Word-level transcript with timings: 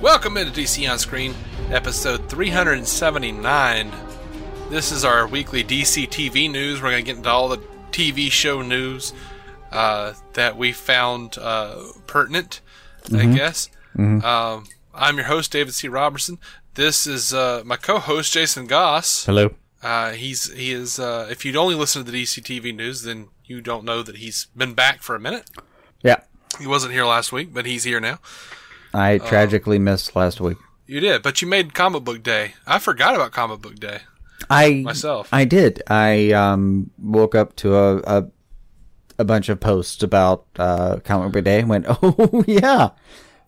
Welcome 0.00 0.38
into 0.38 0.58
DC 0.58 0.90
On 0.90 0.98
Screen, 0.98 1.34
episode 1.70 2.26
379. 2.30 3.92
This 4.70 4.92
is 4.92 5.04
our 5.04 5.26
weekly 5.26 5.62
DC 5.62 6.08
TV 6.08 6.50
news. 6.50 6.80
We're 6.80 6.92
going 6.92 7.04
to 7.04 7.06
get 7.06 7.18
into 7.18 7.28
all 7.28 7.48
the 7.48 7.58
TV 7.92 8.30
show 8.30 8.62
news 8.62 9.12
uh, 9.70 10.14
that 10.32 10.56
we 10.56 10.72
found 10.72 11.36
uh, 11.36 11.82
pertinent, 12.06 12.62
I 13.14 13.26
guess. 13.26 13.68
Um, 14.24 14.68
I'm 14.94 15.16
your 15.18 15.26
host, 15.26 15.52
David 15.52 15.74
C. 15.74 15.86
Robertson. 15.86 16.38
This 16.76 17.06
is 17.06 17.34
uh, 17.34 17.62
my 17.66 17.76
co-host, 17.76 18.32
Jason 18.32 18.66
Goss. 18.66 19.26
Hello. 19.26 19.54
Uh, 19.82 20.12
he's 20.12 20.50
he 20.54 20.72
is. 20.72 20.98
Uh, 20.98 21.28
if 21.30 21.44
you'd 21.44 21.56
only 21.56 21.74
listen 21.74 22.02
to 22.02 22.10
the 22.10 22.22
DC 22.22 22.42
TV 22.42 22.74
news, 22.74 23.02
then 23.02 23.28
you 23.44 23.60
don't 23.60 23.84
know 23.84 24.02
that 24.02 24.16
he's 24.16 24.46
been 24.56 24.72
back 24.72 25.02
for 25.02 25.14
a 25.14 25.20
minute. 25.20 25.50
Yeah. 26.02 26.20
He 26.58 26.66
wasn't 26.66 26.94
here 26.94 27.04
last 27.04 27.32
week, 27.32 27.52
but 27.52 27.66
he's 27.66 27.84
here 27.84 28.00
now. 28.00 28.18
I 28.92 29.18
tragically 29.18 29.78
missed 29.78 30.16
last 30.16 30.40
week. 30.40 30.58
You 30.86 31.00
did, 31.00 31.22
but 31.22 31.40
you 31.40 31.48
made 31.48 31.74
Comic 31.74 32.02
Book 32.04 32.22
Day. 32.22 32.54
I 32.66 32.78
forgot 32.78 33.14
about 33.14 33.32
Comic 33.32 33.60
Book 33.60 33.76
Day. 33.76 34.00
I 34.48 34.82
Myself. 34.82 35.28
I 35.32 35.44
did. 35.44 35.82
I 35.86 36.32
um 36.32 36.90
woke 36.98 37.34
up 37.34 37.54
to 37.56 37.76
a 37.76 37.96
a, 37.98 38.26
a 39.18 39.24
bunch 39.24 39.48
of 39.48 39.60
posts 39.60 40.02
about 40.02 40.46
uh 40.58 40.98
comic 41.04 41.32
book 41.32 41.44
day 41.44 41.60
and 41.60 41.68
went, 41.68 41.86
"Oh 42.02 42.44
yeah. 42.46 42.90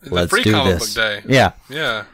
The 0.03 0.15
Let's 0.15 0.31
free 0.31 0.43
do 0.45 0.53
Comic 0.53 0.79
this." 0.79 0.95
Book 0.95 1.05
Day. 1.05 1.23
Yeah. 1.27 1.53
Yeah. 1.69 2.05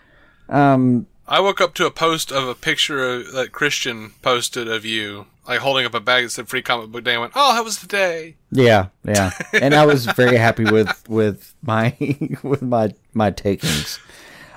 Um 0.49 1.07
I 1.29 1.41
woke 1.41 1.61
up 1.61 1.75
to 1.75 1.87
a 1.87 1.91
post 1.91 2.33
of 2.33 2.49
a 2.49 2.55
picture 2.55 3.07
of, 3.07 3.33
that 3.33 3.53
Christian 3.53 4.13
posted 4.23 4.67
of 4.67 4.85
you, 4.85 5.27
like 5.47 5.61
holding 5.61 5.85
up 5.85 5.95
a 5.95 6.01
bag 6.01 6.25
that 6.25 6.31
said 6.31 6.49
Free 6.49 6.63
Comic 6.63 6.91
Book 6.91 7.05
Day. 7.05 7.13
and 7.13 7.21
went, 7.21 7.33
"Oh, 7.37 7.55
that 7.55 7.65
was 7.65 7.79
the 7.79 7.87
day." 7.87 8.37
yeah, 8.51 8.87
yeah. 9.05 9.31
and 9.53 9.75
I 9.75 9.85
was 9.85 10.07
very 10.07 10.37
happy 10.39 10.65
with 10.65 11.07
with 11.09 11.55
my 11.63 11.95
with 12.43 12.63
my 12.63 12.95
my 13.13 13.31
takings. 13.31 14.01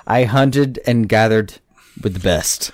I 0.06 0.24
hunted 0.24 0.80
and 0.86 1.08
gathered 1.08 1.58
with 2.02 2.14
the 2.14 2.20
best. 2.20 2.72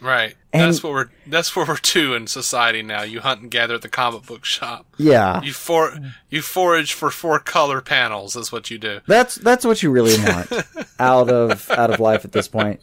Right. 0.00 0.34
And- 0.52 0.62
that's 0.72 0.82
what 0.82 0.92
we're. 0.92 1.08
That's 1.26 1.54
what 1.54 1.68
we're 1.68 1.76
to 1.76 2.14
in 2.14 2.26
society 2.26 2.82
now. 2.82 3.02
You 3.02 3.20
hunt 3.20 3.42
and 3.42 3.50
gather 3.50 3.74
at 3.74 3.82
the 3.82 3.88
comic 3.88 4.26
book 4.26 4.44
shop. 4.44 4.86
Yeah. 4.96 5.42
You 5.42 5.52
for 5.52 5.92
you 6.30 6.40
forage 6.42 6.92
for 6.92 7.10
four 7.10 7.38
color 7.38 7.80
panels. 7.80 8.34
Is 8.34 8.50
what 8.50 8.70
you 8.70 8.78
do. 8.78 9.00
That's 9.06 9.36
that's 9.36 9.64
what 9.64 9.82
you 9.82 9.90
really 9.90 10.16
want 10.24 10.50
out 10.98 11.28
of 11.30 11.70
out 11.70 11.90
of 11.92 12.00
life 12.00 12.24
at 12.24 12.32
this 12.32 12.48
point. 12.48 12.80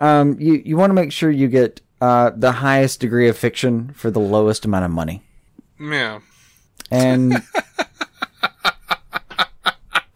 Um, 0.00 0.36
you 0.40 0.54
you 0.64 0.76
want 0.76 0.90
to 0.90 0.94
make 0.94 1.12
sure 1.12 1.30
you 1.30 1.46
get 1.48 1.80
uh, 2.00 2.30
the 2.34 2.52
highest 2.52 3.00
degree 3.00 3.28
of 3.28 3.36
fiction 3.36 3.92
for 3.94 4.10
the 4.10 4.18
lowest 4.18 4.64
amount 4.64 4.86
of 4.86 4.90
money, 4.90 5.22
Yeah. 5.78 6.20
and 6.90 7.34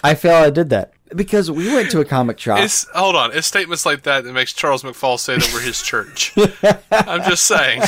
I 0.02 0.14
feel 0.14 0.32
I 0.34 0.50
did 0.50 0.70
that 0.70 0.92
because 1.14 1.50
we 1.50 1.72
went 1.74 1.90
to 1.90 2.00
a 2.00 2.04
comic 2.04 2.38
shop. 2.40 2.60
It's 2.60 2.86
hold 2.94 3.14
on. 3.16 3.32
It's 3.36 3.46
statements 3.46 3.84
like 3.84 4.02
that 4.02 4.24
that 4.24 4.32
makes 4.32 4.52
Charles 4.54 4.82
McFall 4.82 5.18
say 5.18 5.36
that 5.36 5.50
we're 5.52 5.60
his 5.60 5.82
church. 5.82 6.32
I'm 6.90 7.22
just 7.28 7.44
saying. 7.44 7.82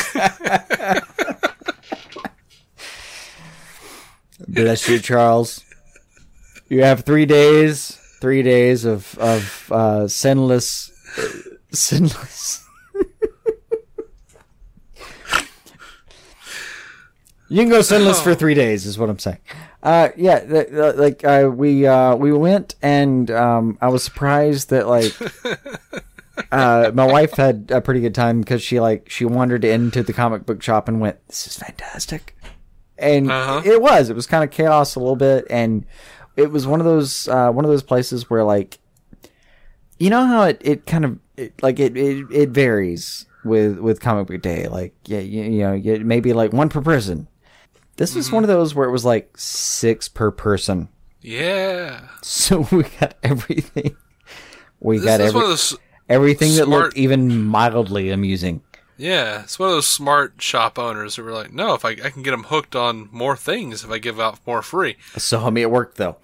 Bless 4.48 4.88
you, 4.88 4.98
Charles. 4.98 5.64
You 6.68 6.82
have 6.82 7.00
three 7.04 7.26
days, 7.26 7.98
three 8.20 8.42
days 8.42 8.84
of 8.84 9.16
of 9.18 9.72
uh, 9.72 10.08
sinless, 10.08 10.90
sinless. 11.78 12.64
you 17.48 17.58
can 17.58 17.68
go 17.68 17.80
sinless 17.82 18.20
for 18.20 18.34
three 18.34 18.54
days, 18.54 18.86
is 18.86 18.98
what 18.98 19.08
I'm 19.08 19.18
saying. 19.18 19.38
Uh, 19.82 20.08
yeah, 20.16 20.40
th- 20.40 20.68
th- 20.68 20.94
like 20.96 21.24
uh, 21.24 21.48
we 21.52 21.86
uh, 21.86 22.16
we 22.16 22.32
went, 22.32 22.74
and 22.82 23.30
um, 23.30 23.78
I 23.80 23.88
was 23.88 24.02
surprised 24.02 24.70
that 24.70 24.86
like. 24.88 25.12
Uh, 26.52 26.90
my 26.92 27.06
wife 27.06 27.32
had 27.32 27.70
a 27.72 27.80
pretty 27.80 27.98
good 27.98 28.14
time 28.14 28.40
because 28.40 28.62
she 28.62 28.78
like 28.78 29.08
she 29.08 29.24
wandered 29.24 29.64
into 29.64 30.02
the 30.02 30.12
comic 30.12 30.44
book 30.44 30.62
shop 30.62 30.86
and 30.86 31.00
went, 31.00 31.16
"This 31.28 31.46
is 31.46 31.56
fantastic," 31.56 32.36
and 32.98 33.30
Uh-huh. 33.30 33.62
it 33.64 33.80
was. 33.80 34.10
It 34.10 34.16
was 34.16 34.26
kind 34.26 34.44
of 34.44 34.50
chaos 34.50 34.94
a 34.96 35.00
little 35.00 35.16
bit, 35.16 35.46
and 35.48 35.86
it 36.36 36.50
was 36.52 36.66
one 36.66 36.78
of 36.78 36.84
those 36.84 37.26
uh, 37.26 37.50
one 37.50 37.64
of 37.64 37.70
those 37.70 37.82
places 37.82 38.28
where 38.28 38.44
like, 38.44 38.78
you 39.98 40.10
know 40.10 40.26
how 40.26 40.42
it, 40.42 40.60
it 40.62 40.84
kind 40.84 41.06
of 41.06 41.18
it, 41.36 41.62
like 41.62 41.78
it, 41.80 41.96
it 41.96 42.26
it 42.30 42.48
varies 42.50 43.26
with 43.44 43.78
with 43.78 44.00
comic 44.00 44.26
book 44.28 44.42
day. 44.42 44.68
Like 44.68 44.94
yeah, 45.06 45.20
you, 45.20 45.42
you 45.42 45.58
know, 45.60 45.72
you, 45.72 46.04
maybe 46.04 46.32
like 46.32 46.52
one 46.52 46.68
per 46.68 46.80
person. 46.82 47.28
This 47.96 48.14
was 48.14 48.30
one 48.30 48.44
of 48.44 48.48
those 48.48 48.74
where 48.74 48.86
it 48.88 48.92
was 48.92 49.04
like 49.04 49.36
six 49.38 50.08
per 50.08 50.30
person. 50.30 50.88
Yeah. 51.22 52.08
So 52.22 52.60
we 52.72 52.84
got 53.00 53.14
everything. 53.22 53.96
We 54.80 54.98
This 54.98 55.06
got 55.06 55.20
every, 55.20 55.34
one 55.34 55.44
of 55.44 55.48
those. 55.50 55.76
everything 56.08 56.54
that 56.56 56.68
looked 56.68 56.96
even 56.96 57.44
mildly 57.44 58.10
amusing. 58.10 58.62
Yeah, 58.98 59.42
it's 59.42 59.58
one 59.58 59.68
of 59.68 59.74
those 59.74 59.86
smart 59.86 60.40
shop 60.40 60.78
owners 60.78 61.16
who 61.16 61.22
were 61.24 61.32
like, 61.32 61.52
"No, 61.52 61.74
if 61.74 61.84
I 61.84 61.90
I 61.90 62.10
can 62.10 62.22
get 62.22 62.30
them 62.30 62.44
hooked 62.44 62.74
on 62.76 63.08
more 63.12 63.36
things 63.36 63.84
if 63.84 63.90
I 63.90 63.98
give 63.98 64.18
out 64.20 64.38
more 64.46 64.62
free." 64.62 64.96
So 65.18 65.44
I 65.46 65.50
mean, 65.50 65.62
it 65.62 65.70
worked 65.70 65.96
though. 65.98 66.16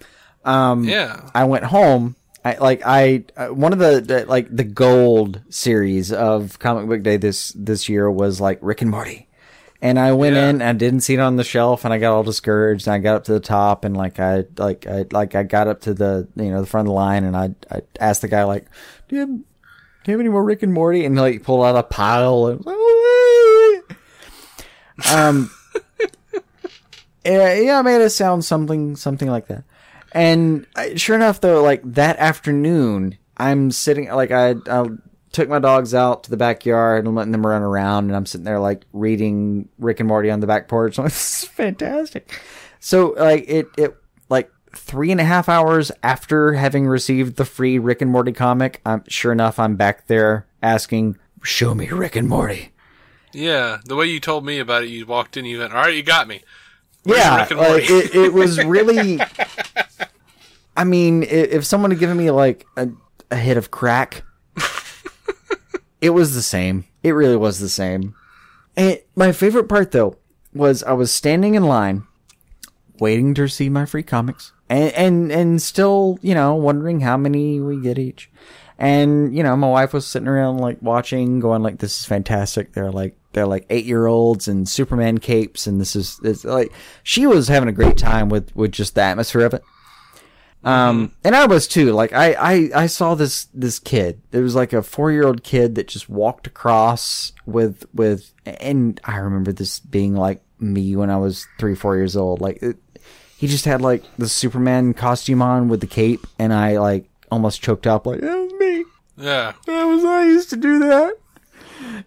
Um, 0.45 0.83
Yeah. 0.83 1.29
I 1.35 1.43
went 1.45 1.65
home. 1.65 2.15
I 2.45 2.57
like 2.57 2.81
I 2.85 3.23
uh, 3.37 3.47
one 3.47 3.71
of 3.73 3.79
the, 3.79 4.01
the 4.01 4.25
like 4.25 4.53
the 4.55 4.63
gold 4.65 5.41
series 5.49 6.11
of 6.11 6.59
comic 6.59 6.87
book 6.87 7.01
day 7.03 7.17
this 7.17 7.53
this 7.55 7.87
year 7.87 8.09
was 8.11 8.41
like 8.41 8.59
Rick 8.61 8.81
and 8.81 8.91
Morty, 8.91 9.27
and 9.81 9.97
I 9.97 10.11
went 10.11 10.35
Yeah. 10.35 10.49
in 10.49 10.61
and 10.61 10.77
didn't 10.77 11.01
see 11.01 11.13
it 11.13 11.19
on 11.21 11.37
the 11.37 11.43
shelf, 11.45 11.85
and 11.85 11.93
I 11.93 11.99
got 11.99 12.13
all 12.13 12.23
discouraged. 12.23 12.85
And 12.87 12.95
I 12.95 12.99
got 12.99 13.15
up 13.15 13.23
to 13.25 13.33
the 13.33 13.39
top, 13.39 13.85
and 13.85 13.95
like 13.95 14.19
I 14.19 14.43
like 14.57 14.85
I 14.87 15.05
like 15.11 15.35
I 15.35 15.43
got 15.43 15.67
up 15.69 15.81
to 15.81 15.93
the 15.93 16.27
you 16.35 16.51
know 16.51 16.59
the 16.59 16.67
front 16.67 16.87
of 16.87 16.89
the 16.89 16.95
line, 16.95 17.23
and 17.23 17.37
I 17.37 17.55
I 17.71 17.81
asked 17.99 18.21
the 18.21 18.27
guy 18.27 18.43
like, 18.43 18.65
do 19.07 19.15
you 19.15 19.19
have, 19.21 19.29
do 19.29 19.43
you 20.07 20.11
have 20.11 20.19
any 20.19 20.29
more 20.29 20.43
Rick 20.43 20.63
and 20.63 20.73
Morty? 20.73 21.05
And 21.05 21.15
like 21.15 21.43
pulled 21.43 21.63
out 21.65 21.75
a 21.77 21.83
pile 21.83 22.47
and. 22.47 22.65
Um, 25.11 25.49
yeah, 27.25 27.53
yeah, 27.55 27.79
I 27.79 27.81
made 27.81 27.99
it 28.01 28.11
sound 28.11 28.45
something, 28.45 28.95
something 28.95 29.27
like 29.27 29.47
that. 29.47 29.63
And 30.13 30.67
uh, 30.75 30.95
sure 30.95 31.15
enough, 31.15 31.41
though, 31.41 31.63
like 31.63 31.81
that 31.83 32.17
afternoon, 32.17 33.17
I'm 33.37 33.71
sitting, 33.71 34.09
like 34.09 34.31
I, 34.31 34.55
I 34.67 34.85
took 35.31 35.49
my 35.49 35.59
dogs 35.59 35.93
out 35.93 36.23
to 36.23 36.29
the 36.29 36.37
backyard 36.37 37.05
and 37.05 37.15
letting 37.15 37.31
them 37.31 37.45
run 37.45 37.63
around, 37.63 38.05
and 38.05 38.15
I'm 38.15 38.25
sitting 38.25 38.45
there 38.45 38.59
like 38.59 38.85
reading 38.93 39.67
Rick 39.79 39.99
and 39.99 40.07
Morty 40.07 40.29
on 40.29 40.39
the 40.39 40.47
back 40.47 40.67
porch. 40.67 40.97
I'm 40.97 41.03
like, 41.05 41.13
this 41.13 41.43
is 41.43 41.49
fantastic. 41.49 42.39
So 42.79 43.15
like 43.17 43.45
it, 43.47 43.67
it 43.77 43.97
like 44.29 44.51
three 44.75 45.11
and 45.11 45.19
a 45.19 45.25
half 45.25 45.49
hours 45.49 45.91
after 46.03 46.53
having 46.53 46.85
received 46.85 47.35
the 47.35 47.45
free 47.45 47.79
Rick 47.79 48.01
and 48.01 48.11
Morty 48.11 48.31
comic, 48.31 48.81
I'm 48.85 49.03
sure 49.07 49.31
enough, 49.31 49.59
I'm 49.59 49.75
back 49.75 50.07
there 50.07 50.45
asking, 50.61 51.17
"Show 51.41 51.73
me 51.73 51.89
Rick 51.89 52.15
and 52.15 52.29
Morty." 52.29 52.69
Yeah, 53.33 53.79
the 53.85 53.95
way 53.95 54.05
you 54.05 54.19
told 54.19 54.45
me 54.45 54.59
about 54.59 54.83
it, 54.83 54.89
you 54.89 55.07
walked 55.07 55.37
in, 55.37 55.45
you 55.45 55.59
went, 55.59 55.73
"All 55.73 55.81
right, 55.81 55.95
you 55.95 56.03
got 56.03 56.27
me." 56.27 56.41
Yeah, 57.05 57.47
like, 57.51 57.89
it, 57.89 58.15
it 58.15 58.33
was 58.33 58.63
really. 58.63 59.19
I 60.77 60.83
mean, 60.85 61.23
if 61.23 61.65
someone 61.65 61.91
had 61.91 61.99
given 61.99 62.17
me 62.17 62.31
like 62.31 62.65
a, 62.77 62.89
a 63.29 63.35
hit 63.35 63.57
of 63.57 63.69
crack, 63.69 64.23
it 66.01 66.11
was 66.11 66.33
the 66.33 66.41
same. 66.41 66.85
It 67.03 67.11
really 67.11 67.37
was 67.37 67.59
the 67.59 67.69
same. 67.69 68.15
And 68.75 68.99
my 69.15 69.31
favorite 69.31 69.69
part 69.69 69.91
though 69.91 70.17
was 70.53 70.83
I 70.83 70.93
was 70.93 71.11
standing 71.11 71.55
in 71.55 71.63
line, 71.63 72.03
waiting 72.99 73.33
to 73.35 73.43
receive 73.43 73.71
my 73.71 73.85
free 73.85 74.03
comics, 74.03 74.51
and 74.69 74.91
and 74.93 75.31
and 75.31 75.61
still, 75.61 76.17
you 76.21 76.33
know, 76.33 76.55
wondering 76.55 77.01
how 77.01 77.17
many 77.17 77.59
we 77.59 77.79
get 77.79 77.99
each. 77.99 78.31
And 78.79 79.35
you 79.35 79.43
know, 79.43 79.55
my 79.55 79.69
wife 79.69 79.93
was 79.93 80.07
sitting 80.07 80.27
around 80.27 80.57
like 80.57 80.81
watching, 80.81 81.39
going 81.39 81.61
like, 81.61 81.79
"This 81.79 81.99
is 81.99 82.05
fantastic." 82.05 82.73
They're 82.73 82.91
like 82.91 83.15
they're 83.33 83.47
like 83.47 83.65
eight 83.69 83.85
year 83.85 84.07
olds 84.07 84.47
and 84.47 84.67
Superman 84.67 85.17
capes, 85.17 85.67
and 85.67 85.79
this 85.81 85.95
is 85.95 86.19
it's 86.23 86.45
like 86.45 86.71
she 87.03 87.27
was 87.27 87.47
having 87.47 87.69
a 87.69 87.73
great 87.73 87.97
time 87.97 88.29
with 88.29 88.55
with 88.55 88.71
just 88.71 88.95
the 88.95 89.01
atmosphere 89.01 89.45
of 89.45 89.53
it. 89.53 89.63
Um, 90.63 91.11
and 91.25 91.35
I 91.35 91.45
was 91.45 91.67
too. 91.67 91.91
Like 91.91 92.13
I, 92.13 92.33
I, 92.33 92.69
I 92.83 92.87
saw 92.87 93.15
this 93.15 93.45
this 93.53 93.79
kid. 93.79 94.21
It 94.31 94.39
was 94.39 94.55
like 94.55 94.71
a 94.71 94.81
four 94.81 95.11
year 95.11 95.25
old 95.27 95.43
kid 95.43 95.75
that 95.75 95.89
just 95.89 96.09
walked 96.09 96.47
across 96.47 97.33
with 97.45 97.85
with, 97.93 98.31
and 98.45 98.99
I 99.03 99.17
remember 99.17 99.51
this 99.51 99.79
being 99.79 100.15
like 100.15 100.41
me 100.59 100.95
when 100.95 101.09
I 101.09 101.17
was 101.17 101.45
three 101.59 101.75
four 101.75 101.97
years 101.97 102.15
old. 102.15 102.39
Like 102.39 102.63
it, 102.63 102.77
he 103.37 103.47
just 103.47 103.65
had 103.65 103.81
like 103.81 104.03
the 104.17 104.29
Superman 104.29 104.93
costume 104.93 105.41
on 105.41 105.67
with 105.67 105.81
the 105.81 105.87
cape, 105.87 106.25
and 106.39 106.53
I 106.53 106.77
like 106.77 107.09
almost 107.29 107.61
choked 107.61 107.85
up. 107.85 108.07
Like 108.07 108.21
that 108.21 108.37
was 108.37 108.53
me. 108.53 108.85
yeah, 109.17 109.53
That 109.65 109.83
was 109.83 110.05
I 110.05 110.23
used 110.27 110.49
to 110.51 110.55
do 110.55 110.79
that. 110.79 111.17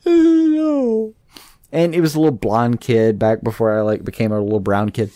No. 0.04 1.14
And 1.72 1.94
it 1.96 2.00
was 2.00 2.14
a 2.14 2.20
little 2.20 2.32
blonde 2.36 2.80
kid 2.80 3.18
back 3.18 3.42
before 3.42 3.76
I 3.76 3.82
like 3.82 4.04
became 4.04 4.30
a 4.32 4.40
little 4.40 4.60
brown 4.60 4.90
kid. 4.90 5.10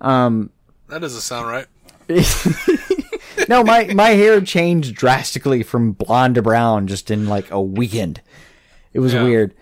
Um, 0.00 0.50
that 0.88 1.00
doesn't 1.00 1.20
sound 1.20 1.46
right. 1.46 1.66
no, 3.48 3.62
my 3.62 3.84
my 3.94 4.10
hair 4.10 4.40
changed 4.40 4.96
drastically 4.96 5.62
from 5.62 5.92
blonde 5.92 6.34
to 6.34 6.42
brown 6.42 6.86
just 6.88 7.10
in 7.10 7.26
like 7.28 7.50
a 7.50 7.62
weekend. 7.62 8.20
It 8.92 8.98
was 8.98 9.14
Yeah. 9.14 9.22
weird. 9.22 9.54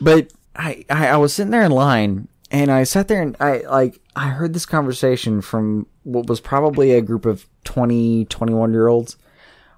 But 0.00 0.32
I, 0.56 0.84
I 0.88 1.08
I 1.08 1.16
was 1.16 1.34
sitting 1.34 1.50
there 1.50 1.64
in 1.64 1.72
line 1.72 2.28
and 2.50 2.70
I 2.70 2.84
sat 2.84 3.08
there 3.08 3.20
and 3.20 3.36
I 3.40 3.58
like 3.68 4.00
I 4.14 4.28
heard 4.28 4.54
this 4.54 4.64
conversation 4.64 5.42
from 5.42 5.86
what 6.04 6.28
was 6.28 6.40
probably 6.40 6.92
a 6.92 7.02
group 7.02 7.26
of 7.26 7.46
20 7.64 8.26
21 8.26 8.72
year 8.72 8.86
olds 8.88 9.16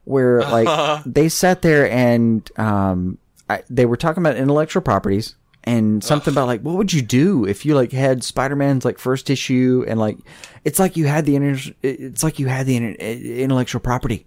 where 0.04 0.42
like 0.42 1.02
they 1.06 1.28
sat 1.30 1.62
there 1.62 1.90
and 1.90 2.48
um, 2.58 3.18
I, 3.50 3.62
they 3.68 3.86
were 3.86 3.96
talking 3.96 4.22
about 4.22 4.36
intellectual 4.36 4.82
properties 4.82 5.36
and 5.64 6.02
something 6.04 6.32
about 6.34 6.46
like 6.46 6.60
what 6.62 6.76
would 6.76 6.92
you 6.92 7.02
do 7.02 7.46
if 7.46 7.64
you 7.64 7.74
like 7.74 7.92
had 7.92 8.22
Spider-Man's 8.24 8.84
like 8.84 8.98
first 8.98 9.30
issue 9.30 9.84
and 9.88 9.98
like 9.98 10.18
it's 10.64 10.78
like 10.78 10.96
you 10.96 11.06
had 11.06 11.24
the 11.26 11.36
inter- 11.36 11.74
it's 11.82 12.22
like 12.22 12.38
you 12.38 12.46
had 12.48 12.66
the 12.66 12.76
inter- 12.76 12.96
intellectual 13.00 13.80
property. 13.80 14.26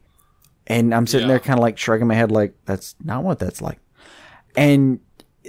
And 0.68 0.94
I'm 0.94 1.08
sitting 1.08 1.28
Yeah. 1.28 1.34
there 1.36 1.40
kind 1.40 1.58
of 1.60 1.64
like 1.64 1.78
shrugging 1.78 2.08
my 2.08 2.16
head 2.16 2.32
like 2.32 2.54
that's 2.66 2.96
not 3.04 3.24
what 3.24 3.40
that's 3.40 3.62
like. 3.62 3.80
And 4.56 5.00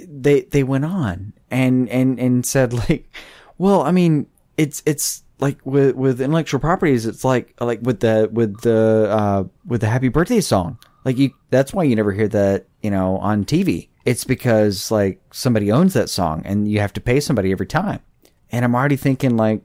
they 0.07 0.41
they 0.41 0.63
went 0.63 0.85
on 0.85 1.33
and 1.51 1.89
and 1.89 2.19
and 2.19 2.45
said 2.45 2.71
like 2.89 3.11
well 3.57 3.81
i 3.81 3.91
mean 3.91 4.25
it's 4.55 4.81
it's 4.85 5.23
like 5.39 5.57
with 5.65 5.93
with 5.95 6.21
intellectual 6.21 6.59
properties 6.61 7.05
it's 7.05 7.25
like 7.25 7.53
like 7.59 7.79
with 7.81 7.99
the 7.99 8.29
with 8.31 8.61
the 8.61 9.07
uh 9.11 9.43
with 9.65 9.81
the 9.81 9.87
happy 9.87 10.07
birthday 10.07 10.39
song 10.39 10.77
like 11.05 11.17
you 11.17 11.31
that's 11.49 11.73
why 11.73 11.83
you 11.83 11.95
never 11.95 12.11
hear 12.11 12.27
that 12.27 12.65
you 12.81 12.91
know 12.91 13.17
on 13.17 13.45
tv 13.45 13.89
it's 14.05 14.23
because 14.23 14.91
like 14.91 15.21
somebody 15.31 15.71
owns 15.71 15.93
that 15.93 16.09
song 16.09 16.41
and 16.45 16.69
you 16.71 16.79
have 16.79 16.93
to 16.93 17.01
pay 17.01 17.19
somebody 17.19 17.51
every 17.51 17.67
time 17.67 17.99
and 18.51 18.63
i'm 18.65 18.75
already 18.75 18.95
thinking 18.97 19.37
like 19.37 19.61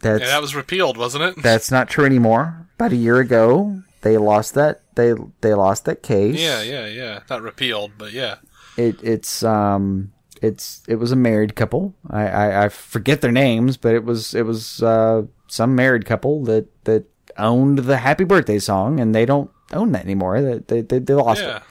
that's 0.00 0.20
Yeah, 0.20 0.26
that 0.28 0.42
was 0.42 0.54
repealed, 0.54 0.96
wasn't 0.96 1.24
it? 1.24 1.42
that's 1.42 1.70
not 1.70 1.88
true 1.88 2.04
anymore 2.04 2.68
about 2.76 2.92
a 2.92 2.96
year 2.96 3.18
ago 3.20 3.80
they 4.02 4.18
lost 4.18 4.54
that 4.54 4.82
they 4.96 5.14
they 5.40 5.54
lost 5.54 5.84
that 5.86 6.02
case 6.02 6.38
yeah, 6.38 6.62
yeah, 6.62 6.86
yeah. 6.86 7.20
Not 7.30 7.42
repealed, 7.42 7.92
but 7.96 8.12
yeah. 8.12 8.36
it 8.76 9.02
it's 9.02 9.42
um 9.42 10.12
it's 10.42 10.82
it 10.86 10.96
was 10.96 11.10
a 11.10 11.16
married 11.16 11.56
couple. 11.56 11.94
I, 12.10 12.26
I 12.28 12.64
I 12.64 12.68
forget 12.68 13.22
their 13.22 13.32
names, 13.32 13.78
but 13.78 13.94
it 13.94 14.04
was 14.04 14.34
it 14.34 14.42
was 14.44 14.82
uh 14.82 15.22
some 15.48 15.74
married 15.74 16.04
couple 16.04 16.44
that 16.44 16.66
that 16.84 17.04
owned 17.38 17.78
the 17.78 17.96
Happy 17.96 18.24
Birthday 18.24 18.58
song, 18.58 19.00
and 19.00 19.14
they 19.14 19.24
don't 19.24 19.50
own 19.74 19.92
that 19.92 20.04
anymore. 20.04 20.40
They 20.40 20.80
they 20.82 20.98
they, 20.98 21.14
lost 21.14 21.42
Yeah. 21.42 21.58
it. 21.58 21.62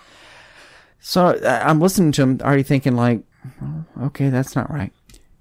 So 0.99 1.39
I'm 1.43 1.81
listening 1.81 2.11
to 2.13 2.21
them, 2.21 2.39
already 2.41 2.63
thinking 2.63 2.95
like, 2.95 3.23
oh, 3.61 3.83
okay, 4.03 4.29
that's 4.29 4.55
not 4.55 4.71
right. 4.71 4.93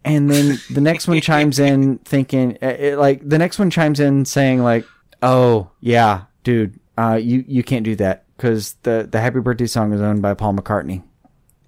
And 0.05 0.29
then 0.29 0.59
the 0.71 0.81
next 0.81 1.07
one 1.07 1.21
chimes 1.21 1.61
in, 1.61 1.99
thinking 2.05 2.59
uh, 2.63 2.67
it, 2.67 2.99
like 2.99 3.29
the 3.29 3.39
next 3.39 3.59
one 3.59 3.71
chimes 3.71 4.01
in 4.01 4.25
saying 4.25 4.63
like, 4.63 4.85
oh 5.23 5.71
yeah, 5.81 6.23
dude, 6.43 6.81
uh, 6.99 7.19
you 7.21 7.45
you 7.47 7.63
can't 7.63 7.85
do 7.85 7.95
that 7.97 8.25
because 8.37 8.75
the 8.83 9.07
the 9.11 9.21
Happy 9.21 9.39
Birthday 9.41 9.67
song 9.67 9.93
is 9.93 10.01
owned 10.01 10.23
by 10.23 10.35
Paul 10.35 10.55
McCartney. 10.55 11.05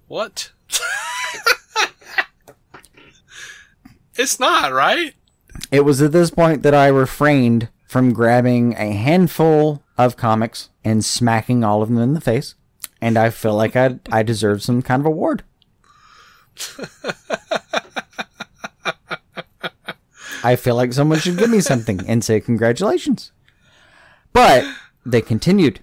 What? 0.07 0.51
it's 4.17 4.39
not, 4.39 4.71
right? 4.71 5.13
It 5.71 5.81
was 5.85 6.01
at 6.01 6.11
this 6.11 6.29
point 6.31 6.63
that 6.63 6.73
I 6.73 6.87
refrained 6.87 7.69
from 7.87 8.13
grabbing 8.13 8.73
a 8.73 8.91
handful 8.91 9.83
of 9.97 10.17
comics 10.17 10.69
and 10.85 11.03
smacking 11.03 11.65
all 11.65 11.81
of 11.81 11.89
them 11.89 11.97
in 11.97 12.13
the 12.13 12.21
face, 12.21 12.55
and 13.01 13.17
I 13.17 13.29
feel 13.31 13.55
like 13.55 13.75
I 13.75 13.99
I 14.11 14.23
deserve 14.23 14.63
some 14.63 14.81
kind 14.81 15.01
of 15.01 15.05
award. 15.05 15.43
I 20.43 20.55
feel 20.55 20.75
like 20.75 20.93
someone 20.93 21.19
should 21.19 21.37
give 21.37 21.49
me 21.49 21.59
something 21.59 22.07
and 22.07 22.23
say 22.23 22.39
congratulations. 22.39 23.31
But 24.31 24.63
they 25.05 25.21
continued. 25.21 25.81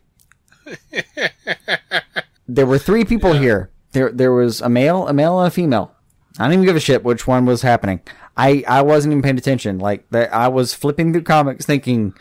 There 2.47 2.67
were 2.67 2.79
three 2.79 3.05
people 3.05 3.33
here. 3.33 3.71
There 3.93 4.11
there 4.11 4.33
was 4.33 4.61
a 4.61 4.69
male, 4.69 5.09
a 5.09 5.13
male, 5.13 5.39
and 5.41 5.49
a 5.49 5.51
female. 5.51 5.95
I 6.39 6.45
don't 6.45 6.55
even 6.55 6.65
give 6.65 6.77
a 6.77 6.81
shit 6.81 7.05
which 7.05 7.27
one 7.27 7.45
was 7.45 7.63
happening. 7.63 8.01
I, 8.37 8.65
I 8.67 8.83
wasn't 8.83 9.13
even 9.13 9.23
paying 9.23 9.37
attention. 9.37 9.79
Like 9.79 10.09
that, 10.11 10.33
I 10.33 10.49
was 10.49 10.73
flipping 10.73 11.13
through 11.13 11.23
comics, 11.25 11.67
thinking, 11.67 12.15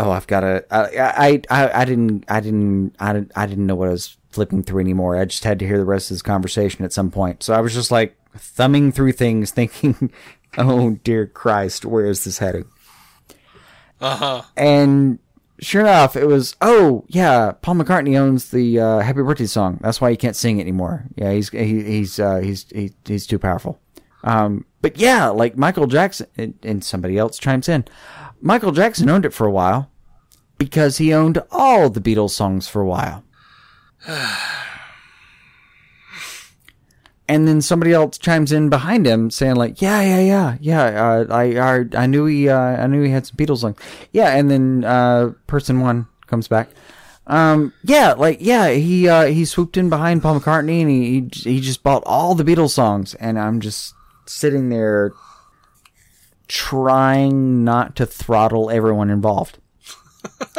"Oh, 0.00 0.10
I've 0.10 0.26
got 0.26 0.40
to." 0.40 0.64
I, 0.70 0.98
I 0.98 1.42
I 1.50 1.82
I 1.82 1.84
didn't 1.84 2.24
I 2.28 2.40
didn't 2.40 2.94
I 2.98 3.12
didn't 3.12 3.32
I 3.36 3.46
didn't 3.46 3.66
know 3.66 3.74
what 3.74 3.88
I 3.88 3.92
was 3.92 4.16
flipping 4.30 4.62
through 4.62 4.80
anymore. 4.80 5.16
I 5.16 5.24
just 5.24 5.44
had 5.44 5.58
to 5.58 5.66
hear 5.66 5.78
the 5.78 5.84
rest 5.84 6.10
of 6.10 6.14
this 6.14 6.22
conversation 6.22 6.84
at 6.84 6.92
some 6.92 7.10
point. 7.10 7.42
So 7.42 7.54
I 7.54 7.60
was 7.60 7.74
just 7.74 7.90
like 7.90 8.16
thumbing 8.36 8.92
through 8.92 9.12
things, 9.12 9.50
thinking, 9.52 10.12
"Oh 10.56 10.98
dear 11.04 11.26
Christ, 11.26 11.84
where 11.84 12.06
is 12.06 12.24
this 12.24 12.38
heading?" 12.38 12.66
Uh 14.00 14.16
huh. 14.16 14.42
And 14.56 15.18
sure 15.60 15.82
enough, 15.82 16.16
it 16.16 16.26
was, 16.26 16.56
oh 16.60 17.04
yeah, 17.08 17.52
Paul 17.52 17.76
McCartney 17.76 18.18
owns 18.18 18.50
the 18.50 18.80
uh, 18.80 18.98
Happy 19.00 19.22
Birthday 19.22 19.46
song. 19.46 19.78
That's 19.82 20.00
why 20.00 20.10
he 20.10 20.16
can't 20.16 20.36
sing 20.36 20.58
it 20.58 20.62
anymore. 20.62 21.04
Yeah, 21.16 21.32
he's 21.32 21.50
he, 21.50 21.82
he's 21.82 22.18
uh, 22.18 22.38
he's 22.38 22.66
he, 22.70 22.92
he's 23.04 23.26
too 23.26 23.38
powerful. 23.38 23.80
Um, 24.22 24.66
but 24.82 24.98
yeah, 24.98 25.28
like 25.28 25.56
Michael 25.56 25.86
Jackson 25.86 26.26
and, 26.36 26.54
and 26.62 26.84
somebody 26.84 27.16
else 27.18 27.38
chimes 27.38 27.68
in. 27.68 27.84
Michael 28.40 28.72
Jackson 28.72 29.08
owned 29.10 29.26
it 29.26 29.34
for 29.34 29.46
a 29.46 29.50
while 29.50 29.89
because 30.60 30.98
he 30.98 31.12
owned 31.14 31.42
all 31.50 31.88
the 31.88 32.02
Beatles 32.02 32.30
songs 32.30 32.68
for 32.68 32.82
a 32.82 32.86
while. 32.86 33.24
and 37.26 37.48
then 37.48 37.62
somebody 37.62 37.94
else 37.94 38.18
chimes 38.18 38.52
in 38.52 38.68
behind 38.68 39.06
him 39.06 39.30
saying 39.30 39.56
like 39.56 39.80
yeah 39.80 40.02
yeah 40.02 40.20
yeah 40.20 40.56
yeah 40.60 40.82
uh, 41.02 41.26
I, 41.30 41.44
I 41.58 41.84
I 41.94 42.06
knew 42.06 42.26
he 42.26 42.48
uh, 42.48 42.58
I 42.58 42.86
knew 42.86 43.02
he 43.02 43.10
had 43.10 43.26
some 43.26 43.36
Beatles 43.36 43.58
songs. 43.58 43.78
Yeah 44.12 44.36
and 44.36 44.50
then 44.50 44.84
uh, 44.84 45.32
person 45.46 45.80
one 45.80 46.06
comes 46.26 46.46
back. 46.46 46.68
Um 47.26 47.72
yeah 47.82 48.12
like 48.12 48.38
yeah 48.40 48.68
he 48.70 49.08
uh, 49.08 49.26
he 49.26 49.46
swooped 49.46 49.78
in 49.78 49.88
behind 49.88 50.22
Paul 50.22 50.40
McCartney 50.40 50.82
and 50.82 50.90
he, 50.90 51.20
he 51.20 51.54
he 51.54 51.60
just 51.60 51.82
bought 51.82 52.02
all 52.04 52.34
the 52.34 52.44
Beatles 52.44 52.70
songs. 52.70 53.14
And 53.14 53.38
I'm 53.38 53.60
just 53.60 53.94
sitting 54.26 54.68
there 54.68 55.12
trying 56.48 57.64
not 57.64 57.96
to 57.96 58.04
throttle 58.04 58.70
everyone 58.70 59.08
involved 59.08 59.59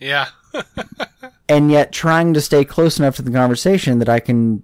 Yeah. 0.00 0.28
and 1.48 1.70
yet 1.70 1.92
trying 1.92 2.34
to 2.34 2.40
stay 2.40 2.64
close 2.64 2.98
enough 2.98 3.16
to 3.16 3.22
the 3.22 3.30
conversation 3.30 3.98
that 3.98 4.08
I 4.08 4.20
can 4.20 4.62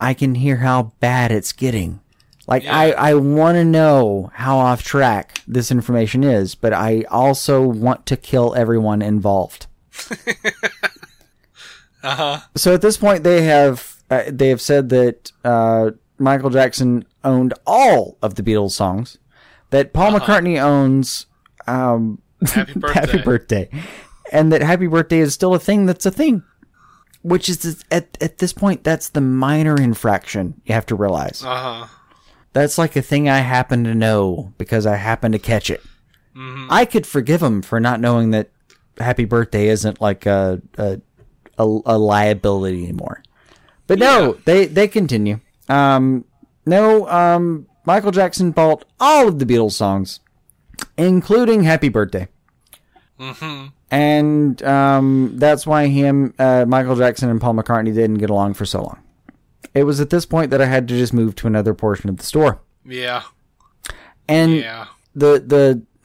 I 0.00 0.14
can 0.14 0.34
hear 0.34 0.56
how 0.56 0.94
bad 1.00 1.30
it's 1.30 1.52
getting. 1.52 2.00
Like 2.46 2.66
I, 2.66 2.92
I 2.92 3.14
want 3.14 3.56
to 3.56 3.64
know 3.64 4.30
how 4.34 4.58
off 4.58 4.82
track 4.82 5.40
this 5.46 5.70
information 5.70 6.22
is, 6.22 6.54
but 6.54 6.74
I 6.74 7.04
also 7.10 7.62
want 7.66 8.04
to 8.06 8.16
kill 8.16 8.54
everyone 8.54 9.00
involved. 9.00 9.66
Uh 12.02 12.14
huh. 12.14 12.40
So 12.54 12.74
at 12.74 12.82
this 12.82 12.98
point, 12.98 13.24
they 13.24 13.44
have 13.44 13.96
uh, 14.10 14.24
they 14.28 14.50
have 14.50 14.60
said 14.60 14.90
that 14.90 15.32
uh, 15.42 15.92
Michael 16.18 16.50
Jackson 16.50 17.06
owned 17.24 17.54
all 17.66 18.18
of 18.20 18.34
the 18.34 18.42
Beatles 18.42 18.72
songs, 18.72 19.16
that 19.74 19.92
Paul 19.92 20.12
McCartney 20.12 20.62
owns 20.62 21.26
um, 21.66 22.22
Happy 22.46 22.72
birthday. 22.78 23.00
Happy 23.00 23.22
Birthday, 23.22 23.68
and 24.32 24.52
that 24.52 24.62
Happy 24.62 24.86
Birthday 24.86 25.18
is 25.18 25.34
still 25.34 25.52
a 25.54 25.58
thing 25.58 25.86
that's 25.86 26.06
a 26.06 26.10
thing. 26.10 26.42
Which 27.22 27.48
is 27.48 27.82
at 27.90 28.16
at 28.20 28.38
this 28.38 28.52
point, 28.52 28.84
that's 28.84 29.08
the 29.08 29.20
minor 29.20 29.74
infraction 29.76 30.60
you 30.64 30.74
have 30.74 30.86
to 30.86 30.94
realize. 30.94 31.42
Uh 31.44 31.56
huh. 31.56 31.86
That's 32.52 32.78
like 32.78 32.94
a 32.96 33.02
thing 33.02 33.28
I 33.28 33.38
happen 33.38 33.82
to 33.84 33.94
know 33.94 34.52
because 34.58 34.86
I 34.86 34.96
happen 34.96 35.32
to 35.32 35.38
catch 35.40 35.70
it. 35.70 35.80
Mm-hmm. 36.36 36.66
I 36.70 36.84
could 36.84 37.06
forgive 37.06 37.42
him 37.42 37.62
for 37.62 37.80
not 37.80 37.98
knowing 38.00 38.30
that 38.30 38.50
Happy 38.98 39.24
Birthday 39.24 39.68
isn't 39.68 40.00
like 40.00 40.26
a 40.26 40.60
a, 40.76 41.00
a, 41.58 41.64
a 41.86 41.98
liability 41.98 42.84
anymore. 42.84 43.22
But 43.86 43.98
no, 43.98 44.34
Yeah. 44.34 44.40
they 44.44 44.66
they 44.66 44.86
continue. 44.88 45.40
Um, 45.68 46.26
no, 46.66 47.08
um, 47.08 47.66
Michael 47.84 48.10
Jackson 48.12 48.50
bought 48.50 48.84
all 48.98 49.28
of 49.28 49.38
the 49.38 49.44
Beatles 49.46 49.72
songs, 49.72 50.20
including 50.96 51.64
Happy 51.64 51.88
Birthday. 51.88 52.28
Mm-hmm. 53.20 53.66
And 53.90 54.62
um, 54.64 55.32
that's 55.36 55.66
why 55.66 55.86
him, 55.86 56.34
uh, 56.38 56.64
Michael 56.66 56.96
Jackson, 56.96 57.28
and 57.30 57.40
Paul 57.40 57.54
McCartney 57.54 57.94
didn't 57.94 58.18
get 58.18 58.30
along 58.30 58.54
for 58.54 58.64
so 58.64 58.82
long. 58.82 59.00
It 59.72 59.84
was 59.84 60.00
at 60.00 60.10
this 60.10 60.26
point 60.26 60.50
that 60.50 60.60
I 60.60 60.66
had 60.66 60.88
to 60.88 60.96
just 60.96 61.12
move 61.12 61.34
to 61.36 61.46
another 61.46 61.74
portion 61.74 62.10
of 62.10 62.16
the 62.16 62.24
store. 62.24 62.60
Yeah. 62.84 63.22
And 64.28 64.56
Yeah. 64.56 64.86
the 65.14 65.42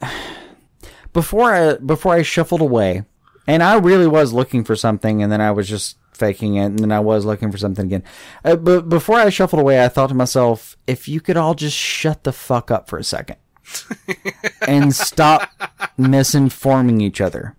the 0.00 0.06
before 1.12 1.52
I 1.52 1.74
before 1.76 2.14
I 2.14 2.22
shuffled 2.22 2.60
away, 2.60 3.04
and 3.46 3.62
I 3.62 3.76
really 3.76 4.06
was 4.06 4.32
looking 4.32 4.64
for 4.64 4.76
something, 4.76 5.22
and 5.22 5.30
then 5.32 5.40
I 5.40 5.50
was 5.50 5.68
just 5.68 5.96
faking 6.20 6.54
it, 6.54 6.66
and 6.66 6.78
then 6.78 6.92
I 6.92 7.00
was 7.00 7.24
looking 7.24 7.50
for 7.50 7.58
something 7.58 7.86
again. 7.86 8.04
Uh, 8.44 8.54
but 8.54 8.88
before 8.88 9.16
I 9.16 9.30
shuffled 9.30 9.60
away, 9.60 9.84
I 9.84 9.88
thought 9.88 10.08
to 10.08 10.14
myself, 10.14 10.76
if 10.86 11.08
you 11.08 11.20
could 11.20 11.36
all 11.36 11.54
just 11.54 11.76
shut 11.76 12.22
the 12.22 12.32
fuck 12.32 12.70
up 12.70 12.88
for 12.88 12.98
a 12.98 13.04
second 13.04 13.36
and 14.68 14.94
stop 14.94 15.50
misinforming 15.98 17.02
each 17.02 17.20
other. 17.20 17.56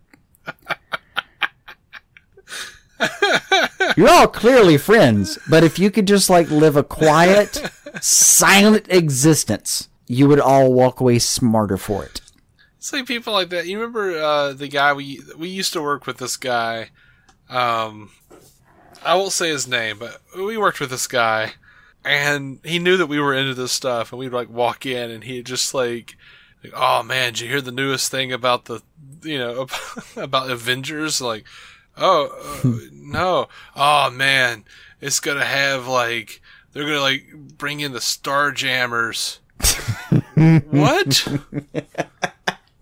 You're 3.98 4.10
all 4.10 4.27
clearly 4.27 4.77
friends, 4.77 5.38
but 5.50 5.63
if 5.63 5.80
you 5.80 5.91
could 5.91 6.08
just 6.08 6.30
like 6.30 6.50
live 6.50 6.77
a 6.77 6.84
quiet, 6.84 7.70
silent 8.00 8.86
existence, 8.89 9.89
you 10.08 10.27
would 10.27 10.39
all 10.39 10.72
walk 10.72 11.00
away 11.00 11.20
smarter 11.20 11.77
for 11.77 12.06
it. 12.06 12.22
It's 12.77 12.91
like 12.94 13.06
people 13.06 13.34
like 13.34 13.50
that. 13.50 13.68
You 13.68 13.77
remember 13.80 14.18
uh, 14.18 14.53
the 14.53 14.68
guy 14.68 14.94
we 14.94 15.22
we 15.38 15.50
used 15.50 15.74
to 15.74 15.82
work 15.82 16.08
with? 16.08 16.18
This 16.18 16.36
guy, 16.36 16.89
um, 17.48 18.10
I 19.03 19.15
won't 19.15 19.31
say 19.31 19.50
his 19.50 19.67
name, 19.67 19.98
but 20.00 20.22
we 20.38 20.58
worked 20.58 20.79
with 20.79 20.89
this 20.89 21.08
guy, 21.08 21.53
and 22.05 22.60
he 22.63 22.79
knew 22.79 22.98
that 22.98 23.08
we 23.08 23.20
were 23.20 23.34
into 23.34 23.53
this 23.53 23.72
stuff, 23.72 24.12
and 24.12 24.20
we'd 24.20 24.34
like 24.34 24.50
walk 24.50 24.86
in, 24.86 25.10
and 25.10 25.24
he'd 25.24 25.46
just 25.46 25.74
like 25.74 26.15
like, 26.63 26.74
oh 26.75 27.03
man, 27.03 27.34
did 27.34 27.41
you 27.41 27.50
hear 27.50 27.62
the 27.62 27.72
newest 27.72 28.12
thing 28.12 28.31
about 28.31 28.65
the, 28.65 28.81
you 29.24 29.38
know, 29.38 29.67
about 30.15 30.50
Avengers? 30.50 31.22
Like, 31.22 31.46
oh 31.98 32.62
uh, 32.63 32.70
no, 32.91 33.48
oh 33.75 34.10
man, 34.12 34.63
it's 35.00 35.20
gonna 35.20 35.46
have 35.46 35.88
like 35.88 36.41
they're 36.72 36.86
gonna 36.86 37.01
like 37.01 37.25
bring 37.58 37.79
in 37.79 37.93
the 37.93 38.00
Starjammers. 38.00 39.39
what? 40.72 41.27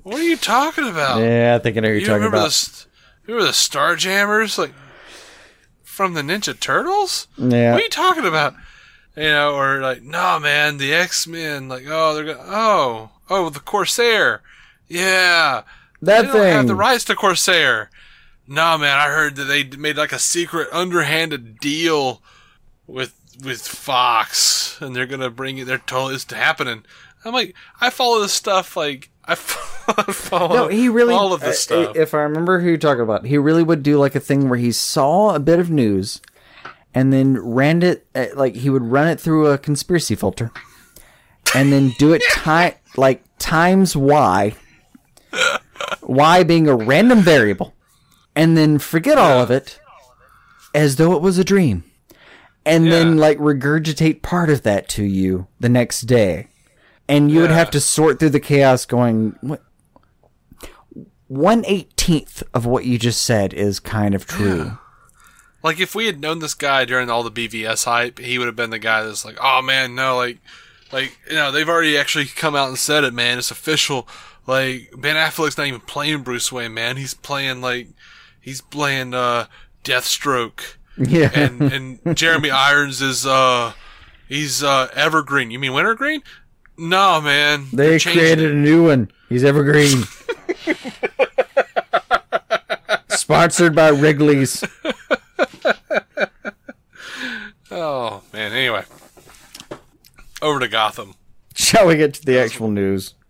what 0.04 0.16
are 0.16 0.24
you 0.24 0.38
talking 0.38 0.88
about? 0.88 1.20
Yeah, 1.22 1.56
I 1.56 1.64
think 1.64 1.78
I 1.78 1.82
know 1.82 1.88
what 1.88 1.92
you're 1.92 2.00
you 2.00 2.06
talking 2.06 2.24
remember 2.24 2.38
about. 2.38 2.52
the 2.52 2.86
remember 3.28 3.48
the 3.48 3.54
Starjammers 3.54 4.58
like 4.58 4.74
from 6.00 6.14
the 6.14 6.22
Ninja 6.22 6.58
Turtles? 6.58 7.28
Yeah. 7.36 7.74
What 7.74 7.82
are 7.82 7.84
you 7.84 7.90
talking 7.90 8.26
about? 8.26 8.54
You 9.18 9.24
know, 9.24 9.54
or 9.54 9.82
like, 9.82 10.02
no, 10.02 10.40
man, 10.40 10.78
the 10.78 10.94
X 10.94 11.28
Men. 11.28 11.68
Like, 11.68 11.84
oh, 11.90 12.16
they're 12.16 12.24
gonna, 12.24 12.50
oh, 12.50 13.10
oh, 13.30 13.50
the 13.50 13.60
Corsair. 13.60 14.42
Yeah, 14.88 15.64
That 16.02 16.22
they 16.22 16.28
don't 16.32 16.46
have 16.46 16.68
the 16.68 16.76
rights 16.76 17.04
to 17.04 17.16
Corsair. 17.18 17.90
No, 18.48 18.78
man, 18.78 18.98
I 18.98 19.08
heard 19.08 19.36
that 19.36 19.44
they 19.44 19.66
made 19.66 19.98
like 19.98 20.14
a 20.14 20.20
secret, 20.20 20.70
underhanded 20.72 21.60
deal 21.60 22.22
with 22.88 23.14
with 23.44 23.60
Fox, 23.60 24.80
and 24.80 24.96
they're 24.96 25.06
gonna 25.06 25.30
bring 25.30 25.58
it. 25.58 25.66
They're 25.66 25.80
totally 25.80 26.16
it's 26.16 26.32
happening. 26.32 26.86
I'm 27.26 27.34
like, 27.34 27.56
I 27.82 27.90
follow 27.90 28.22
this 28.22 28.32
stuff. 28.32 28.78
Like, 28.78 29.10
I 29.88 30.12
follow 30.12 30.56
No, 30.56 30.68
he 30.68 30.88
really. 30.90 31.14
all 31.14 31.34
of 31.34 31.42
this 31.42 31.70
uh, 31.72 31.84
stuff. 31.84 31.96
If 31.96 32.14
I 32.14 32.20
remember 32.20 32.60
who 32.60 32.68
you're 32.70 32.78
talking 32.78 33.02
about, 33.04 33.26
he 33.26 33.38
really 33.38 33.64
would 33.64 33.84
do 33.84 33.98
like 33.98 34.16
a 34.16 34.20
thing 34.20 34.50
where 34.50 34.60
he 34.60 34.72
saw 34.72 35.34
a 35.36 35.40
bit 35.40 35.60
of 35.60 35.70
news, 35.70 36.22
and 36.94 37.12
then 37.14 37.38
ran 37.40 37.82
it 37.84 38.06
uh, 38.16 38.28
like 38.36 38.56
he 38.56 38.70
would 38.70 38.84
run 38.84 39.08
it 39.08 39.20
through 39.20 39.48
a 39.48 39.58
conspiracy 39.58 40.16
filter, 40.16 40.52
and 41.56 41.72
then 41.72 41.94
do 41.98 42.14
it 42.14 42.22
time 42.32 42.74
like 42.98 43.24
times 43.40 43.96
y, 43.96 44.54
y 46.02 46.44
being 46.44 46.68
a 46.68 46.76
random 46.76 47.20
variable, 47.22 47.74
and 48.36 48.58
then 48.58 48.80
forget 48.80 49.18
all 49.18 49.40
of 49.42 49.52
it, 49.52 49.80
as 50.74 50.96
though 50.98 51.14
it 51.14 51.22
was 51.22 51.38
a 51.38 51.44
dream, 51.44 51.84
and 52.66 52.92
then 52.92 53.18
like 53.18 53.38
regurgitate 53.40 54.22
part 54.22 54.50
of 54.50 54.64
that 54.64 54.88
to 54.90 55.04
you 55.04 55.48
the 55.60 55.70
next 55.70 56.02
day. 56.02 56.48
And 57.10 57.30
you 57.32 57.42
would 57.42 57.52
have 57.52 57.72
to 57.72 57.80
sort 57.82 58.20
through 58.20 58.30
the 58.30 58.40
chaos 58.40 58.86
going, 58.86 59.36
what, 59.42 59.62
one 61.28 61.64
eighteenth 61.66 62.44
of 62.54 62.66
what 62.66 62.86
you 62.86 62.98
just 62.98 63.22
said 63.24 63.54
is 63.54 63.80
kind 63.80 64.16
of 64.16 64.26
true. 64.26 64.78
Like 65.64 65.80
if 65.80 65.94
we 65.94 66.06
had 66.06 66.22
known 66.22 66.40
this 66.40 66.54
guy 66.54 66.86
during 66.86 67.10
all 67.10 67.24
the 67.24 67.32
BVS 67.32 67.86
hype, 67.86 68.20
he 68.20 68.38
would 68.38 68.48
have 68.48 68.56
been 68.56 68.70
the 68.70 68.80
guy 68.80 69.04
that's 69.04 69.26
like, 69.26 69.38
"Oh 69.42 69.62
man, 69.62 69.94
no, 69.94 70.16
like, 70.16 70.38
like 70.92 71.18
you 71.28 71.36
know, 71.36 71.52
they've 71.52 71.68
already 71.68 71.98
actually 71.98 72.26
come 72.26 72.56
out 72.56 72.70
and 72.70 72.78
said 72.78 73.04
it, 73.04 73.14
man. 73.14 73.38
It's 73.38 73.52
official. 73.52 74.08
Like 74.48 74.92
Ben 74.98 75.16
Affleck's 75.16 75.58
not 75.58 75.68
even 75.68 75.82
playing 75.82 76.24
Bruce 76.24 76.52
Wayne, 76.52 76.74
man. 76.74 76.98
He's 76.98 77.14
playing 77.14 77.62
like, 77.62 77.90
he's 78.42 78.62
playing 78.62 79.14
uh 79.14 79.46
Deathstroke, 79.84 80.76
Yeah. 80.98 81.30
and 81.34 81.62
and 81.62 82.18
Jeremy 82.18 82.50
Irons 82.52 83.02
is 83.02 83.26
uh, 83.28 83.74
he's 84.28 84.64
uh 84.64 84.88
Evergreen. 84.96 85.52
You 85.52 85.60
mean 85.60 85.74
Wintergreen? 85.74 86.22
No, 86.80 87.22
man. 87.22 87.68
they 87.74 88.00
created 88.00 88.46
it. 88.46 88.52
a 88.52 88.56
new 88.56 88.88
one. 88.88 89.12
He's 89.28 89.44
evergreen. 89.44 90.04
Sponsored 93.10 93.76
by 93.76 93.90
Wrigley's. 93.90 94.64
Oh 97.70 98.24
man. 98.34 98.54
Anyway, 98.54 98.84
over 100.42 100.60
to 100.60 100.68
Gotham. 100.68 101.14
Shall 101.54 101.86
we 101.88 101.98
get 101.98 102.14
to 102.16 102.26
the 102.26 102.40
actual 102.40 102.70
news? 102.70 103.14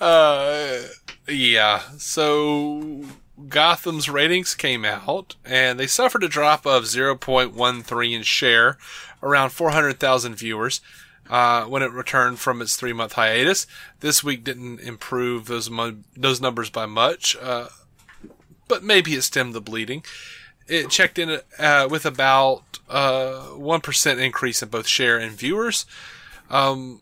Uh, 0.00 0.80
yeah. 1.26 1.80
So 1.96 3.04
Gotham's 3.48 4.08
ratings 4.08 4.54
came 4.54 4.84
out, 4.84 5.36
and 5.44 5.78
they 5.78 5.86
suffered 5.86 6.22
a 6.24 6.28
drop 6.28 6.66
of 6.66 6.84
0.13 6.84 8.12
in 8.16 8.22
share, 8.22 8.78
around 9.22 9.50
400,000 9.50 10.34
viewers. 10.34 10.80
Uh, 11.30 11.64
when 11.64 11.82
it 11.82 11.92
returned 11.92 12.38
from 12.38 12.62
its 12.62 12.76
three-month 12.76 13.12
hiatus, 13.12 13.66
this 14.00 14.24
week 14.24 14.42
didn't 14.42 14.80
improve 14.80 15.46
those 15.46 15.68
mo- 15.68 15.98
those 16.16 16.40
numbers 16.40 16.70
by 16.70 16.86
much, 16.86 17.36
uh, 17.42 17.68
but 18.66 18.82
maybe 18.82 19.12
it 19.12 19.20
stemmed 19.20 19.52
the 19.52 19.60
bleeding. 19.60 20.02
It 20.66 20.88
checked 20.88 21.18
in 21.18 21.40
uh, 21.58 21.86
with 21.90 22.06
about 22.06 22.78
uh, 22.88 23.40
one 23.48 23.82
increase 24.06 24.62
in 24.62 24.70
both 24.70 24.86
share 24.86 25.18
and 25.18 25.32
viewers. 25.32 25.84
Um, 26.48 27.00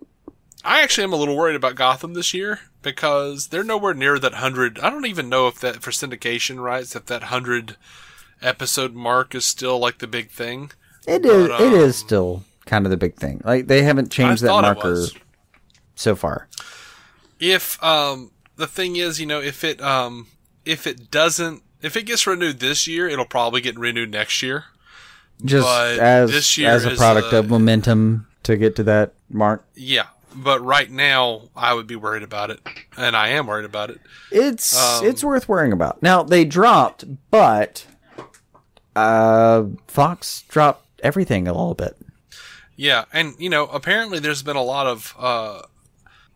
I 0.66 0.82
actually 0.82 1.04
am 1.04 1.12
a 1.12 1.16
little 1.16 1.36
worried 1.36 1.54
about 1.54 1.76
Gotham 1.76 2.14
this 2.14 2.34
year 2.34 2.60
because 2.82 3.48
they're 3.48 3.62
nowhere 3.62 3.94
near 3.94 4.18
that 4.18 4.34
hundred. 4.34 4.80
I 4.80 4.90
don't 4.90 5.06
even 5.06 5.28
know 5.28 5.46
if 5.46 5.60
that 5.60 5.80
for 5.80 5.92
syndication 5.92 6.60
rights, 6.60 6.96
if 6.96 7.06
that 7.06 7.24
hundred 7.24 7.76
episode 8.42 8.92
mark 8.92 9.34
is 9.34 9.44
still 9.44 9.78
like 9.78 9.98
the 9.98 10.08
big 10.08 10.28
thing. 10.30 10.72
It 11.06 11.24
is. 11.24 11.48
But, 11.48 11.60
it 11.60 11.72
is 11.72 12.02
um, 12.02 12.06
still 12.06 12.44
kind 12.66 12.84
of 12.84 12.90
the 12.90 12.96
big 12.96 13.14
thing. 13.14 13.40
Like 13.44 13.68
they 13.68 13.82
haven't 13.82 14.10
changed 14.10 14.42
I 14.42 14.48
that 14.48 14.62
marker 14.62 15.06
so 15.94 16.16
far. 16.16 16.48
If 17.38 17.82
um 17.82 18.32
the 18.56 18.66
thing 18.66 18.96
is, 18.96 19.20
you 19.20 19.26
know, 19.26 19.40
if 19.40 19.62
it 19.62 19.80
um 19.80 20.26
if 20.64 20.86
it 20.86 21.12
doesn't 21.12 21.62
if 21.80 21.96
it 21.96 22.02
gets 22.02 22.26
renewed 22.26 22.58
this 22.58 22.88
year, 22.88 23.08
it'll 23.08 23.24
probably 23.24 23.60
get 23.60 23.78
renewed 23.78 24.10
next 24.10 24.42
year. 24.42 24.64
Just 25.44 25.64
But 25.64 25.98
as 26.00 26.30
this 26.32 26.58
year 26.58 26.70
as 26.70 26.84
a 26.84 26.96
product 26.96 27.32
uh, 27.32 27.38
of 27.38 27.50
momentum 27.50 28.26
to 28.42 28.56
get 28.56 28.76
to 28.76 28.82
that 28.84 29.12
mark. 29.28 29.64
Yeah, 29.74 30.06
but 30.36 30.62
right 30.64 30.90
now 30.90 31.48
I 31.56 31.74
would 31.74 31.86
be 31.86 31.96
worried 31.96 32.22
about 32.22 32.50
it, 32.50 32.60
and 32.96 33.16
I 33.16 33.28
am 33.28 33.46
worried 33.46 33.64
about 33.64 33.90
it. 33.90 34.00
It's 34.30 34.76
Um, 34.76 35.06
it's 35.06 35.24
worth 35.24 35.48
worrying 35.48 35.72
about. 35.72 36.02
Now 36.02 36.22
they 36.22 36.44
dropped, 36.44 37.04
but 37.30 37.86
uh, 38.94 39.64
Fox 39.88 40.42
dropped 40.48 40.86
everything 41.02 41.46
a 41.48 41.52
little 41.52 41.74
bit. 41.74 41.96
Yeah, 42.76 43.04
and 43.12 43.34
you 43.38 43.48
know, 43.48 43.66
apparently 43.66 44.18
there's 44.18 44.42
been 44.42 44.56
a 44.56 44.62
lot 44.62 44.86
of 44.86 45.14
uh, 45.18 45.62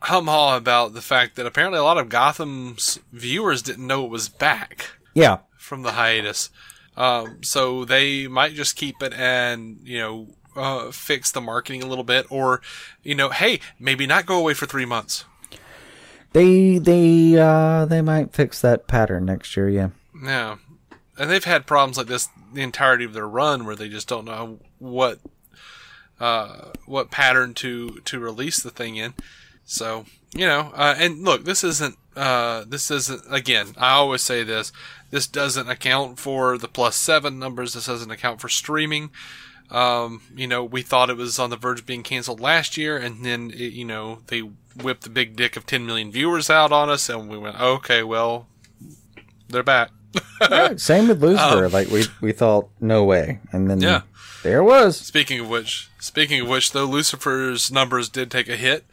hum 0.03 0.27
ha 0.27 0.57
about 0.57 0.95
the 0.95 1.03
fact 1.03 1.37
that 1.37 1.47
apparently 1.47 1.79
a 1.79 1.83
lot 1.85 1.99
of 1.99 2.09
Gotham's 2.09 2.99
viewers 3.13 3.63
didn't 3.63 3.87
know 3.87 4.05
it 4.05 4.11
was 4.11 4.29
back 4.29 4.91
Yeah, 5.15 5.39
from 5.59 5.83
the 5.83 5.93
hiatus. 5.93 6.51
Um, 6.97 7.43
so 7.43 7.85
they 7.85 8.27
might 8.27 8.55
just 8.55 8.77
keep 8.77 9.03
it 9.03 9.13
and 9.15 9.79
you 9.85 9.99
know 9.99 10.29
uh, 10.57 10.91
fix 10.91 11.31
the 11.31 11.41
marketing 11.41 11.83
a 11.83 11.87
little 11.87 12.05
bit, 12.05 12.27
or 12.31 12.61
you 13.03 13.15
know, 13.15 13.31
hey, 13.31 13.61
maybe 13.79 14.07
not 14.07 14.27
go 14.27 14.39
away 14.39 14.55
for 14.55 14.67
three 14.67 14.87
months. 14.87 15.25
they 16.33 16.79
they 16.79 17.37
uh 17.39 17.85
they 17.87 18.03
might 18.03 18.33
fix 18.33 18.61
that 18.61 18.87
pattern 18.87 19.27
next 19.27 19.57
year. 19.57 19.69
Yeah, 19.69 19.91
Yeah, 20.23 20.57
and 21.19 21.31
they've 21.31 21.45
had 21.45 21.67
problems 21.67 21.99
like 21.99 22.07
this 22.07 22.29
the 22.53 22.63
entirety 22.63 23.05
of 23.05 23.13
their 23.13 23.29
run, 23.29 23.65
where 23.65 23.77
they 23.77 23.89
just 23.89 24.09
don't 24.09 24.25
know 24.25 24.59
what 24.79 25.21
uh, 26.21 26.73
what 26.87 27.11
pattern 27.11 27.55
to 27.55 28.01
to 28.05 28.19
release 28.19 28.63
the 28.63 28.71
thing 28.71 28.97
in. 28.97 29.15
So 29.65 30.05
you 30.35 30.47
know, 30.47 30.73
uh, 30.75 30.95
and 30.99 31.23
look, 31.25 31.45
this 31.45 31.65
isn't 31.65 31.97
uh, 32.17 32.65
this 32.67 32.91
isn't 32.91 33.23
again. 33.31 33.69
I 33.77 33.93
always 33.93 34.23
say 34.23 34.43
this. 34.45 34.73
This 35.11 35.27
doesn't 35.27 35.69
account 35.69 36.19
for 36.19 36.57
the 36.59 36.69
plus 36.69 36.97
seven 36.97 37.39
numbers. 37.39 37.75
This 37.75 37.87
doesn't 37.87 38.11
account 38.11 38.41
for 38.41 38.49
streaming. 38.49 39.11
Um, 39.71 40.23
you 40.35 40.47
know, 40.47 40.65
we 40.65 40.83
thought 40.83 41.11
it 41.11 41.17
was 41.17 41.39
on 41.39 41.51
the 41.51 41.57
verge 41.57 41.81
of 41.81 41.87
being 41.87 42.03
canceled 42.03 42.41
last 42.41 42.77
year, 42.77 42.97
and 42.97 43.25
then 43.25 43.51
it, 43.53 43.73
you 43.73 43.85
know 43.85 44.21
they 44.27 44.41
whipped 44.41 45.03
the 45.03 45.11
big 45.11 45.37
dick 45.37 45.57
of 45.57 45.67
10 45.67 45.85
million 45.87 46.11
viewers 46.11 46.49
out 46.51 46.73
on 46.73 46.89
us, 46.91 47.09
and 47.09 47.29
we 47.29 47.37
went, 47.39 47.61
okay, 47.61 48.03
well, 48.03 48.47
they're 49.49 49.63
back. 49.63 49.91
same 50.77 51.07
with 51.09 51.23
Lucifer. 51.23 51.69
like 51.69 51.89
we 51.89 52.05
we 52.21 52.33
thought 52.33 52.69
no 52.81 53.05
way, 53.05 53.39
and 53.53 53.71
then 53.71 53.79
Um, 53.79 53.83
Yeah. 53.85 54.01
there 54.43 54.65
was. 54.65 54.97
Speaking 54.97 55.41
of 55.41 55.49
which, 55.49 55.89
speaking 56.01 56.41
of 56.41 56.49
which, 56.49 56.73
though 56.73 56.85
Lucifer's 56.87 57.71
numbers 57.71 58.09
did 58.09 58.31
take 58.31 58.49
a 58.49 58.57
hit. 58.57 58.85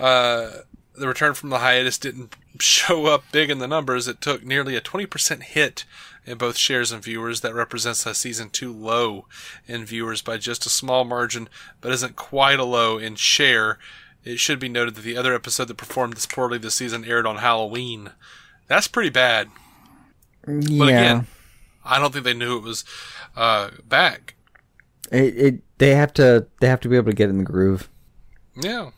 Uh, 0.00 0.50
the 0.96 1.06
return 1.08 1.34
from 1.34 1.50
the 1.50 1.58
hiatus 1.58 1.98
didn't 1.98 2.34
show 2.60 3.06
up 3.06 3.24
big 3.32 3.50
in 3.50 3.58
the 3.58 3.68
numbers. 3.68 4.08
It 4.08 4.20
took 4.22 4.42
nearly 4.44 4.74
a 4.76 4.80
20% 4.80 5.42
hit 5.42 5.84
in 6.26 6.38
both 6.38 6.56
shares 6.56 6.90
and 6.92 7.02
viewers. 7.02 7.40
That 7.40 7.54
represents 7.54 8.04
a 8.06 8.14
season 8.14 8.50
two 8.50 8.72
low 8.72 9.26
in 9.66 9.84
viewers 9.84 10.22
by 10.22 10.36
just 10.38 10.66
a 10.66 10.70
small 10.70 11.04
margin, 11.04 11.48
but 11.80 11.92
isn't 11.92 12.16
quite 12.16 12.58
a 12.58 12.64
low 12.64 12.98
in 12.98 13.14
share. 13.16 13.78
It 14.24 14.38
should 14.38 14.58
be 14.58 14.68
noted 14.68 14.94
that 14.94 15.02
the 15.02 15.16
other 15.16 15.34
episode 15.34 15.68
that 15.68 15.76
performed 15.76 16.14
this 16.14 16.26
poorly 16.26 16.56
this 16.58 16.74
season 16.76 17.04
aired 17.04 17.26
on 17.26 17.36
Halloween. 17.36 18.10
That's 18.68 18.88
pretty 18.88 19.10
bad. 19.10 19.48
Yeah. 20.48 20.78
But 20.78 20.88
again, 20.88 21.26
I 21.84 21.98
don't 21.98 22.12
think 22.12 22.24
they 22.24 22.32
knew 22.34 22.56
it 22.56 22.62
was 22.62 22.84
uh, 23.36 23.70
back. 23.86 24.34
it, 25.12 25.36
it 25.36 25.60
they 25.78 25.94
have 25.94 26.12
to 26.14 26.46
they 26.60 26.68
have 26.68 26.80
to 26.80 26.88
be 26.88 26.96
able 26.96 27.10
to 27.10 27.16
get 27.16 27.28
in 27.28 27.36
the 27.38 27.44
groove. 27.44 27.88
Yeah. 28.56 28.90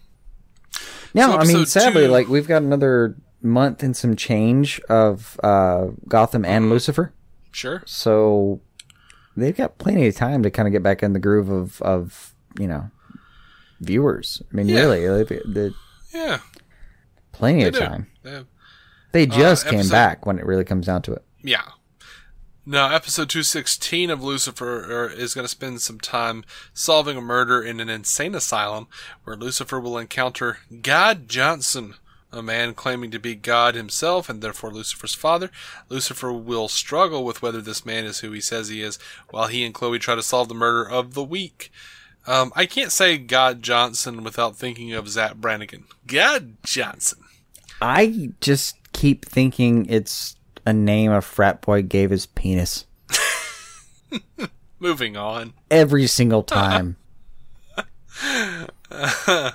No, 1.14 1.30
So 1.32 1.38
I 1.38 1.44
mean, 1.44 1.66
sadly, 1.66 2.04
two- 2.06 2.12
like 2.12 2.28
we've 2.28 2.46
got 2.46 2.62
another 2.62 3.16
month 3.42 3.82
and 3.82 3.96
some 3.96 4.14
change 4.16 4.80
of 4.88 5.40
uh, 5.42 5.86
Gotham 6.08 6.42
Mm-hmm. 6.42 6.50
and 6.52 6.70
Lucifer, 6.70 7.12
Sure. 7.56 7.82
so 7.86 8.60
they've 9.36 9.56
got 9.56 9.78
plenty 9.78 10.06
of 10.06 10.14
time 10.14 10.42
to 10.42 10.50
kind 10.50 10.68
of 10.68 10.72
get 10.72 10.82
back 10.82 11.02
in 11.02 11.12
the 11.14 11.18
groove 11.18 11.48
of 11.48 11.80
of 11.82 12.34
you 12.58 12.66
know 12.66 12.90
viewers. 13.80 14.42
I 14.52 14.56
mean, 14.56 14.68
Yeah. 14.68 14.80
really, 14.80 15.08
like, 15.08 15.28
the, 15.28 15.74
Yeah. 16.12 16.38
plenty 17.32 17.64
of 17.64 17.74
do. 17.74 17.80
time. 17.80 18.06
Yeah. 18.24 18.42
They 19.12 19.26
just 19.26 19.64
came 19.66 19.80
episode- 19.80 19.92
back 19.92 20.26
when 20.26 20.38
it 20.38 20.46
really 20.46 20.64
comes 20.64 20.86
down 20.86 21.02
to 21.02 21.12
it. 21.12 21.24
Yeah. 21.42 21.62
Now, 22.64 22.92
episode 22.92 23.28
216 23.28 24.10
of 24.10 24.22
Lucifer 24.24 25.04
er, 25.04 25.08
is 25.10 25.34
going 25.34 25.44
to 25.44 25.48
spend 25.48 25.80
some 25.82 26.00
time 26.00 26.42
solving 26.74 27.16
a 27.16 27.20
murder 27.20 27.62
in 27.62 27.78
an 27.80 27.88
insane 27.88 28.34
asylum 28.34 28.88
where 29.24 29.36
Lucifer 29.36 29.78
will 29.78 29.96
encounter 29.98 30.58
God 30.82 31.28
Johnson, 31.28 31.94
a 32.32 32.42
man 32.42 32.74
claiming 32.74 33.10
to 33.12 33.18
be 33.18 33.34
God 33.34 33.74
himself 33.74 34.28
and 34.28 34.42
therefore 34.42 34.72
Lucifer's 34.72 35.14
father. 35.14 35.50
Lucifer 35.88 36.32
will 36.32 36.68
struggle 36.68 37.24
with 37.24 37.40
whether 37.42 37.60
this 37.60 37.86
man 37.86 38.04
is 38.04 38.20
who 38.20 38.32
he 38.32 38.40
says 38.40 38.68
he 38.68 38.82
is 38.82 38.98
while 39.30 39.46
he 39.46 39.64
and 39.64 39.72
Chloe 39.74 39.98
try 39.98 40.14
to 40.14 40.22
solve 40.22 40.48
the 40.48 40.54
murder 40.54 40.88
of 40.88 41.14
the 41.14 41.24
week. 41.24 41.70
Um, 42.26 42.52
I 42.56 42.66
can't 42.66 42.90
say 42.92 43.18
God 43.18 43.62
Johnson 43.62 44.24
without 44.24 44.56
thinking 44.56 44.92
of 44.92 45.08
Zapp 45.08 45.36
Brannigan. 45.36 45.84
God 46.06 46.56
Johnson. 46.64 47.20
I 47.80 48.30
just 48.40 48.76
keep 48.92 49.24
thinking 49.24 49.86
it's 49.86 50.34
a 50.66 50.72
name 50.72 51.12
a 51.12 51.20
frat 51.20 51.60
boy 51.60 51.82
gave 51.82 52.10
his 52.10 52.26
penis 52.26 52.86
Moving 54.80 55.16
on. 55.16 55.52
every 55.70 56.06
single 56.06 56.42
time. 56.42 56.96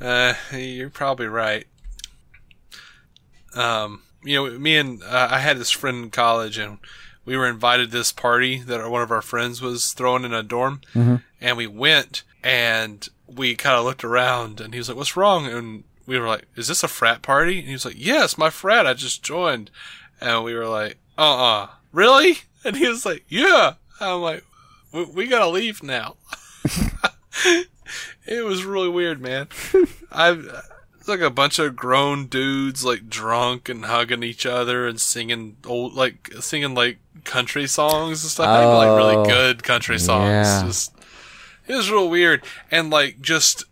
Uh, 0.00 0.34
you're 0.52 0.90
probably 0.90 1.26
right. 1.26 1.66
Um, 3.58 4.02
you 4.22 4.34
know, 4.36 4.58
me 4.58 4.76
and 4.76 5.02
uh, 5.02 5.28
I 5.30 5.38
had 5.38 5.58
this 5.58 5.70
friend 5.70 6.04
in 6.04 6.10
college, 6.10 6.58
and 6.58 6.78
we 7.24 7.36
were 7.36 7.48
invited 7.48 7.90
to 7.90 7.96
this 7.98 8.12
party 8.12 8.60
that 8.62 8.90
one 8.90 9.02
of 9.02 9.10
our 9.10 9.22
friends 9.22 9.60
was 9.60 9.92
throwing 9.92 10.24
in 10.24 10.32
a 10.32 10.42
dorm, 10.42 10.80
and 11.40 11.56
we 11.56 11.66
went, 11.66 12.22
and 12.42 13.08
we 13.26 13.54
kind 13.54 13.76
of 13.76 13.84
looked 13.84 14.04
around, 14.04 14.60
and 14.60 14.74
he 14.74 14.78
was 14.78 14.88
like, 14.88 14.96
"What's 14.96 15.16
wrong?" 15.16 15.46
And 15.46 15.84
we 16.06 16.18
were 16.18 16.26
like, 16.26 16.46
"Is 16.56 16.68
this 16.68 16.82
a 16.82 16.88
frat 16.88 17.22
party?" 17.22 17.58
And 17.58 17.66
he 17.66 17.72
was 17.72 17.84
like, 17.84 17.96
"Yes, 17.98 18.38
my 18.38 18.50
frat. 18.50 18.86
I 18.86 18.94
just 18.94 19.22
joined," 19.22 19.70
and 20.20 20.44
we 20.44 20.54
were 20.54 20.66
like, 20.66 20.96
"Uh, 21.16 21.36
uh 21.36 21.68
really?" 21.92 22.38
And 22.64 22.76
he 22.76 22.88
was 22.88 23.06
like, 23.06 23.24
"Yeah." 23.28 23.74
I'm 24.00 24.20
like, 24.20 24.44
"We, 24.92 25.04
we 25.04 25.26
gotta 25.26 25.48
leave 25.48 25.82
now." 25.82 26.16
It 28.26 28.44
was 28.44 28.64
really 28.64 28.90
weird, 28.90 29.20
man. 29.20 29.48
I've 30.12 30.46
it's 31.08 31.20
like 31.20 31.26
a 31.26 31.30
bunch 31.32 31.58
of 31.58 31.74
grown 31.74 32.26
dudes 32.26 32.84
like 32.84 33.08
drunk 33.08 33.68
and 33.70 33.86
hugging 33.86 34.22
each 34.22 34.44
other 34.44 34.86
and 34.86 35.00
singing 35.00 35.56
old 35.66 35.94
like 35.94 36.30
singing 36.40 36.74
like 36.74 36.98
country 37.24 37.66
songs 37.66 38.22
and 38.22 38.30
stuff. 38.30 38.46
Even, 38.62 38.74
like 38.74 38.88
Oh, 38.88 38.96
really 38.96 39.26
good 39.26 39.62
country 39.62 39.98
songs. 39.98 40.28
yeah. 40.28 40.62
Just 40.66 40.94
it 41.66 41.74
was 41.74 41.90
real 41.90 42.10
weird 42.10 42.44
and 42.70 42.90
like 42.90 43.20
just 43.22 43.64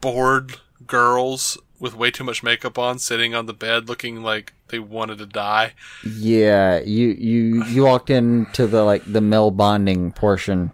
bored 0.00 0.56
girls 0.86 1.58
with 1.78 1.94
way 1.94 2.10
too 2.10 2.24
much 2.24 2.42
makeup 2.42 2.76
on 2.76 2.98
sitting 2.98 3.34
on 3.36 3.46
the 3.46 3.52
bed 3.54 3.88
looking 3.88 4.22
like 4.22 4.52
they 4.68 4.80
wanted 4.80 5.18
to 5.18 5.26
die. 5.26 5.74
Yeah, 6.04 6.80
you 6.80 7.08
you 7.10 7.64
you 7.66 7.84
walked 7.84 8.10
into 8.10 8.66
the 8.66 8.82
like 8.82 9.04
the 9.06 9.20
male 9.20 9.52
bonding 9.52 10.10
portion 10.10 10.72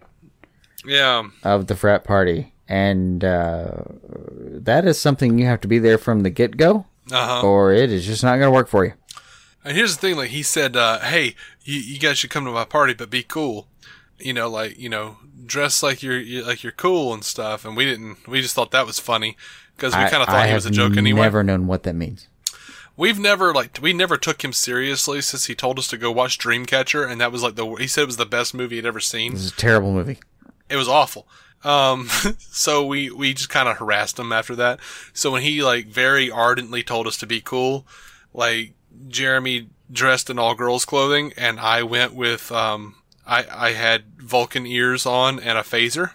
Yeah. 0.87 1.25
of 1.43 1.67
the 1.67 1.77
frat 1.77 2.05
party, 2.05 2.54
and 2.69 3.25
uh, 3.25 3.73
that 4.03 4.85
is 4.87 5.01
something 5.01 5.39
you 5.39 5.47
have 5.47 5.61
to 5.63 5.69
be 5.69 5.79
there 5.79 5.99
from 5.99 6.23
the 6.23 6.31
get 6.31 6.57
go, 6.57 6.87
Uh-huh. 7.11 7.47
or 7.47 7.73
it 7.73 7.91
is 7.91 8.07
just 8.07 8.23
not 8.23 8.37
going 8.37 8.49
to 8.49 8.51
work 8.51 8.69
for 8.69 8.85
you. 8.85 8.93
And 9.65 9.77
here's 9.77 9.97
the 9.97 10.01
thing, 10.01 10.17
like 10.17 10.31
he 10.31 10.43
said, 10.43 10.77
uh, 10.77 10.99
"Hey, 11.01 11.35
you, 11.65 11.79
you 11.79 11.99
guys 11.99 12.19
should 12.19 12.31
come 12.31 12.45
to 12.45 12.51
my 12.51 12.65
party, 12.65 12.93
but 12.95 13.09
be 13.11 13.23
cool. 13.23 13.67
You 14.19 14.33
know, 14.35 14.49
like 14.49 14.79
you 14.79 14.89
know, 14.89 15.17
dress 15.47 15.83
like 15.83 16.03
you're, 16.03 16.19
you 16.21 16.45
like 16.45 16.63
you're 16.63 16.73
cool 16.73 17.15
and 17.15 17.25
stuff." 17.25 17.65
And 17.65 17.77
we 17.77 17.85
didn't. 17.85 18.29
We 18.29 18.41
just 18.43 18.55
thought 18.55 18.73
that 18.73 18.87
was 18.87 18.99
funny 18.99 19.37
because 19.77 19.95
we 19.95 20.01
kind 20.11 20.23
of 20.23 20.27
thought 20.27 20.49
he 20.49 20.55
was 20.55 20.67
a 20.67 20.71
joke 20.71 20.97
anyway. 20.97 21.23
Never 21.23 21.43
known 21.43 21.67
what 21.67 21.83
that 21.85 21.95
means. 21.95 22.29
We've 22.97 23.19
never 23.19 23.53
like 23.55 23.79
we 23.83 23.93
never 23.95 24.17
took 24.19 24.45
him 24.45 24.53
seriously 24.53 25.21
since 25.23 25.47
he 25.47 25.55
told 25.55 25.79
us 25.79 25.89
to 25.89 25.97
go 25.97 26.13
watch 26.13 26.39
Dreamcatcher, 26.39 27.11
and 27.11 27.21
that 27.21 27.33
was 27.33 27.43
like 27.43 27.57
the 27.57 27.67
he 27.77 27.87
said 27.89 28.03
it 28.03 28.07
was 28.07 28.19
the 28.19 28.27
best 28.27 28.55
movie 28.55 28.77
he'd 28.77 28.87
ever 28.87 29.01
seen. 29.01 29.33
This 29.33 29.45
is 29.47 29.53
a 29.53 29.57
terrible 29.57 29.93
movie. 29.93 30.19
It 30.69 30.77
was 30.77 30.89
awful. 30.89 31.27
Um, 31.65 32.09
so 32.39 32.85
we, 32.87 33.11
we 33.11 33.35
just 33.35 33.49
kind 33.49 33.69
of 33.69 33.79
harassed 33.79 34.19
him 34.19 34.33
after 34.33 34.55
that. 34.57 34.81
So 35.13 35.31
when 35.31 35.43
he 35.43 35.63
like 35.63 35.87
very 35.87 36.31
ardently 36.31 36.83
told 36.83 37.07
us 37.07 37.17
to 37.19 37.27
be 37.27 37.41
cool, 37.41 37.87
like 38.33 38.75
Jeremy 39.09 39.69
dressed 39.91 40.31
in 40.31 40.39
all 40.39 40.55
girls 40.55 40.85
clothing 40.85 41.33
and 41.37 41.59
I 41.59 41.83
went 41.83 42.15
with, 42.15 42.53
um, 42.53 42.97
I, 43.27 43.45
I 43.51 43.73
had 43.73 44.05
Vulcan 44.19 44.67
ears 44.67 45.07
on 45.07 45.41
and 45.41 45.59
a 45.59 45.63
phaser. 45.63 46.13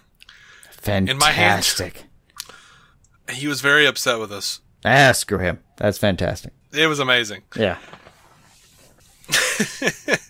Fantastic. 0.70 1.18
my 1.18 1.30
hand. 1.30 1.94
He 3.36 3.46
was 3.46 3.60
very 3.60 3.86
upset 3.86 4.18
with 4.18 4.32
us. 4.32 4.60
Ah, 4.84 5.12
screw 5.12 5.38
him. 5.38 5.60
That's 5.76 5.98
fantastic. 5.98 6.52
It 6.72 6.86
was 6.86 6.98
amazing. 6.98 7.42
Yeah. 7.56 7.78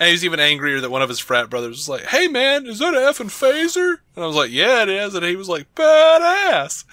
And 0.00 0.06
he 0.06 0.12
was 0.12 0.24
even 0.24 0.40
angrier 0.40 0.80
that 0.80 0.90
one 0.90 1.02
of 1.02 1.10
his 1.10 1.18
frat 1.20 1.50
brothers 1.50 1.76
was 1.76 1.88
like, 1.88 2.06
Hey 2.06 2.26
man, 2.26 2.64
is 2.66 2.78
that 2.78 2.94
an 2.94 3.00
effing 3.00 3.26
phaser? 3.26 3.98
And 4.16 4.24
I 4.24 4.26
was 4.26 4.34
like, 4.36 4.50
Yeah, 4.50 4.82
it 4.82 4.88
is. 4.88 5.14
And 5.14 5.24
he 5.26 5.36
was 5.36 5.48
like, 5.48 5.66
Badass. 5.74 6.84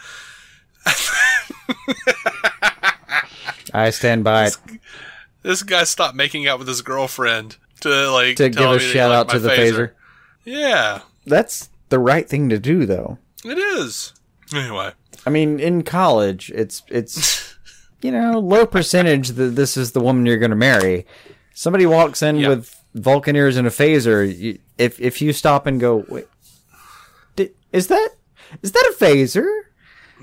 I 3.73 3.89
stand 3.91 4.23
by 4.23 4.47
it. 4.47 4.57
This 5.43 5.63
guy 5.63 5.83
stopped 5.85 6.15
making 6.15 6.47
out 6.47 6.59
with 6.59 6.67
his 6.67 6.81
girlfriend 6.81 7.57
to 7.81 8.11
like 8.11 8.35
To 8.37 8.49
tell 8.49 8.73
give 8.73 8.81
a 8.81 8.83
shout 8.83 9.11
out 9.11 9.29
to 9.29 9.39
the 9.39 9.49
phaser. 9.49 9.91
Yeah, 10.43 11.01
That's 11.25 11.69
the 11.89 11.99
right 11.99 12.27
thing 12.27 12.49
to 12.49 12.59
do, 12.59 12.85
though. 12.85 13.17
it 13.45 13.57
is. 13.57 14.13
Anyway, 14.53 14.91
I 15.25 15.29
mean, 15.29 15.59
in 15.59 15.83
college, 15.83 16.51
it's 16.55 16.83
it's 16.87 17.55
you 18.01 18.11
know 18.11 18.39
low 18.39 18.65
percentage 18.65 19.29
that 19.29 19.55
this 19.55 19.75
is 19.77 19.91
the 19.91 19.99
woman 19.99 20.25
you're 20.25 20.37
going 20.37 20.51
to 20.51 20.55
marry. 20.57 21.05
Somebody 21.59 21.87
walks 21.87 22.21
in 22.21 22.35
Yeah. 22.37 22.49
with 22.49 22.79
Vulcan 22.93 23.35
ears 23.35 23.57
and 23.57 23.65
a 23.65 23.71
phaser. 23.71 24.21
You, 24.37 24.59
if 24.77 24.99
if 25.01 25.23
you 25.23 25.33
stop 25.33 25.65
and 25.65 25.79
go, 25.79 26.05
wait, 26.07 26.27
di- 27.35 27.49
is 27.73 27.87
that 27.87 28.09
is 28.61 28.73
that 28.73 28.93
a 28.93 29.03
phaser? 29.03 29.47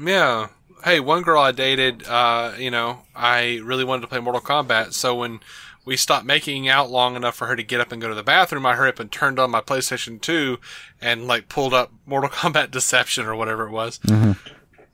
yeah. 0.01 0.49
Hey, 0.85 1.01
one 1.01 1.23
girl 1.23 1.41
I 1.43 1.51
dated, 1.51 2.07
uh, 2.07 2.53
you 2.59 2.71
know, 2.71 3.01
I 3.17 3.59
really 3.65 3.85
wanted 3.85 4.03
to 4.03 4.07
play 4.07 4.21
Mortal 4.21 4.43
Kombat, 4.43 4.93
so 4.93 5.15
when 5.17 5.41
we 5.87 5.97
stopped 5.97 6.25
making 6.27 6.69
out 6.69 6.89
long 6.91 7.17
enough 7.17 7.35
for 7.35 7.47
her 7.47 7.57
to 7.57 7.63
get 7.65 7.81
up 7.81 7.91
and 7.91 8.01
go 8.03 8.09
to 8.09 8.15
the 8.15 8.23
bathroom, 8.23 8.65
I 8.67 8.75
hurried 8.77 8.91
up 8.91 9.01
and 9.01 9.11
turned 9.11 9.39
on 9.41 9.51
my 9.51 9.61
PlayStation 9.63 10.21
2 10.21 10.59
and 11.01 11.27
like 11.27 11.49
pulled 11.49 11.75
up 11.75 11.91
Mortal 12.07 12.31
Kombat 12.31 12.71
Deception 12.71 13.25
or 13.27 13.35
whatever 13.35 13.67
it 13.67 13.71
was. 13.73 13.99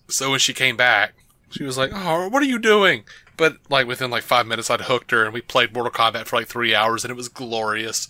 So 0.09 0.31
when 0.31 0.39
she 0.39 0.55
came 0.55 0.77
back, 0.77 1.15
she 1.51 1.65
was 1.65 1.77
like, 1.77 1.91
"Oh, 1.93 2.29
what 2.29 2.43
are 2.43 2.47
you 2.47 2.59
doing?" 2.61 3.05
But 3.41 3.57
like 3.71 3.87
within 3.87 4.11
like 4.11 4.23
five 4.23 4.47
minutes, 4.47 4.69
I'd 4.69 4.83
hooked 4.83 5.13
her, 5.13 5.25
and 5.25 5.33
we 5.33 5.41
played 5.41 5.73
Mortal 5.73 5.91
Kombat 5.91 6.27
for 6.27 6.37
like 6.37 6.47
three 6.47 6.75
hours, 6.75 7.05
and 7.05 7.11
it 7.11 7.17
was 7.17 7.31
glorious. 7.31 8.07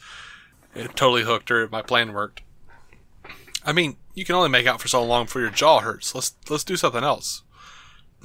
It 0.75 0.97
totally 0.97 1.23
hooked 1.23 1.51
her. 1.51 1.69
My 1.69 1.83
plan 1.83 2.13
worked. 2.13 2.43
I 3.65 3.73
mean, 3.73 3.97
you 4.15 4.25
can 4.25 4.35
only 4.35 4.49
make 4.49 4.67
out 4.67 4.81
for 4.81 4.89
so 4.89 5.05
long 5.05 5.27
before 5.27 5.43
your 5.43 5.53
jaw 5.53 5.79
hurts. 5.79 6.17
Let's 6.17 6.35
let's 6.49 6.65
do 6.65 6.77
something 6.77 7.05
else. 7.05 7.43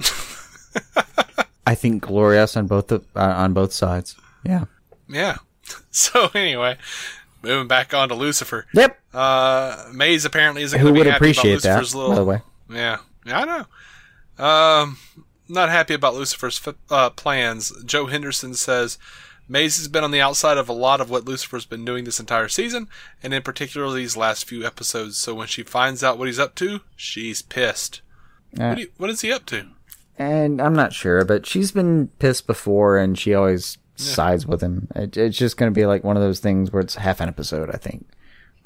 I 1.64 1.76
think 1.76 2.02
glorious 2.02 2.56
on 2.56 2.66
both 2.66 2.88
the, 2.88 3.00
uh, 3.14 3.20
on 3.20 3.52
both 3.52 3.72
sides. 3.72 4.16
Yeah. 4.44 4.64
Yeah. 5.08 5.36
So 5.90 6.28
anyway, 6.34 6.76
moving 7.42 7.68
back 7.68 7.94
on 7.94 8.08
to 8.10 8.14
Lucifer. 8.14 8.66
Yep. 8.74 9.00
Uh, 9.14 9.86
Maze 9.94 10.24
apparently 10.26 10.62
isn't 10.62 10.78
Who 10.78 10.88
going 10.88 10.94
to 10.94 11.00
would 11.00 11.14
appreciate 11.14 11.52
about 11.52 11.62
that? 11.62 11.76
Lucifer's 11.78 11.94
little. 11.94 12.10
By 12.10 12.16
the 12.16 12.24
way, 12.24 12.40
Yeah, 12.68 12.98
yeah, 13.24 13.38
I 13.40 13.44
know. 14.38 14.44
Um, 14.44 14.98
not 15.48 15.68
happy 15.68 15.94
about 15.94 16.14
Lucifer's 16.14 16.60
uh, 16.90 17.10
plans. 17.10 17.72
Joe 17.84 18.06
Henderson 18.06 18.54
says 18.54 18.98
Maze 19.48 19.76
has 19.76 19.88
been 19.88 20.02
on 20.04 20.10
the 20.10 20.20
outside 20.20 20.58
of 20.58 20.68
a 20.68 20.72
lot 20.72 21.00
of 21.00 21.08
what 21.10 21.24
Lucifer's 21.24 21.66
been 21.66 21.84
doing 21.84 22.04
this 22.04 22.18
entire 22.20 22.48
season, 22.48 22.88
and 23.22 23.32
in 23.32 23.42
particular 23.42 23.92
these 23.94 24.16
last 24.16 24.44
few 24.44 24.64
episodes. 24.66 25.18
So 25.18 25.34
when 25.34 25.46
she 25.46 25.62
finds 25.62 26.02
out 26.02 26.18
what 26.18 26.26
he's 26.26 26.38
up 26.38 26.54
to, 26.56 26.80
she's 26.96 27.42
pissed. 27.42 28.00
Uh, 28.58 28.70
What, 28.70 28.78
you, 28.78 28.88
what 28.96 29.10
is 29.10 29.20
he 29.20 29.32
up 29.32 29.46
to? 29.46 29.66
and 30.18 30.60
I'm 30.62 30.72
not 30.74 30.92
sure, 30.94 31.24
but 31.26 31.44
she's 31.46 31.72
been 31.72 32.08
pissed 32.18 32.46
before, 32.46 32.96
and 32.98 33.18
she 33.18 33.34
always 33.34 33.76
sides 33.96 34.46
with 34.46 34.62
him. 34.62 34.88
It, 34.96 35.16
it's 35.16 35.36
just 35.38 35.56
going 35.58 35.70
to 35.70 35.74
be 35.74 35.86
like 35.86 36.04
one 36.04 36.16
of 36.16 36.22
those 36.22 36.40
things 36.40 36.72
where 36.72 36.80
it's 36.82 36.94
half 36.96 37.20
an 37.20 37.28
episode. 37.28 37.70
I 37.72 37.76
think. 37.76 38.06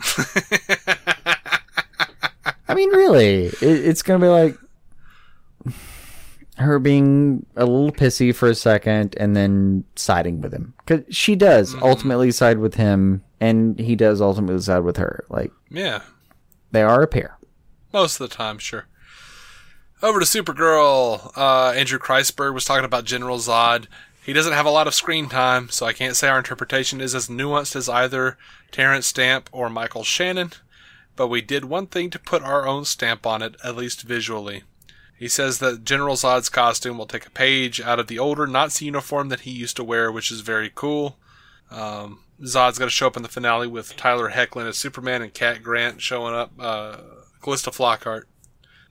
I 2.68 2.74
mean, 2.74 2.90
really, 2.90 3.46
it, 3.46 3.62
it's 3.62 4.02
going 4.02 4.20
to 4.20 4.24
be 4.24 4.30
like 4.30 4.56
her 6.60 6.78
being 6.78 7.46
a 7.56 7.64
little 7.66 7.92
pissy 7.92 8.34
for 8.34 8.48
a 8.48 8.54
second 8.54 9.14
and 9.18 9.36
then 9.36 9.84
siding 9.96 10.40
with 10.40 10.52
him 10.52 10.74
because 10.78 11.02
she 11.14 11.34
does 11.36 11.74
ultimately 11.82 12.30
side 12.30 12.58
with 12.58 12.74
him, 12.74 13.22
and 13.40 13.78
he 13.78 13.96
does 13.96 14.20
ultimately 14.20 14.60
side 14.60 14.80
with 14.84 14.96
her. 14.96 15.24
Like 15.28 15.52
Yeah, 15.70 16.02
they 16.72 16.82
are 16.82 17.02
a 17.02 17.06
pair. 17.06 17.38
most 17.92 18.20
of 18.20 18.28
the 18.28 18.34
time, 18.34 18.58
sure. 18.58 18.86
Over 20.02 20.20
to 20.20 20.24
Supergirl. 20.26 21.36
Uh, 21.36 21.72
Andrew 21.72 21.98
Kreisberg 21.98 22.54
was 22.54 22.64
talking 22.64 22.86
about 22.86 23.04
General 23.04 23.36
Zod. 23.38 23.86
He 24.24 24.32
doesn't 24.32 24.52
have 24.52 24.66
a 24.66 24.70
lot 24.70 24.86
of 24.86 24.94
screen 24.94 25.28
time, 25.28 25.68
so 25.70 25.84
I 25.86 25.92
can't 25.92 26.16
say 26.16 26.28
our 26.28 26.38
interpretation 26.38 27.00
is 27.00 27.14
as 27.14 27.28
nuanced 27.28 27.76
as 27.76 27.88
either 27.88 28.38
Terence 28.70 29.06
Stamp 29.06 29.48
or 29.52 29.68
Michael 29.68 30.04
Shannon. 30.04 30.52
but 31.16 31.28
we 31.28 31.42
did 31.42 31.64
one 31.66 31.86
thing 31.86 32.08
to 32.10 32.18
put 32.18 32.42
our 32.42 32.66
own 32.66 32.84
stamp 32.86 33.26
on 33.26 33.42
it, 33.42 33.56
at 33.62 33.76
least 33.76 34.02
visually. 34.02 34.62
He 35.20 35.28
says 35.28 35.58
that 35.58 35.84
General 35.84 36.16
Zod's 36.16 36.48
costume 36.48 36.96
will 36.96 37.04
take 37.04 37.26
a 37.26 37.30
page 37.30 37.78
out 37.78 38.00
of 38.00 38.06
the 38.06 38.18
older 38.18 38.46
Nazi 38.46 38.86
uniform 38.86 39.28
that 39.28 39.40
he 39.40 39.50
used 39.50 39.76
to 39.76 39.84
wear, 39.84 40.10
which 40.10 40.32
is 40.32 40.40
very 40.40 40.72
cool. 40.74 41.18
Um, 41.70 42.20
Zod's 42.40 42.78
going 42.78 42.88
to 42.88 42.90
show 42.90 43.06
up 43.06 43.18
in 43.18 43.22
the 43.22 43.28
finale 43.28 43.66
with 43.66 43.98
Tyler 43.98 44.30
Hoechlin 44.30 44.66
as 44.66 44.78
Superman 44.78 45.20
and 45.20 45.34
Cat 45.34 45.62
Grant 45.62 46.00
showing 46.00 46.34
up, 46.34 46.52
uh, 46.58 46.96
Calista 47.42 47.70
Flockhart. 47.70 48.22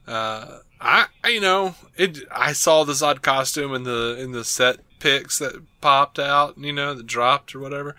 Uh, 0.08 0.60
I, 0.80 1.08
you 1.26 1.42
know, 1.42 1.74
it. 1.98 2.20
I 2.32 2.54
saw 2.54 2.84
the 2.84 2.94
Zod 2.94 3.24
costume 3.24 3.74
in 3.74 3.82
the 3.82 4.16
in 4.20 4.32
the 4.32 4.44
set 4.44 4.82
pics 5.00 5.40
that 5.40 5.64
popped 5.82 6.20
out, 6.20 6.60
you 6.60 6.72
know, 6.72 6.94
that 6.94 7.08
dropped 7.08 7.56
or 7.56 7.60
whatever. 7.60 7.96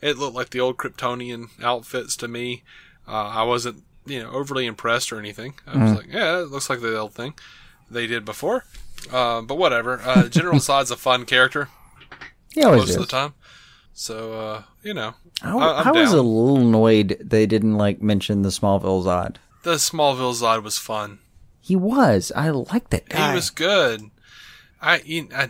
It 0.00 0.18
looked 0.18 0.36
like 0.36 0.50
the 0.50 0.60
old 0.60 0.76
Kryptonian 0.76 1.48
outfits 1.60 2.16
to 2.18 2.28
me. 2.28 2.62
Uh, 3.08 3.26
I 3.26 3.42
wasn't, 3.42 3.82
you 4.06 4.22
know, 4.22 4.30
overly 4.30 4.66
impressed 4.66 5.12
or 5.12 5.18
anything. 5.18 5.54
I 5.66 5.82
was 5.82 5.96
like, 5.96 6.12
yeah, 6.12 6.38
it 6.38 6.48
looks 6.48 6.70
like 6.70 6.80
the 6.80 6.96
old 6.96 7.14
thing 7.14 7.34
they 7.92 8.06
did 8.06 8.24
before. 8.24 8.64
Uh, 9.12 9.42
but 9.42 9.56
whatever. 9.58 10.00
Uh, 10.04 10.28
General 10.28 10.56
Zod's 10.58 10.90
a 10.90 10.96
fun 10.96 11.24
character 11.24 11.68
He 12.54 12.62
always 12.62 12.80
most 12.82 12.88
is. 12.90 12.96
of 12.96 13.02
the 13.02 13.08
time. 13.08 13.34
So, 13.94 14.32
uh, 14.32 14.62
you 14.82 14.94
know, 14.94 15.14
I, 15.42 15.50
I- 15.56 15.82
I 15.86 15.90
was 15.92 16.12
a 16.12 16.22
little 16.22 16.56
annoyed 16.58 17.18
they 17.20 17.46
didn't 17.46 17.76
like 17.76 18.00
mention 18.00 18.42
the 18.42 18.48
Smallville 18.48 19.04
Zod. 19.04 19.36
the 19.64 19.74
Smallville 19.74 20.34
Zod 20.40 20.62
was 20.62 20.78
fun. 20.78 21.18
He 21.60 21.76
was. 21.76 22.32
I 22.34 22.50
liked 22.50 22.90
that 22.90 23.08
guy. 23.08 23.30
He 23.30 23.34
was 23.36 23.50
good. 23.50 24.02
I, 24.80 25.00
you- 25.04 25.28
I 25.34 25.48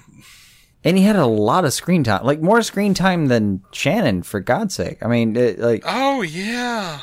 and 0.85 0.99
he 0.99 1.05
had 1.05 1.15
a 1.17 1.27
lot 1.27 1.65
of 1.65 1.73
screen 1.73 2.03
time, 2.03 2.25
like 2.25 2.41
more 2.43 2.61
screen 2.63 2.93
time 2.95 3.27
than 3.27 3.63
Shannon. 3.71 4.23
For 4.25 4.41
God's 4.41 4.75
sake, 4.75 4.99
I 5.01 5.07
mean, 5.07 5.37
it, 5.37 5.59
like 5.61 5.85
Oh 5.87 6.23
yeah. 6.23 7.01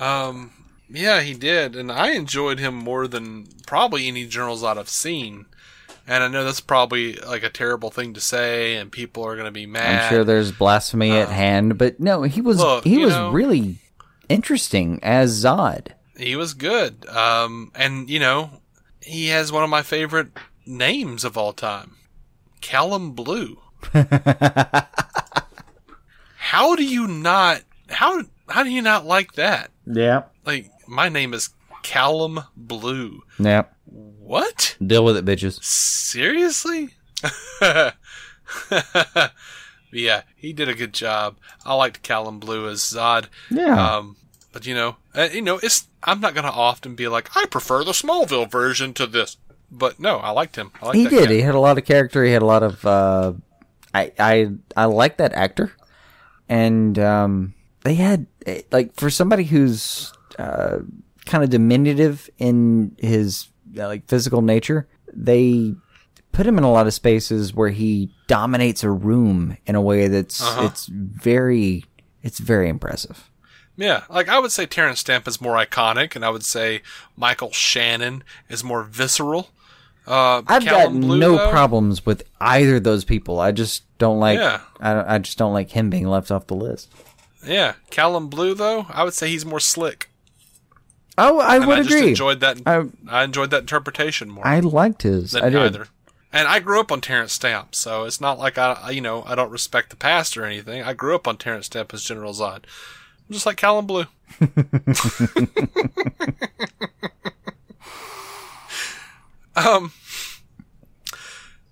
Um 0.00 0.50
yeah, 0.94 1.20
he 1.20 1.34
did, 1.34 1.76
and 1.76 1.90
I 1.92 2.12
enjoyed 2.12 2.58
him 2.58 2.74
more 2.74 3.06
than 3.06 3.46
probably 3.66 4.08
any 4.08 4.26
General 4.26 4.56
Zod 4.56 4.78
I've 4.78 4.88
seen. 4.88 5.46
And 6.06 6.22
I 6.22 6.28
know 6.28 6.44
that's 6.44 6.60
probably 6.60 7.14
like 7.14 7.42
a 7.42 7.48
terrible 7.50 7.90
thing 7.90 8.12
to 8.14 8.20
say, 8.20 8.76
and 8.76 8.92
people 8.92 9.24
are 9.26 9.34
going 9.36 9.46
to 9.46 9.50
be 9.50 9.64
mad. 9.66 10.02
I'm 10.04 10.10
sure 10.10 10.22
there's 10.24 10.52
blasphemy 10.52 11.12
at 11.12 11.28
hand, 11.30 11.78
but 11.78 11.98
no, 11.98 12.22
he 12.22 12.40
was 12.42 12.60
Uh, 12.60 12.76
Look, 12.76 12.84
he 12.84 12.98
was 12.98 13.14
know- 13.14 13.30
really 13.32 13.78
interesting 14.28 15.00
as 15.02 15.42
Zod. 15.42 15.88
he 16.18 16.36
was 16.36 16.52
good. 16.54 17.06
Um, 17.08 17.72
and 17.74 18.10
you 18.10 18.18
know, 18.18 18.60
he 19.00 19.28
has 19.28 19.50
one 19.50 19.64
of 19.64 19.70
my 19.70 19.80
favorite 19.82 20.28
names 20.66 21.24
of 21.24 21.38
all 21.38 21.52
time, 21.54 21.96
Callum 22.60 23.12
Blue. 23.12 23.58
how 26.36 26.74
do 26.76 26.84
you 26.84 27.06
not? 27.06 27.62
How 27.88 28.22
how 28.48 28.62
do 28.62 28.70
you 28.70 28.82
not 28.82 29.06
like 29.06 29.32
that? 29.34 29.70
Yeah, 29.86 30.22
Like 30.46 30.70
my 30.94 31.08
name 31.08 31.34
is 31.34 31.50
Callum 31.82 32.40
Blue. 32.56 33.22
yeah. 33.38 33.64
What? 33.86 34.76
Deal 34.84 35.04
with 35.04 35.16
it, 35.16 35.24
bitches. 35.24 35.62
Seriously? 35.62 36.90
yeah, 39.92 40.22
he 40.36 40.52
did 40.52 40.68
a 40.68 40.74
good 40.74 40.94
job. 40.94 41.36
I 41.64 41.74
liked 41.74 42.02
Callum 42.02 42.40
Blue 42.40 42.68
as 42.68 42.80
Zod. 42.80 43.26
Yeah. 43.50 43.96
Um, 43.96 44.16
but 44.52 44.66
you 44.66 44.74
know, 44.74 44.96
uh, 45.14 45.28
you 45.32 45.42
know, 45.42 45.58
it's 45.62 45.88
I'm 46.02 46.20
not 46.20 46.34
gonna 46.34 46.48
often 46.48 46.94
be 46.94 47.08
like 47.08 47.36
I 47.36 47.46
prefer 47.46 47.84
the 47.84 47.92
Smallville 47.92 48.50
version 48.50 48.94
to 48.94 49.06
this. 49.06 49.36
But 49.70 49.98
no, 49.98 50.18
I 50.18 50.30
liked 50.30 50.56
him. 50.56 50.70
I 50.80 50.86
liked 50.86 50.96
he 50.96 51.08
did. 51.08 51.24
cat. 51.24 51.30
He 51.30 51.42
had 51.42 51.54
a 51.54 51.60
lot 51.60 51.78
of 51.78 51.84
character. 51.84 52.24
He 52.24 52.32
had 52.32 52.42
a 52.42 52.46
lot 52.46 52.62
of. 52.62 52.84
Uh, 52.86 53.32
I 53.92 54.12
I 54.18 54.50
I 54.76 54.84
like 54.86 55.18
that 55.18 55.32
actor, 55.32 55.72
and 56.48 56.98
um, 56.98 57.54
they 57.82 57.94
had 57.94 58.26
eh, 58.46 58.62
like 58.70 58.94
for 58.94 59.10
somebody 59.10 59.44
who's 59.44 60.12
uh, 60.38 60.78
kind 61.26 61.44
of 61.44 61.50
diminutive 61.50 62.28
in 62.38 62.96
his 62.98 63.48
uh, 63.78 63.86
like 63.86 64.06
physical 64.08 64.42
nature, 64.42 64.86
they 65.12 65.74
put 66.32 66.46
him 66.46 66.58
in 66.58 66.64
a 66.64 66.70
lot 66.72 66.86
of 66.86 66.94
spaces 66.94 67.54
where 67.54 67.68
he 67.70 68.10
dominates 68.26 68.82
a 68.82 68.90
room 68.90 69.56
in 69.66 69.74
a 69.74 69.80
way 69.80 70.08
that's 70.08 70.40
Uh-huh. 70.42 70.64
it's 70.66 70.86
very 70.86 71.84
it's 72.22 72.38
very 72.38 72.68
impressive. 72.68 73.30
Yeah, 73.76 74.04
like 74.08 74.28
I 74.28 74.38
would 74.38 74.52
say 74.52 74.66
Terence 74.66 75.00
Stamp 75.00 75.26
is 75.26 75.40
more 75.40 75.56
iconic, 75.56 76.14
and 76.14 76.24
I 76.24 76.30
would 76.30 76.44
say 76.44 76.80
Michael 77.16 77.50
Shannon 77.52 78.22
is 78.48 78.62
more 78.62 78.84
visceral. 78.84 79.50
Uh, 80.06 80.42
I've 80.46 80.62
Callum 80.64 81.00
got 81.00 81.06
Blue, 81.06 81.18
no 81.18 81.36
though, 81.36 81.50
problems 81.50 82.04
with 82.06 82.22
either 82.40 82.76
of 82.76 82.84
those 82.84 83.04
people. 83.04 83.40
I 83.40 83.52
just 83.52 83.82
don't 83.98 84.20
like. 84.20 84.38
Yeah. 84.38 84.60
I, 84.80 85.14
I 85.14 85.18
just 85.18 85.38
don't 85.38 85.52
like 85.52 85.70
him 85.70 85.90
being 85.90 86.06
left 86.06 86.30
off 86.30 86.46
the 86.46 86.54
list. 86.54 86.92
Yeah, 87.46 87.74
Callum 87.90 88.28
Blue 88.28 88.54
though, 88.54 88.86
I 88.90 89.02
would 89.02 89.14
say 89.14 89.28
he's 89.28 89.44
more 89.46 89.60
slick. 89.60 90.08
Oh, 91.16 91.38
I 91.40 91.56
And 91.56 91.66
would 91.66 91.78
I 91.78 91.82
just 91.82 91.94
agree. 91.94 92.08
enjoyed 92.10 92.40
that. 92.40 92.60
I- 92.66 92.88
I, 93.08 93.24
enjoyed 93.24 93.50
that 93.50 93.60
interpretation 93.62 94.28
more 94.30 94.46
I 94.46 94.60
liked 94.60 95.02
his. 95.02 95.32
than 95.32 95.44
I 95.44 95.50
did. 95.50 95.60
either. 95.62 95.88
And 96.32 96.48
I 96.48 96.58
grew 96.58 96.80
up 96.80 96.90
on 96.90 97.00
Terence 97.00 97.32
Stamp, 97.32 97.74
so 97.76 98.02
it's 98.04 98.20
not 98.20 98.38
like 98.40 98.58
I, 98.58 98.90
you 98.90 99.00
know, 99.00 99.22
I 99.24 99.36
don't 99.36 99.50
respect 99.52 99.90
the 99.90 99.96
past 99.96 100.36
or 100.36 100.44
anything. 100.44 100.82
I 100.82 100.92
grew 100.92 101.14
up 101.14 101.28
on 101.28 101.36
Terence 101.36 101.66
Stamp 101.66 101.94
as 101.94 102.02
General 102.02 102.32
Zod, 102.32 102.64
I'm 103.28 103.32
just 103.32 103.46
like 103.46 103.56
Callum 103.56 103.86
Blue. 103.86 104.06
um. 109.56 109.92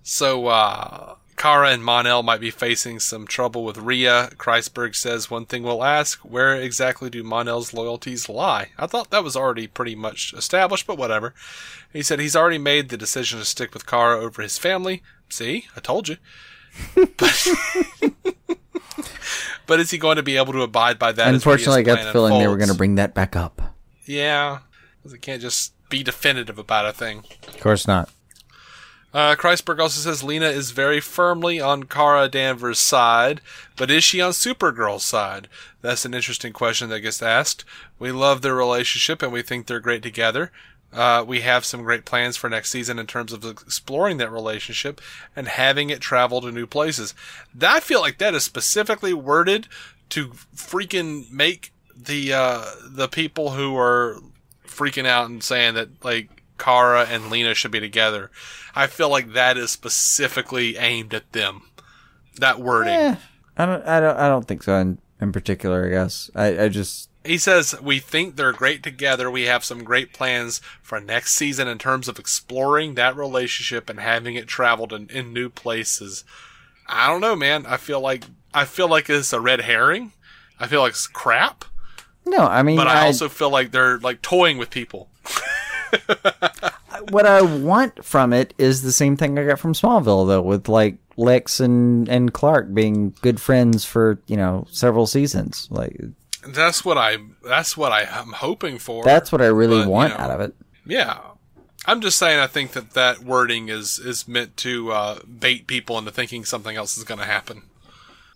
So, 0.05 0.47
uh, 0.47 1.15
Kara 1.43 1.71
and 1.71 1.83
Mon-El 1.83 2.23
might 2.23 2.39
be 2.39 2.51
facing 2.51 3.01
some 3.01 3.27
trouble 3.27 3.65
with 3.65 3.75
Rhea. 3.77 4.29
Kreisberg 4.37 4.95
says 4.95 5.29
one 5.29 5.45
thing 5.45 5.63
we'll 5.63 5.83
ask, 5.83 6.19
where 6.19 6.55
exactly 6.55 7.09
do 7.09 7.21
Mon-El's 7.21 7.73
loyalties 7.73 8.29
lie? 8.29 8.69
I 8.77 8.87
thought 8.87 9.09
that 9.09 9.25
was 9.25 9.35
already 9.35 9.67
pretty 9.67 9.93
much 9.93 10.33
established, 10.37 10.87
but 10.87 10.97
whatever. 10.97 11.33
He 11.91 12.01
said 12.01 12.21
he's 12.21 12.37
already 12.37 12.59
made 12.59 12.87
the 12.87 12.95
decision 12.95 13.39
to 13.39 13.45
stick 13.45 13.73
with 13.73 13.85
Kara 13.85 14.21
over 14.21 14.41
his 14.41 14.57
family. 14.57 15.03
See, 15.27 15.65
I 15.75 15.81
told 15.81 16.07
you. 16.07 16.15
but, 16.95 17.47
but 19.67 19.81
is 19.81 19.91
he 19.91 19.97
going 19.97 20.15
to 20.15 20.23
be 20.23 20.37
able 20.37 20.53
to 20.53 20.61
abide 20.61 20.97
by 20.97 21.11
that? 21.11 21.33
Unfortunately, 21.33 21.81
I 21.81 21.83
got 21.83 22.05
the 22.05 22.13
feeling 22.13 22.39
they 22.39 22.47
were 22.47 22.55
going 22.55 22.69
to 22.69 22.73
bring 22.73 22.95
that 22.95 23.13
back 23.13 23.35
up. 23.35 23.61
Yeah, 24.05 24.59
because 24.95 25.11
it 25.11 25.21
can't 25.21 25.41
just 25.41 25.73
be 25.89 26.03
definitive 26.03 26.57
about 26.57 26.85
a 26.85 26.93
thing. 26.93 27.25
Of 27.49 27.59
course 27.59 27.85
not. 27.85 28.09
Uh, 29.13 29.35
Kreisberg 29.35 29.79
also 29.79 29.99
says 29.99 30.23
Lena 30.23 30.47
is 30.47 30.71
very 30.71 30.99
firmly 30.99 31.59
on 31.59 31.83
Kara 31.83 32.27
Danvers' 32.27 32.79
side, 32.79 33.41
but 33.75 33.91
is 33.91 34.03
she 34.03 34.19
on 34.19 34.31
Supergirl's 34.31 35.03
side? 35.03 35.47
That's 35.81 36.03
an 36.03 36.15
interesting 36.15 36.51
question 36.51 36.89
that 36.89 37.01
gets 37.01 37.21
asked. 37.21 37.63
We 37.99 38.11
love 38.11 38.41
their 38.41 38.55
relationship 38.55 39.21
and 39.21 39.31
we 39.31 39.43
think 39.43 39.67
they're 39.67 39.79
great 39.79 40.01
together. 40.01 40.51
Uh, 40.91 41.23
we 41.27 41.41
have 41.41 41.65
some 41.65 41.83
great 41.83 42.05
plans 42.05 42.37
for 42.37 42.49
next 42.49 42.69
season 42.69 42.99
in 42.99 43.07
terms 43.07 43.33
of 43.33 43.43
exploring 43.43 44.17
that 44.17 44.31
relationship 44.31 45.01
and 45.35 45.47
having 45.47 45.89
it 45.89 45.99
travel 45.99 46.41
to 46.41 46.51
new 46.51 46.67
places. 46.67 47.13
That, 47.53 47.77
I 47.77 47.79
feel 47.79 48.01
like 48.01 48.19
that 48.19 48.35
is 48.35 48.43
specifically 48.43 49.13
worded 49.13 49.67
to 50.09 50.29
freaking 50.55 51.31
make 51.31 51.71
the 51.95 52.33
uh, 52.33 52.65
the 52.83 53.07
people 53.07 53.51
who 53.51 53.75
are 53.77 54.19
freaking 54.67 55.05
out 55.05 55.29
and 55.29 55.43
saying 55.43 55.73
that 55.75 56.03
like 56.03 56.42
Kara 56.63 57.05
and 57.09 57.29
Lena 57.29 57.53
should 57.53 57.71
be 57.71 57.79
together. 57.79 58.31
I 58.75 58.87
feel 58.87 59.09
like 59.09 59.33
that 59.33 59.57
is 59.57 59.71
specifically 59.71 60.77
aimed 60.77 61.13
at 61.13 61.31
them. 61.33 61.63
That 62.37 62.59
wording. 62.59 62.93
Eh, 62.93 63.15
I 63.57 63.65
don't. 63.65 63.85
I 63.85 63.99
don't. 63.99 64.17
I 64.17 64.27
don't 64.27 64.47
think 64.47 64.63
so. 64.63 64.75
In, 64.77 64.97
in 65.21 65.31
particular, 65.31 65.85
I 65.85 65.89
guess. 65.89 66.31
I, 66.33 66.63
I 66.63 66.69
just. 66.69 67.09
He 67.25 67.37
says, 67.37 67.79
We 67.81 67.99
think 67.99 68.35
they're 68.35 68.51
great 68.53 68.81
together. 68.83 69.29
We 69.29 69.43
have 69.43 69.63
some 69.63 69.83
great 69.83 70.13
plans 70.13 70.59
for 70.81 70.99
next 70.99 71.35
season 71.35 71.67
in 71.67 71.77
terms 71.77 72.07
of 72.07 72.17
exploring 72.19 72.95
that 72.95 73.15
relationship 73.15 73.89
and 73.89 73.99
having 73.99 74.35
it 74.35 74.47
traveled 74.47 74.91
in, 74.91 75.09
in 75.09 75.31
new 75.31 75.49
places. 75.49 76.23
I 76.87 77.07
don't 77.07 77.21
know, 77.21 77.35
man. 77.35 77.65
I 77.65 77.77
feel 77.77 77.99
like 78.01 78.25
I 78.53 78.65
feel 78.65 78.87
like 78.87 79.09
it's 79.09 79.33
a 79.33 79.39
red 79.39 79.61
herring. 79.61 80.13
I 80.59 80.67
feel 80.67 80.81
like 80.81 80.91
it's 80.91 81.07
crap. 81.07 81.65
No, 82.25 82.39
I 82.39 82.63
mean, 82.63 82.77
But 82.77 82.87
I 82.87 83.03
I, 83.03 83.05
also 83.07 83.29
feel 83.29 83.49
like 83.49 83.71
they're 83.71 83.99
like 83.99 84.21
toying 84.21 84.57
with 84.57 84.69
people. 84.69 85.09
what 87.11 87.25
I 87.25 87.41
want 87.41 88.03
from 88.03 88.33
it 88.33 88.53
is 88.57 88.81
the 88.81 88.91
same 88.91 89.17
thing 89.17 89.37
I 89.37 89.45
got 89.45 89.59
from 89.59 89.73
Smallville, 89.73 90.27
though, 90.27 90.41
with 90.41 90.67
like 90.67 90.97
Lex 91.17 91.59
and 91.59 92.07
and 92.09 92.33
Clark 92.33 92.73
being 92.73 93.15
good 93.21 93.39
friends 93.39 93.85
for 93.85 94.19
you 94.27 94.37
know 94.37 94.65
several 94.71 95.05
seasons. 95.07 95.67
Like 95.71 95.99
That's 96.47 96.83
what 96.83 96.97
I 96.97 97.17
that's 97.47 97.77
what 97.77 97.91
I 97.91 98.01
am 98.03 98.33
hoping 98.33 98.79
for. 98.79 99.03
that's 99.03 99.31
what 99.31 99.41
I 99.41 99.47
really 99.47 99.79
But, 99.79 99.83
you 99.85 99.89
want 99.89 100.13
know, 100.17 100.23
out 100.23 100.31
of 100.31 100.41
it. 100.41 100.55
Yeah. 100.85 101.19
I'm 101.85 101.99
just 101.99 102.17
saying 102.17 102.39
I 102.39 102.47
think 102.47 102.71
that 102.71 102.91
that 102.91 103.19
wording 103.19 103.67
is 103.69 103.99
is 103.99 104.27
meant 104.27 104.55
to 104.57 104.91
uh, 104.91 105.19
bait 105.23 105.67
people 105.67 105.97
into 105.97 106.11
thinking 106.11 106.45
something 106.45 106.75
else 106.77 106.97
is 106.97 107.03
going 107.03 107.19
to 107.19 107.25
happen. 107.25 107.63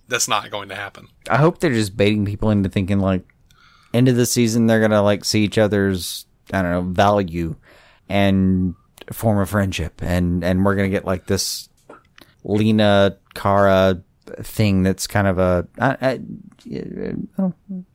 That's 0.10 0.28
not 0.28 0.52
going 0.52 0.70
to 0.70 0.76
happen. 0.76 1.08
I 1.30 1.38
hope 1.38 1.60
they're 1.60 1.72
just 1.72 1.96
baiting 1.98 2.26
people 2.26 2.50
into 2.50 2.70
thinking 2.70 3.00
like 3.00 3.24
end 3.94 4.10
of 4.10 4.18
the 4.18 4.26
season 4.26 4.68
they're 4.68 4.82
gonna 4.82 5.02
like 5.02 5.24
see 5.24 5.44
each 5.44 5.58
other's 5.58 6.26
I 6.52 6.62
don't 6.62 6.72
know 6.72 6.82
value 6.82 7.56
and 8.10 8.76
form 9.12 9.40
a 9.40 9.46
friendship 9.46 10.02
and 10.02 10.44
and 10.44 10.66
we're 10.66 10.76
gonna 10.76 10.90
get 10.90 11.06
like 11.06 11.28
this 11.28 11.70
Lena 12.44 13.18
Kara 13.34 14.02
thing 14.42 14.84
that's 14.84 15.08
kind 15.08 15.28
of 15.28 15.40
a 15.40 15.68
I, 15.80 15.98
I, 16.02 16.20
you 16.66 17.28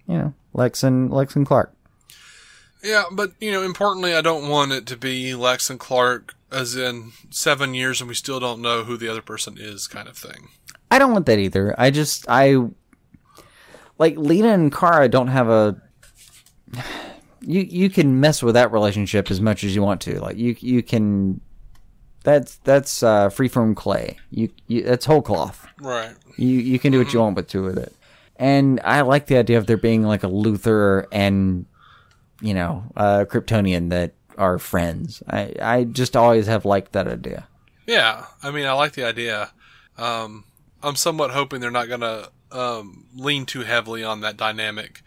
know 0.08 0.34
Lex 0.54 0.82
and 0.82 1.10
Lex 1.10 1.36
and 1.36 1.46
Clark. 1.46 1.74
Yeah, 2.82 3.04
but 3.12 3.32
you 3.40 3.52
know, 3.52 3.62
importantly, 3.62 4.14
I 4.14 4.20
don't 4.20 4.48
want 4.48 4.72
it 4.72 4.86
to 4.86 4.96
be 4.96 5.34
Lex 5.34 5.70
and 5.70 5.78
Clark, 5.78 6.34
as 6.50 6.76
in 6.76 7.12
seven 7.30 7.74
years 7.74 8.00
and 8.00 8.08
we 8.08 8.14
still 8.14 8.40
don't 8.40 8.60
know 8.60 8.84
who 8.84 8.96
the 8.96 9.08
other 9.08 9.22
person 9.22 9.56
is, 9.58 9.86
kind 9.86 10.08
of 10.08 10.16
thing. 10.16 10.48
I 10.90 10.98
don't 10.98 11.12
want 11.12 11.26
that 11.26 11.38
either. 11.38 11.74
I 11.78 11.90
just 11.90 12.26
I 12.28 12.56
like 13.98 14.16
Lena 14.16 14.48
and 14.48 14.72
Kara 14.72 15.08
don't 15.08 15.28
have 15.28 15.48
a. 15.48 15.80
You 17.42 17.60
you 17.60 17.90
can 17.90 18.20
mess 18.20 18.42
with 18.42 18.54
that 18.54 18.72
relationship 18.72 19.30
as 19.30 19.40
much 19.40 19.64
as 19.64 19.74
you 19.74 19.82
want 19.82 20.00
to. 20.02 20.20
Like 20.20 20.36
you 20.36 20.56
you 20.60 20.82
can. 20.82 21.40
That's 22.24 22.56
that's 22.58 23.02
uh, 23.02 23.30
free 23.30 23.48
from 23.48 23.74
clay. 23.74 24.18
You, 24.30 24.48
you 24.68 24.84
that's 24.84 25.06
whole 25.06 25.22
cloth. 25.22 25.66
Right. 25.80 26.14
You 26.36 26.48
you 26.48 26.78
can 26.78 26.92
do 26.92 26.98
what 26.98 27.12
you 27.12 27.18
want 27.20 27.36
with 27.36 27.48
to 27.48 27.62
with 27.62 27.78
it. 27.78 27.94
And 28.36 28.80
I 28.84 29.00
like 29.02 29.26
the 29.26 29.36
idea 29.36 29.58
of 29.58 29.66
there 29.66 29.76
being 29.76 30.02
like 30.02 30.22
a 30.22 30.28
Luthor 30.28 31.06
and 31.10 31.66
you 32.40 32.54
know 32.54 32.84
a 32.96 33.26
Kryptonian 33.26 33.90
that 33.90 34.14
are 34.38 34.58
friends. 34.58 35.22
I 35.28 35.54
I 35.60 35.84
just 35.84 36.16
always 36.16 36.46
have 36.46 36.64
liked 36.64 36.92
that 36.92 37.08
idea. 37.08 37.48
Yeah, 37.86 38.26
I 38.42 38.50
mean, 38.50 38.66
I 38.66 38.72
like 38.72 38.92
the 38.92 39.04
idea. 39.04 39.50
Um, 39.98 40.44
I'm 40.82 40.96
somewhat 40.96 41.30
hoping 41.30 41.60
they're 41.60 41.70
not 41.70 41.88
going 41.88 42.00
to 42.00 42.30
um, 42.50 43.06
lean 43.14 43.46
too 43.46 43.62
heavily 43.62 44.04
on 44.04 44.20
that 44.20 44.36
dynamic. 44.36 45.02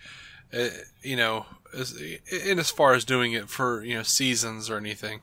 Uh, 0.54 0.70
you 1.02 1.16
know, 1.16 1.46
as, 1.76 2.00
in 2.32 2.60
as 2.60 2.72
far 2.72 2.94
as 2.94 3.06
doing 3.06 3.34
it 3.34 3.50
for 3.50 3.84
you 3.84 3.96
know 3.96 4.04
seasons 4.04 4.70
or 4.70 4.78
anything, 4.78 5.22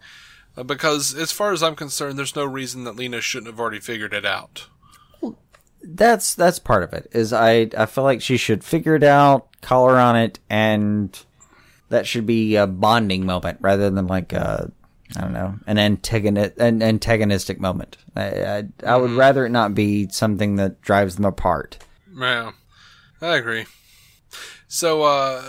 uh, 0.56 0.62
because 0.62 1.14
as 1.14 1.32
far 1.32 1.52
as 1.52 1.62
I'm 1.62 1.76
concerned, 1.76 2.18
there's 2.18 2.36
no 2.36 2.44
reason 2.44 2.84
that 2.84 2.96
Lena 2.96 3.20
shouldn't 3.20 3.48
have 3.48 3.60
already 3.60 3.80
figured 3.80 4.14
it 4.14 4.24
out. 4.24 4.66
that's 5.82 6.34
that's 6.34 6.58
part 6.58 6.82
of 6.82 6.92
it. 6.92 7.08
Is 7.12 7.32
I 7.32 7.70
I 7.76 7.86
feel 7.86 8.04
like 8.04 8.20
she 8.22 8.36
should 8.36 8.64
figure 8.64 8.94
it 8.94 9.04
out, 9.04 9.48
call 9.60 9.88
her 9.88 9.98
on 9.98 10.16
it, 10.16 10.38
and 10.50 11.18
that 11.88 12.06
should 12.06 12.26
be 12.26 12.56
a 12.56 12.66
bonding 12.66 13.26
moment 13.26 13.58
rather 13.60 13.90
than 13.90 14.06
like 14.06 14.32
a 14.32 14.70
I 15.16 15.20
don't 15.20 15.32
know 15.32 15.58
an 15.66 15.78
antagonist 15.78 16.58
an 16.58 16.82
antagonistic 16.82 17.60
moment. 17.60 17.96
I 18.16 18.44
I, 18.44 18.64
I 18.86 18.96
would 18.96 19.12
rather 19.12 19.46
it 19.46 19.50
not 19.50 19.74
be 19.74 20.08
something 20.08 20.56
that 20.56 20.80
drives 20.82 21.16
them 21.16 21.24
apart. 21.24 21.78
Yeah, 22.14 22.52
I 23.20 23.36
agree. 23.36 23.66
So, 24.68 25.02
uh, 25.02 25.42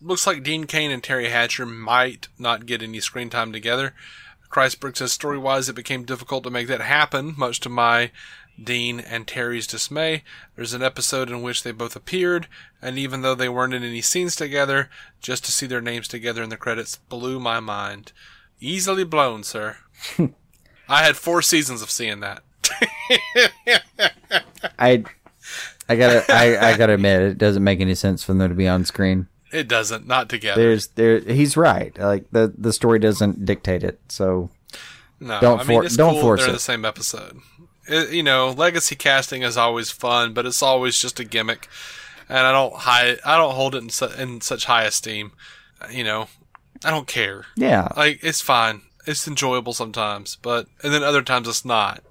looks 0.00 0.26
like 0.26 0.42
Dean 0.42 0.64
Cain 0.64 0.90
and 0.90 1.02
Teri 1.02 1.30
Hatcher 1.30 1.66
might 1.66 2.28
not 2.38 2.66
get 2.66 2.82
any 2.82 3.00
screen 3.00 3.30
time 3.30 3.52
together. 3.52 3.94
Kreisberg 4.50 4.96
says 4.96 5.12
story 5.12 5.38
wise, 5.38 5.68
it 5.68 5.74
became 5.74 6.04
difficult 6.04 6.44
to 6.44 6.50
make 6.50 6.68
that 6.68 6.80
happen, 6.80 7.34
much 7.36 7.60
to 7.60 7.68
my, 7.68 8.10
Dean, 8.62 9.00
and 9.00 9.26
Terry's 9.26 9.66
dismay. 9.66 10.22
There's 10.54 10.72
an 10.72 10.82
episode 10.82 11.30
in 11.30 11.42
which 11.42 11.62
they 11.62 11.72
both 11.72 11.96
appeared, 11.96 12.46
and 12.80 12.98
even 12.98 13.22
though 13.22 13.34
they 13.34 13.48
weren't 13.48 13.74
in 13.74 13.82
any 13.82 14.00
scenes 14.00 14.36
together, 14.36 14.88
just 15.20 15.44
to 15.44 15.52
see 15.52 15.66
their 15.66 15.80
names 15.80 16.08
together 16.08 16.42
in 16.42 16.50
the 16.50 16.56
credits 16.56 16.96
blew 17.08 17.40
my 17.40 17.60
mind. 17.60 18.12
Easily 18.60 19.04
blown, 19.04 19.42
sir. 19.42 19.76
I 20.88 21.02
had 21.02 21.16
four 21.16 21.42
seasons 21.42 21.82
of 21.82 21.90
seeing 21.90 22.20
that. 22.20 22.42
I 24.78 25.04
I 25.88 25.96
gotta 25.96 26.24
I, 26.28 26.72
I 26.72 26.76
gotta 26.76 26.94
admit 26.94 27.22
it 27.22 27.38
doesn't 27.38 27.62
make 27.62 27.80
any 27.80 27.94
sense 27.94 28.22
for 28.22 28.34
them 28.34 28.48
to 28.48 28.54
be 28.54 28.66
on 28.66 28.84
screen. 28.84 29.28
It 29.52 29.68
doesn't, 29.68 30.06
not 30.06 30.28
together. 30.28 30.60
There's 30.60 30.88
there 30.88 31.20
he's 31.20 31.56
right. 31.56 31.96
Like 31.98 32.24
the 32.32 32.52
the 32.58 32.72
story 32.72 32.98
doesn't 32.98 33.44
dictate 33.44 33.82
it. 33.84 34.00
So 34.08 34.50
No, 35.20 35.40
Don't 35.40 35.60
I 35.60 35.64
mean 35.64 35.80
for- 35.80 35.84
it's 35.86 35.96
don't 35.96 36.14
cool 36.14 36.20
force 36.22 36.40
they're 36.40 36.50
it. 36.50 36.52
the 36.54 36.58
same 36.60 36.84
episode. 36.84 37.38
It- 37.88 38.10
you 38.10 38.22
know, 38.22 38.50
legacy 38.50 38.96
casting 38.96 39.42
is 39.42 39.56
always 39.56 39.90
fun, 39.90 40.32
but 40.34 40.46
it's 40.46 40.62
always 40.62 40.98
just 41.00 41.20
a 41.20 41.24
gimmick, 41.24 41.68
and 42.28 42.38
I 42.40 42.52
don't 42.52 42.74
high 42.74 43.16
I 43.24 43.36
don't 43.36 43.54
hold 43.54 43.74
it 43.76 43.82
in, 43.82 43.90
su- 43.90 44.10
in 44.18 44.40
such 44.40 44.64
high 44.64 44.82
esteem. 44.84 45.30
You 45.90 46.02
know, 46.04 46.28
I 46.84 46.90
don't 46.90 47.06
care. 47.06 47.44
yeah, 47.56 47.88
Like 47.96 48.18
it's 48.22 48.40
fine, 48.40 48.82
it's 49.06 49.28
enjoyable 49.28 49.72
sometimes, 49.74 50.36
but 50.42 50.66
and 50.82 50.92
then 50.92 51.02
other 51.04 51.22
times 51.22 51.46
it's 51.46 51.64
not. 51.64 52.02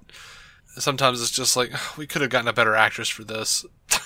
Sometimes 0.78 1.20
it's 1.22 1.30
just 1.30 1.56
like 1.56 1.70
we 1.98 2.06
could 2.06 2.22
have 2.22 2.30
gotten 2.30 2.48
a 2.48 2.52
better 2.52 2.74
actress 2.74 3.08
for 3.10 3.24
this. 3.24 3.64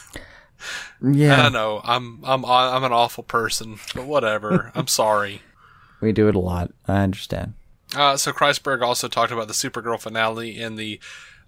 I 1.02 1.10
yeah, 1.10 1.48
know 1.48 1.80
I'm 1.84 2.20
I'm 2.24 2.44
I'm 2.44 2.84
an 2.84 2.92
awful 2.92 3.24
person, 3.24 3.78
but 3.94 4.06
whatever. 4.06 4.72
I'm 4.74 4.86
sorry. 4.86 5.42
we 6.00 6.12
do 6.12 6.28
it 6.28 6.34
a 6.34 6.40
lot. 6.40 6.72
I 6.86 7.02
understand. 7.02 7.54
Uh, 7.94 8.16
so 8.16 8.32
Kreisberg 8.32 8.82
also 8.82 9.08
talked 9.08 9.32
about 9.32 9.48
the 9.48 9.54
Supergirl 9.54 10.00
finale 10.00 10.58
in 10.60 10.76
the 10.76 11.00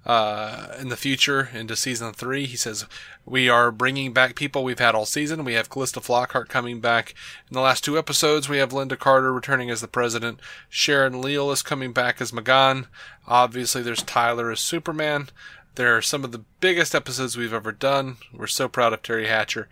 uh, 0.05 0.75
in 0.81 0.88
the 0.88 0.96
future 0.96 1.48
into 1.55 1.77
season 1.77 2.12
three. 2.12 2.46
He 2.46 2.57
says 2.57 2.87
we 3.25 3.48
are 3.48 3.70
bringing 3.70 4.12
back 4.12 4.35
people 4.35 4.64
we've 4.64 4.79
had 4.79 4.94
all 4.94 5.07
season. 5.07 5.44
We 5.44 5.55
have 5.55 5.70
Calista 5.70 6.01
Flockhart 6.01 6.48
coming 6.48 6.81
back 6.81 7.14
in 7.48 7.55
the 7.55 7.61
last 7.61 7.85
two 7.85 7.96
episodes. 7.96 8.48
We 8.48 8.59
have 8.59 8.70
Lynda 8.70 8.98
Carter 8.98 9.33
returning 9.33 9.70
as 9.70 9.81
the 9.81 9.88
president. 9.88 10.40
Sharon 10.68 11.20
Leal 11.20 11.51
is 11.53 11.62
coming 11.62 11.92
back 11.92 12.20
as 12.20 12.33
M'gann. 12.33 12.87
Obviously, 13.29 13.83
there's 13.83 14.03
Tyler 14.03 14.51
as 14.51 14.59
Superman. 14.61 15.29
They're 15.74 16.02
some 16.02 16.24
of 16.24 16.32
the 16.32 16.44
biggest 16.61 16.94
episodes 16.94 17.37
we've 17.37 17.52
ever 17.52 17.72
done. 17.72 18.18
We're 18.32 18.46
so 18.46 18.68
proud 18.68 18.92
of 18.92 19.02
Teri 19.02 19.26
Hatcher 19.26 19.68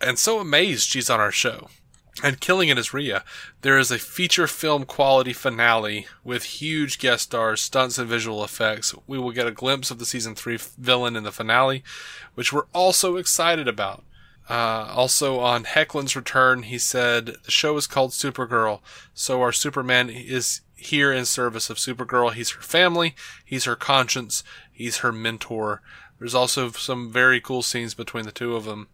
and 0.00 0.18
so 0.18 0.40
amazed 0.40 0.88
she's 0.88 1.10
on 1.10 1.20
our 1.20 1.32
show. 1.32 1.68
And 2.22 2.40
killing 2.40 2.70
it 2.70 2.78
is 2.78 2.94
Rhea. 2.94 3.24
There 3.60 3.78
is 3.78 3.90
a 3.90 3.98
feature 3.98 4.46
film 4.46 4.84
quality 4.84 5.34
finale 5.34 6.06
with 6.24 6.44
huge 6.44 6.98
guest 6.98 7.24
stars, 7.24 7.60
stunts, 7.60 7.98
and 7.98 8.08
visual 8.08 8.42
effects. 8.42 8.94
We 9.06 9.18
will 9.18 9.32
get 9.32 9.46
a 9.46 9.52
glimpse 9.52 9.90
of 9.90 9.98
the 9.98 10.06
season 10.06 10.34
three 10.34 10.58
villain 10.78 11.14
in 11.14 11.24
the 11.24 11.32
finale, 11.32 11.84
which 12.34 12.54
we're 12.54 12.66
also 12.72 13.16
excited 13.16 13.68
about. 13.68 14.02
Uh, 14.48 14.90
also 14.94 15.40
on 15.40 15.64
Hoechlin's 15.64 16.16
return, 16.16 16.62
he 16.62 16.78
said 16.78 17.36
the 17.44 17.50
show 17.50 17.76
is 17.76 17.86
called 17.86 18.12
Supergirl, 18.12 18.80
so 19.12 19.42
our 19.42 19.52
Superman 19.52 20.08
is 20.08 20.62
here 20.76 21.12
in 21.12 21.24
service 21.24 21.68
of 21.68 21.78
Supergirl. 21.78 22.32
He's 22.32 22.50
her 22.50 22.62
family, 22.62 23.14
he's 23.44 23.64
her 23.64 23.76
conscience, 23.76 24.44
he's 24.76 24.98
her 24.98 25.12
mentor. 25.12 25.82
There's 26.18 26.34
also 26.34 26.70
some 26.70 27.12
very 27.12 27.40
cool 27.40 27.62
scenes 27.62 27.94
between 27.94 28.24
the 28.24 28.32
two 28.32 28.54
of 28.54 28.64
them 28.64 28.88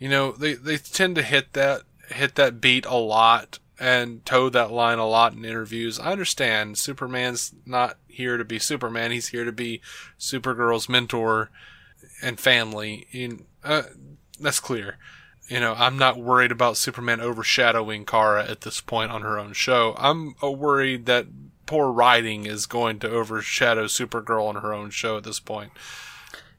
you 0.00 0.08
know 0.08 0.32
they 0.32 0.54
they 0.54 0.78
tend 0.78 1.14
to 1.14 1.22
hit 1.22 1.52
that 1.52 1.82
hit 2.08 2.34
that 2.34 2.60
beat 2.60 2.86
a 2.86 2.96
lot 2.96 3.60
and 3.78 4.24
toe 4.26 4.48
that 4.48 4.72
line 4.72 4.98
a 4.98 5.06
lot 5.06 5.32
in 5.32 5.44
interviews. 5.44 6.00
I 6.00 6.10
understand 6.10 6.76
Superman's 6.76 7.54
not 7.64 7.98
here 8.08 8.36
to 8.36 8.44
be 8.44 8.58
Superman; 8.58 9.12
he's 9.12 9.28
here 9.28 9.44
to 9.44 9.52
be 9.52 9.80
Supergirl's 10.18 10.88
mentor 10.88 11.50
and 12.20 12.40
family. 12.40 13.06
In 13.12 13.44
uh, 13.62 13.82
that's 14.40 14.58
clear. 14.58 14.96
You 15.48 15.60
know, 15.60 15.74
I'm 15.76 15.98
not 15.98 16.16
worried 16.16 16.52
about 16.52 16.76
Superman 16.76 17.20
overshadowing 17.20 18.06
Kara 18.06 18.48
at 18.48 18.60
this 18.60 18.80
point 18.80 19.10
on 19.10 19.22
her 19.22 19.36
own 19.38 19.52
show. 19.52 19.96
I'm 19.98 20.36
uh, 20.42 20.50
worried 20.50 21.06
that 21.06 21.26
poor 21.70 21.92
writing 21.92 22.46
is 22.46 22.66
going 22.66 22.98
to 22.98 23.08
overshadow 23.08 23.84
Supergirl 23.84 24.48
on 24.48 24.56
her 24.56 24.74
own 24.74 24.90
show 24.90 25.16
at 25.16 25.22
this 25.24 25.38
point 25.38 25.70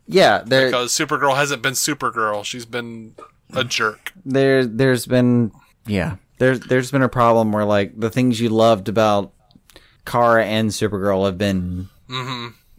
Yeah, 0.08 0.42
there 0.46 0.68
because 0.68 0.92
Supergirl 0.92 1.36
hasn't 1.36 1.62
been 1.62 1.74
Supergirl; 1.74 2.46
she's 2.46 2.66
been 2.66 3.16
a 3.54 3.64
jerk. 3.66 4.14
there 4.26 4.66
there's 4.66 5.06
been 5.06 5.52
yeah 5.86 6.16
there's 6.40 6.62
there's 6.62 6.92
been 6.92 7.02
a 7.02 7.10
problem 7.10 7.52
where 7.52 7.66
like 7.66 8.00
the 8.00 8.10
things 8.10 8.40
you 8.40 8.50
loved 8.50 8.88
about 8.90 9.34
Kara 10.06 10.46
and 10.46 10.70
Supergirl 10.70 11.26
have 11.26 11.38
been 11.38 11.90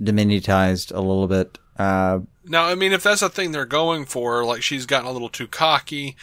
diminutized 0.00 0.94
a 0.94 1.00
little 1.00 1.28
bit. 1.28 1.58
Uh, 1.78 2.20
Now, 2.44 2.64
I 2.66 2.74
mean, 2.74 2.92
if 2.92 3.02
that's 3.02 3.22
a 3.22 3.28
thing 3.28 3.52
they're 3.52 3.64
going 3.64 4.04
for, 4.04 4.44
like 4.44 4.62
she's 4.62 4.86
gotten 4.86 5.06
a 5.08 5.12
little 5.12 5.28
too 5.28 5.46
cocky, 5.46 6.16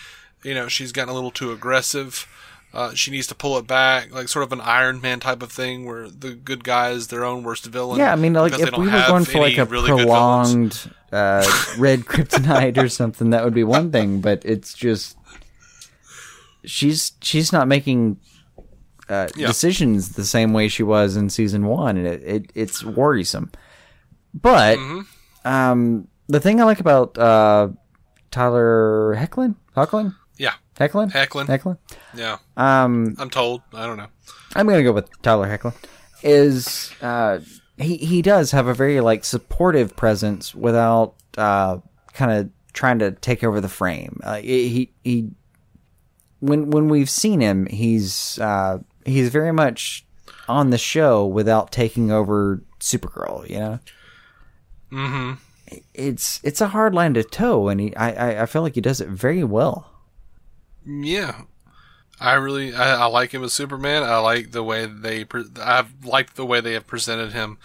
you 0.44 0.54
know, 0.54 0.68
she's 0.68 0.92
gotten 0.92 1.10
a 1.10 1.14
little 1.14 1.32
too 1.32 1.52
aggressive. 1.52 2.28
Uh, 2.72 2.94
she 2.94 3.10
needs 3.10 3.26
to 3.28 3.34
pull 3.36 3.58
it 3.58 3.66
back, 3.66 4.12
like 4.14 4.28
sort 4.28 4.44
of 4.44 4.52
an 4.52 4.62
Iron 4.62 5.02
Man 5.02 5.20
type 5.20 5.42
of 5.42 5.52
thing, 5.52 5.86
where 5.86 6.08
the 6.08 6.32
good 6.36 6.64
guy 6.64 6.92
is 6.92 7.08
their 7.08 7.26
own 7.26 7.42
worst 7.44 7.66
villain. 7.66 7.98
yeah, 8.00 8.12
I 8.12 8.16
mean, 8.16 8.34
like 8.34 8.60
if 8.60 8.72
we 8.78 8.86
were 8.88 9.04
going 9.08 9.26
for 9.26 9.40
like 9.40 9.58
a 9.58 9.66
really 9.66 9.90
prolonged 9.90 10.92
uh, 11.12 11.50
red 11.78 12.02
kryptonite 12.06 12.78
or 12.78 12.88
something, 12.88 13.32
that 13.32 13.44
would 13.44 13.56
be 13.56 13.64
one 13.64 13.92
thing. 13.92 14.22
But 14.22 14.44
it's 14.46 14.74
just 14.76 15.18
she's 16.66 17.14
she's 17.22 17.52
not 17.52 17.68
making 17.68 18.18
uh, 19.10 19.28
Yeah. 19.36 19.48
decisions 19.48 20.10
the 20.14 20.26
same 20.26 20.54
way 20.54 20.68
she 20.68 20.84
was 20.84 21.16
in 21.16 21.30
season 21.30 21.66
one, 21.66 21.98
and 21.98 22.06
it, 22.08 22.22
it 22.24 22.52
it's 22.56 22.84
worrisome. 22.84 23.52
But 24.34 24.78
Mm-hmm. 24.78 25.48
um, 25.48 26.08
the 26.28 26.40
thing 26.40 26.62
I 26.62 26.66
like 26.66 26.80
about 26.80 27.18
uh, 27.18 27.70
Tyler 28.30 29.16
Hoechlin, 29.18 29.56
Hoechlin, 29.76 30.14
Yeah, 30.38 30.54
Hoechlin, 30.80 31.12
Hoechlin. 31.12 31.46
Hoechlin. 31.48 31.78
yeah, 32.16 32.38
Um, 32.58 33.16
I'm 33.20 33.30
told. 33.30 33.62
I 33.74 33.86
don't 33.86 33.98
know. 33.98 34.08
I'm 34.56 34.66
gonna 34.68 34.84
go 34.84 34.94
with 34.94 35.10
Tyler 35.22 35.48
Hoechlin. 35.48 35.74
Is 36.24 36.92
uh, 37.02 37.40
he 37.78 37.98
he 37.98 38.22
does 38.22 38.52
have 38.52 38.68
a 38.68 38.74
very 38.74 39.00
like 39.02 39.24
supportive 39.26 39.96
presence 39.96 40.56
without 40.56 41.16
uh, 41.38 41.80
kind 42.14 42.32
of 42.32 42.50
trying 42.74 43.00
to 43.00 43.12
take 43.12 43.44
over 43.44 43.60
the 43.62 43.70
frame. 43.70 44.20
Uh, 44.24 44.38
he 44.38 44.92
he 45.04 45.30
when 46.40 46.70
when 46.70 46.88
we've 46.88 47.10
seen 47.10 47.42
him, 47.42 47.66
he's 47.68 48.40
uh, 48.40 48.80
he's 49.06 49.30
very 49.30 49.52
much 49.52 50.06
on 50.48 50.70
the 50.70 50.78
show 50.78 51.26
without 51.26 51.72
taking 51.72 52.12
over 52.12 52.64
Supergirl. 52.80 53.50
You 53.50 53.60
know. 53.60 53.80
Mm-hmm. 54.92 55.34
It's 55.94 56.40
it's 56.44 56.62
a 56.62 56.68
hard 56.70 56.96
line 56.96 57.14
to 57.14 57.24
toe, 57.24 57.68
and 57.70 57.80
he 57.80 57.96
I, 57.96 58.12
I 58.32 58.42
I 58.44 58.46
feel 58.46 58.62
like 58.62 58.76
he 58.76 58.82
does 58.82 59.02
it 59.02 59.08
very 59.10 59.44
well. 59.44 59.89
Yeah. 60.90 61.44
I 62.20 62.34
really 62.34 62.74
I, 62.74 63.04
I 63.04 63.06
like 63.06 63.32
him 63.32 63.44
as 63.44 63.54
Superman. 63.54 64.04
I 64.04 64.18
like 64.18 64.52
the 64.52 64.64
way 64.64 64.86
they 64.86 65.24
pre- 65.24 65.46
I've 65.62 66.04
liked 66.04 66.36
the 66.36 66.46
way 66.46 66.60
they 66.60 66.74
have 66.74 66.88
presented 66.88 67.32
him 67.32 67.58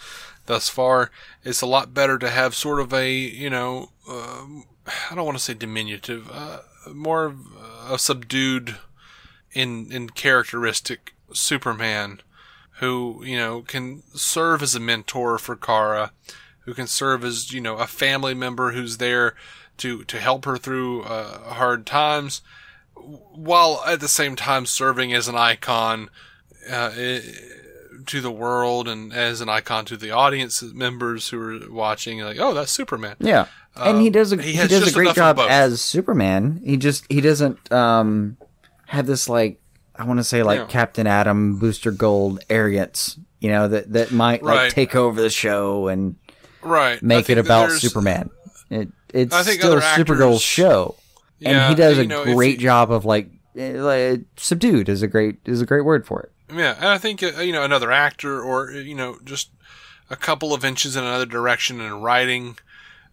thus 0.45 0.69
far. 0.69 1.11
It's 1.43 1.61
a 1.61 1.65
lot 1.65 1.93
better 1.93 2.17
to 2.19 2.29
have 2.29 2.55
sort 2.55 2.79
of 2.79 2.93
a 2.93 3.11
you 3.11 3.49
know 3.49 3.89
uh, 4.09 4.45
I 5.11 5.15
don't 5.15 5.25
want 5.25 5.37
to 5.37 5.43
say 5.43 5.55
diminutive, 5.55 6.29
uh, 6.31 6.59
more 6.93 7.25
of 7.25 7.39
a 7.89 7.97
subdued 7.97 8.77
in 9.51 9.91
in 9.91 10.09
characteristic 10.11 11.15
Superman 11.33 12.21
who 12.79 13.23
you 13.25 13.37
know 13.37 13.61
can 13.61 14.03
serve 14.13 14.61
as 14.61 14.75
a 14.75 14.79
mentor 14.79 15.37
for 15.37 15.57
Kara, 15.57 16.11
who 16.61 16.73
can 16.73 16.87
serve 16.87 17.25
as 17.25 17.51
you 17.51 17.59
know 17.59 17.75
a 17.75 17.87
family 17.87 18.33
member 18.33 18.71
who's 18.71 18.97
there 18.97 19.35
to 19.77 20.05
to 20.05 20.19
help 20.21 20.45
her 20.45 20.57
through 20.57 21.03
uh, 21.03 21.55
hard 21.55 21.85
times 21.85 22.41
while 23.33 23.83
at 23.85 23.99
the 23.99 24.07
same 24.07 24.35
time 24.35 24.65
serving 24.65 25.13
as 25.13 25.27
an 25.27 25.35
icon 25.35 26.09
uh, 26.69 26.91
to 28.05 28.21
the 28.21 28.31
world 28.31 28.87
and 28.87 29.13
as 29.13 29.41
an 29.41 29.49
icon 29.49 29.85
to 29.85 29.97
the 29.97 30.11
audience 30.11 30.61
members 30.61 31.29
who 31.29 31.39
are 31.41 31.71
watching, 31.71 32.19
like, 32.19 32.37
oh, 32.39 32.53
that's 32.53 32.71
Superman. 32.71 33.15
Yeah, 33.19 33.47
and 33.75 34.01
he 34.01 34.09
does 34.09 34.31
a 34.31 34.35
Um, 34.35 34.41
he 34.41 34.53
he, 34.53 34.67
does 34.67 34.87
a 34.89 34.93
great 34.93 35.15
job 35.15 35.39
as 35.39 35.81
Superman. 35.81 36.61
He 36.63 36.77
just 36.77 37.05
he 37.09 37.21
doesn't 37.21 37.71
um 37.71 38.37
have 38.87 39.05
this 39.07 39.27
like 39.29 39.59
I 39.95 40.03
want 40.05 40.19
to 40.19 40.23
say 40.23 40.43
like 40.43 40.59
Yeah. 40.59 40.65
Captain 40.67 41.07
Atom, 41.07 41.57
Booster 41.59 41.91
Gold 41.91 42.39
arrogance. 42.49 43.17
You 43.39 43.49
know 43.49 43.67
that 43.67 43.91
that 43.93 44.11
might 44.11 44.43
like 44.43 44.57
Right. 44.57 44.71
take 44.71 44.95
over 44.95 45.21
the 45.21 45.29
show 45.29 45.87
and 45.87 46.15
Right. 46.61 47.01
Make 47.03 47.29
it 47.29 47.37
about 47.37 47.71
Superman. 47.71 48.29
It 48.69 48.89
it's 49.13 49.33
I 49.35 49.43
think 49.43 49.61
still 49.61 49.75
Supergirl's 49.79 50.35
actors- 50.41 50.41
show, 51.41 51.49
Yeah, 51.49 51.67
and 51.69 51.75
he 51.75 51.81
does 51.81 51.97
a 51.97 52.05
know, 52.05 52.23
great 52.23 52.55
you- 52.55 52.61
job 52.67 52.91
of 52.91 53.05
like, 53.05 53.29
eh, 53.57 53.73
like 53.81 54.21
subdued 54.37 54.89
is 54.89 55.01
a 55.01 55.07
great 55.07 55.37
is 55.45 55.61
a 55.61 55.65
great 55.65 55.85
word 55.85 56.05
for 56.05 56.21
it. 56.21 56.31
Yeah, 56.53 56.75
and 56.77 56.87
I 56.87 56.97
think 56.97 57.23
uh, 57.23 57.41
you 57.41 57.51
know 57.51 57.63
another 57.63 57.91
actor, 57.91 58.41
or 58.41 58.71
you 58.71 58.95
know, 58.95 59.17
just 59.25 59.49
a 60.09 60.15
couple 60.15 60.53
of 60.53 60.63
inches 60.63 60.95
in 60.95 61.03
another 61.03 61.25
direction 61.25 61.81
in 61.81 62.01
writing, 62.01 62.57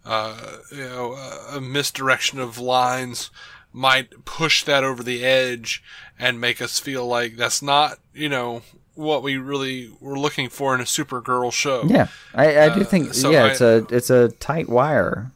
uh, 0.05 0.57
you 0.71 0.85
know, 0.85 1.15
a 1.51 1.61
misdirection 1.61 2.39
of 2.39 2.59
lines 2.59 3.31
might 3.73 4.25
push 4.27 4.63
that 4.65 4.85
over 4.85 5.03
the 5.03 5.25
edge 5.25 5.83
and 6.19 6.39
make 6.39 6.61
us 6.61 6.79
feel 6.79 7.07
like 7.07 7.37
that's 7.37 7.63
not, 7.63 7.97
you 8.13 8.29
know, 8.29 8.61
what 8.95 9.23
we 9.23 9.39
really 9.39 9.91
were 9.99 10.19
looking 10.19 10.51
for 10.51 10.75
in 10.75 10.81
a 10.83 10.85
Supergirl 10.85 11.51
show. 11.51 11.85
Yeah, 11.87 12.09
I, 12.35 12.61
I 12.67 12.75
do 12.75 12.85
think 12.85 13.09
Uh, 13.09 13.13
so 13.15 13.31
yeah, 13.31 13.47
it's 13.47 13.63
a 13.63 13.87
it's 13.89 14.11
a 14.11 14.29
tight 14.33 14.69
wire. 14.69 15.33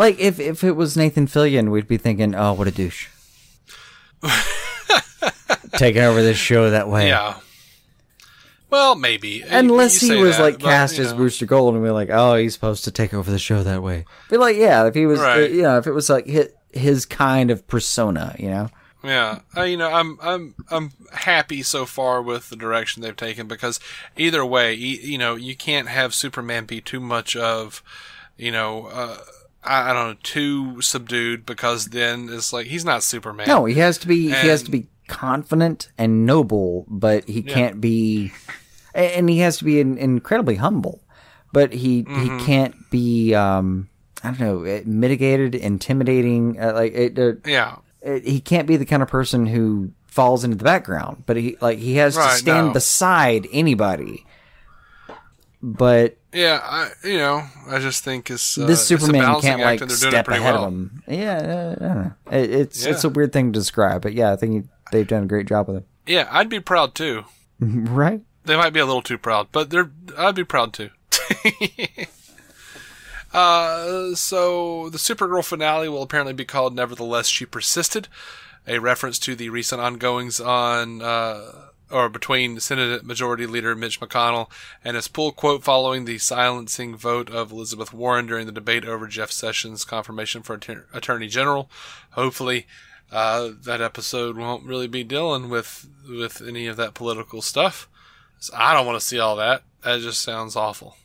Like 0.00 0.18
if 0.18 0.40
if 0.40 0.64
it 0.64 0.72
was 0.72 0.96
Nathan 0.96 1.26
Fillion, 1.26 1.70
we'd 1.70 1.86
be 1.86 1.98
thinking, 1.98 2.34
oh, 2.34 2.54
what 2.54 2.66
a 2.66 2.70
douche, 2.70 3.08
taking 5.76 6.02
over 6.02 6.22
this 6.22 6.38
show 6.38 6.70
that 6.70 6.88
way. 6.88 7.08
Yeah. 7.08 7.36
Well, 8.70 8.94
maybe 8.94 9.42
Unless 9.42 10.02
You 10.02 10.14
he 10.14 10.22
was 10.22 10.36
that, 10.36 10.42
like 10.42 10.58
cast 10.60 10.96
you 10.96 11.04
as 11.04 11.10
know. 11.12 11.18
Booster 11.18 11.44
Gold, 11.44 11.74
and 11.74 11.82
we're 11.82 11.92
like, 11.92 12.08
oh, 12.10 12.36
he's 12.36 12.54
supposed 12.54 12.84
to 12.84 12.90
take 12.92 13.12
over 13.12 13.30
the 13.30 13.38
show 13.38 13.62
that 13.64 13.82
way. 13.82 14.04
Be 14.30 14.36
like, 14.36 14.56
yeah, 14.56 14.86
if 14.86 14.94
he 14.94 15.06
was, 15.06 15.18
Right. 15.20 15.50
you 15.50 15.62
know, 15.62 15.76
if 15.76 15.86
it 15.88 15.92
was 15.92 16.08
like 16.08 16.24
his, 16.26 16.48
his 16.72 17.04
kind 17.04 17.50
of 17.50 17.66
persona, 17.66 18.34
you 18.38 18.48
know. 18.48 18.68
Yeah, 19.02 19.40
uh, 19.56 19.62
you 19.64 19.76
know, 19.76 19.90
I'm 19.92 20.18
I'm 20.22 20.54
I'm 20.70 20.92
happy 21.12 21.62
so 21.62 21.84
far 21.84 22.22
with 22.22 22.48
the 22.48 22.56
direction 22.56 23.02
they've 23.02 23.16
taken 23.16 23.48
because 23.48 23.80
either 24.16 24.44
way, 24.46 24.74
e- 24.74 25.00
you 25.02 25.18
know, 25.18 25.34
you 25.36 25.56
can't 25.56 25.88
have 25.88 26.14
Superman 26.14 26.64
be 26.66 26.80
too 26.80 27.00
much 27.00 27.34
of, 27.34 27.82
you 28.36 28.52
know, 28.52 28.86
uh, 28.86 29.18
I, 29.62 29.90
I 29.90 29.92
don't 29.92 30.08
know, 30.08 30.16
too 30.22 30.80
subdued 30.80 31.44
because 31.46 31.86
then 31.86 32.28
it's 32.30 32.52
like 32.52 32.66
he's 32.66 32.84
not 32.84 33.02
Superman. 33.02 33.48
No, 33.48 33.64
he 33.64 33.74
has 33.74 33.98
to 33.98 34.08
be. 34.08 34.28
he 34.28 34.48
has 34.48 34.62
to 34.64 34.70
be 34.70 34.88
confident 35.08 35.90
and 35.98 36.24
noble, 36.24 36.86
but 36.88 37.28
he 37.28 37.42
can't 37.42 37.80
be. 37.80 38.32
And 38.94 39.28
he 39.28 39.38
has 39.38 39.58
to 39.58 39.64
be 39.64 39.80
in, 39.80 39.98
incredibly 39.98 40.56
humble, 40.56 41.02
but 41.52 41.72
he 41.72 42.02
Mm-hmm. 42.02 42.38
he 42.38 42.44
can't 42.44 42.74
be. 42.90 43.34
Um, 43.34 43.88
I 44.22 44.28
don't 44.32 44.40
know, 44.40 44.62
eh, 44.64 44.82
mitigated, 44.84 45.54
intimidating. 45.54 46.60
Uh, 46.60 46.72
like 46.74 46.92
it, 46.92 47.18
uh, 47.18 47.32
Yeah, 47.46 47.76
it, 48.02 48.26
he 48.26 48.40
can't 48.40 48.66
be 48.66 48.76
the 48.76 48.84
kind 48.84 49.02
of 49.02 49.08
person 49.08 49.46
who 49.46 49.92
falls 50.06 50.44
into 50.44 50.56
the 50.56 50.64
background. 50.64 51.22
But 51.26 51.36
he 51.36 51.56
like 51.60 51.78
he 51.78 51.96
has 51.96 52.16
to 52.16 52.28
stand 52.30 52.68
no. 52.68 52.72
beside 52.72 53.46
anybody. 53.52 54.26
But 55.62 56.16
yeah, 56.32 56.60
I 56.62 56.90
you 57.04 57.18
know, 57.18 57.46
I 57.68 57.78
just 57.80 58.02
think 58.02 58.30
it's 58.30 58.56
uh, 58.56 58.66
this 58.66 58.80
it's 58.80 58.90
a 58.90 58.98
Superman 58.98 59.22
balancing 59.22 59.50
can't 59.50 59.60
like 59.62 59.80
and 59.80 59.90
they're 59.90 59.96
doing 59.98 60.08
it 60.08 60.24
step 60.24 60.28
ahead 60.28 60.54
well. 60.54 60.64
of 60.64 60.72
him. 60.72 61.02
Yeah, 61.06 61.76
uh, 61.80 61.94
know. 61.94 62.12
It, 62.30 62.50
it's 62.50 62.86
it's 62.86 63.04
a 63.04 63.10
weird 63.10 63.32
thing 63.32 63.52
to 63.52 63.58
describe, 63.58 64.00
but 64.02 64.14
yeah, 64.14 64.32
I 64.32 64.36
think 64.36 64.68
they've 64.90 65.06
done 65.06 65.24
a 65.24 65.26
great 65.26 65.46
job 65.46 65.68
with 65.68 65.78
it. 65.78 65.86
Yeah, 66.06 66.28
I'd 66.30 66.48
be 66.48 66.60
proud 66.60 66.94
too. 66.94 67.24
Right? 67.60 68.22
They 68.44 68.56
might 68.56 68.72
be 68.72 68.80
a 68.80 68.86
little 68.86 69.02
too 69.02 69.18
proud, 69.18 69.48
but 69.52 69.68
they're 69.68 69.90
I'd 70.16 70.34
be 70.34 70.44
proud 70.44 70.72
too. 70.72 70.88
uh, 73.34 74.14
so 74.14 74.88
the 74.88 74.96
Supergirl 74.96 75.44
finale 75.44 75.90
will 75.90 76.02
apparently 76.02 76.32
be 76.32 76.46
called 76.46 76.74
"Nevertheless 76.74 77.28
She 77.28 77.44
Persisted," 77.44 78.08
a 78.66 78.78
reference 78.78 79.18
to 79.20 79.34
the 79.34 79.50
recent 79.50 79.82
ongoings 79.82 80.40
on 80.40 81.02
uh, 81.02 81.69
or 81.90 82.08
between 82.08 82.60
Senate 82.60 83.04
Majority 83.04 83.46
Leader 83.46 83.74
Mitch 83.74 84.00
McConnell 84.00 84.50
and 84.84 84.96
his 84.96 85.08
pull 85.08 85.32
quote 85.32 85.62
following 85.64 86.04
the 86.04 86.18
silencing 86.18 86.96
vote 86.96 87.30
of 87.30 87.52
Elizabeth 87.52 87.92
Warren 87.92 88.26
during 88.26 88.46
the 88.46 88.52
debate 88.52 88.84
over 88.84 89.06
Jeff 89.06 89.30
Sessions' 89.30 89.84
confirmation 89.84 90.42
for 90.42 90.54
Atter- 90.54 90.86
Attorney 90.92 91.28
General. 91.28 91.70
Hopefully. 92.12 92.66
Uh, 93.12 93.50
that 93.64 93.80
episode 93.80 94.36
won't 94.36 94.64
really 94.64 94.86
be 94.86 95.02
dealing 95.02 95.48
with 95.48 95.88
with 96.08 96.40
any 96.46 96.68
of 96.68 96.76
that 96.76 96.94
political 96.94 97.42
stuff. 97.42 97.88
So 98.38 98.54
I 98.56 98.72
don't 98.72 98.86
want 98.86 99.00
to 99.00 99.04
see 99.04 99.18
all 99.18 99.34
that. 99.36 99.64
That 99.82 100.00
just 100.00 100.22
sounds 100.22 100.54
awful. 100.54 100.96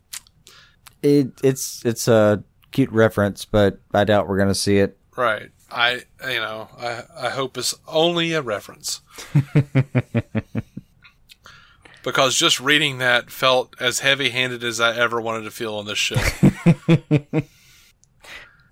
It 1.02 1.32
it's 1.42 1.84
it's 1.84 2.08
a 2.08 2.44
cute 2.72 2.90
reference, 2.92 3.44
but 3.44 3.80
I 3.92 4.04
doubt 4.04 4.28
we're 4.28 4.38
gonna 4.38 4.54
see 4.54 4.78
it. 4.78 4.96
Right. 5.16 5.50
I 5.70 6.02
you 6.22 6.40
know, 6.40 6.68
I 6.78 7.02
I 7.18 7.30
hope 7.30 7.58
it's 7.58 7.74
only 7.88 8.32
a 8.32 8.42
reference. 8.42 9.00
because 12.06 12.36
just 12.36 12.60
reading 12.60 12.98
that 12.98 13.32
felt 13.32 13.74
as 13.80 13.98
heavy-handed 13.98 14.62
as 14.62 14.80
I 14.80 14.96
ever 14.96 15.20
wanted 15.20 15.42
to 15.42 15.50
feel 15.50 15.74
on 15.74 15.86
this 15.86 15.98
show. 15.98 16.14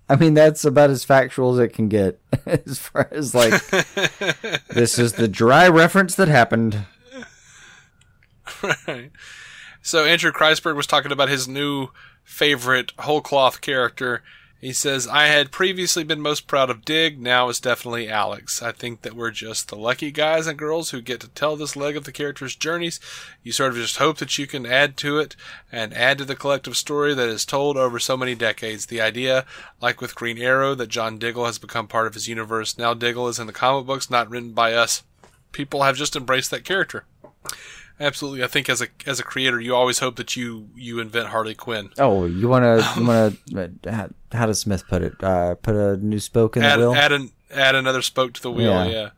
I 0.07 0.15
mean, 0.15 0.35
that's 0.35 0.63
about 0.63 0.89
as 0.89 1.03
factual 1.03 1.51
as 1.51 1.59
it 1.59 1.73
can 1.73 1.89
get, 1.89 2.17
as 2.45 2.79
far 2.79 3.09
as 3.11 3.35
like 3.35 3.51
this 4.69 4.97
is 4.97 5.13
the 5.13 5.27
dry 5.27 5.67
reference 5.67 6.15
that 6.15 6.29
happened. 6.29 6.85
right. 8.63 9.11
So 9.81 10.05
Andrew 10.05 10.31
Kreisberg 10.31 10.77
was 10.77 10.87
talking 10.87 11.11
about 11.11 11.27
his 11.27 11.45
new 11.45 11.89
favorite 12.23 12.93
whole 12.99 13.19
cloth 13.19 13.59
character. 13.59 14.23
He 14.65 14.73
says, 14.73 15.07
I 15.07 15.27
had 15.27 15.51
previously 15.51 16.03
been 16.03 16.21
most 16.21 16.47
proud 16.47 16.71
of 16.71 16.83
Dig, 16.83 17.21
now 17.21 17.49
it's 17.49 17.59
definitely 17.59 18.09
Alex. 18.09 18.63
I 18.63 18.71
think 18.71 19.03
that 19.03 19.13
we're 19.13 19.29
just 19.29 19.67
the 19.67 19.75
lucky 19.75 20.09
guys 20.09 20.47
and 20.47 20.57
girls 20.57 20.89
who 20.89 21.01
get 21.01 21.19
to 21.19 21.27
tell 21.27 21.55
this 21.55 21.75
leg 21.75 21.95
of 21.95 22.05
the 22.05 22.11
character's 22.11 22.55
journeys. 22.55 22.99
You 23.43 23.51
sort 23.51 23.73
of 23.73 23.77
just 23.77 23.97
hope 23.97 24.17
that 24.17 24.39
you 24.39 24.47
can 24.47 24.65
add 24.65 24.97
to 24.97 25.19
it 25.19 25.35
and 25.71 25.93
add 25.93 26.17
to 26.17 26.25
the 26.25 26.35
collective 26.35 26.75
story 26.77 27.13
that 27.13 27.29
is 27.29 27.45
told 27.45 27.77
over 27.77 27.99
so 27.99 28.17
many 28.17 28.33
decades. 28.33 28.87
The 28.87 29.01
idea, 29.01 29.45
like 29.81 30.01
with 30.01 30.15
Green 30.15 30.39
Arrow, 30.39 30.73
that 30.73 30.87
John 30.87 31.19
Diggle 31.19 31.45
has 31.45 31.59
become 31.59 31.87
part 31.87 32.07
of 32.07 32.15
his 32.15 32.27
universe. 32.27 32.75
Now 32.75 32.95
Diggle 32.95 33.27
is 33.27 33.37
in 33.37 33.45
the 33.45 33.53
comic 33.53 33.85
books, 33.85 34.09
not 34.09 34.31
written 34.31 34.53
by 34.53 34.73
us. 34.73 35.03
People 35.51 35.83
have 35.83 35.95
just 35.95 36.15
embraced 36.15 36.49
that 36.49 36.65
character. 36.65 37.05
Absolutely, 37.99 38.43
I 38.43 38.47
think 38.47 38.69
as 38.69 38.81
a 38.81 38.87
as 39.05 39.19
a 39.19 39.23
creator, 39.23 39.59
you 39.59 39.73
always 39.73 39.99
hope 39.99 40.17
that 40.17 40.35
you 40.35 40.69
you 40.75 40.99
invent 40.99 41.29
Harley 41.29 41.55
Quinn. 41.55 41.91
Oh, 41.97 42.25
you 42.25 42.47
wanna 42.49 42.77
you 42.97 43.05
wanna 43.05 43.33
uh, 43.55 43.91
how, 43.91 44.09
how 44.31 44.45
does 44.47 44.59
Smith 44.59 44.85
put 44.87 45.01
it? 45.01 45.23
Uh, 45.23 45.55
put 45.55 45.75
a 45.75 45.97
new 45.97 46.19
spoke 46.19 46.57
in 46.57 46.63
Add 46.63 46.79
the 46.79 46.91
wheel. 46.91 46.95
add 46.95 47.11
an 47.11 47.31
add 47.51 47.75
another 47.75 48.01
spoke 48.01 48.33
to 48.33 48.41
the 48.41 48.51
wheel. 48.51 48.71
Yeah. 48.71 48.85
Yeah. 48.85 49.09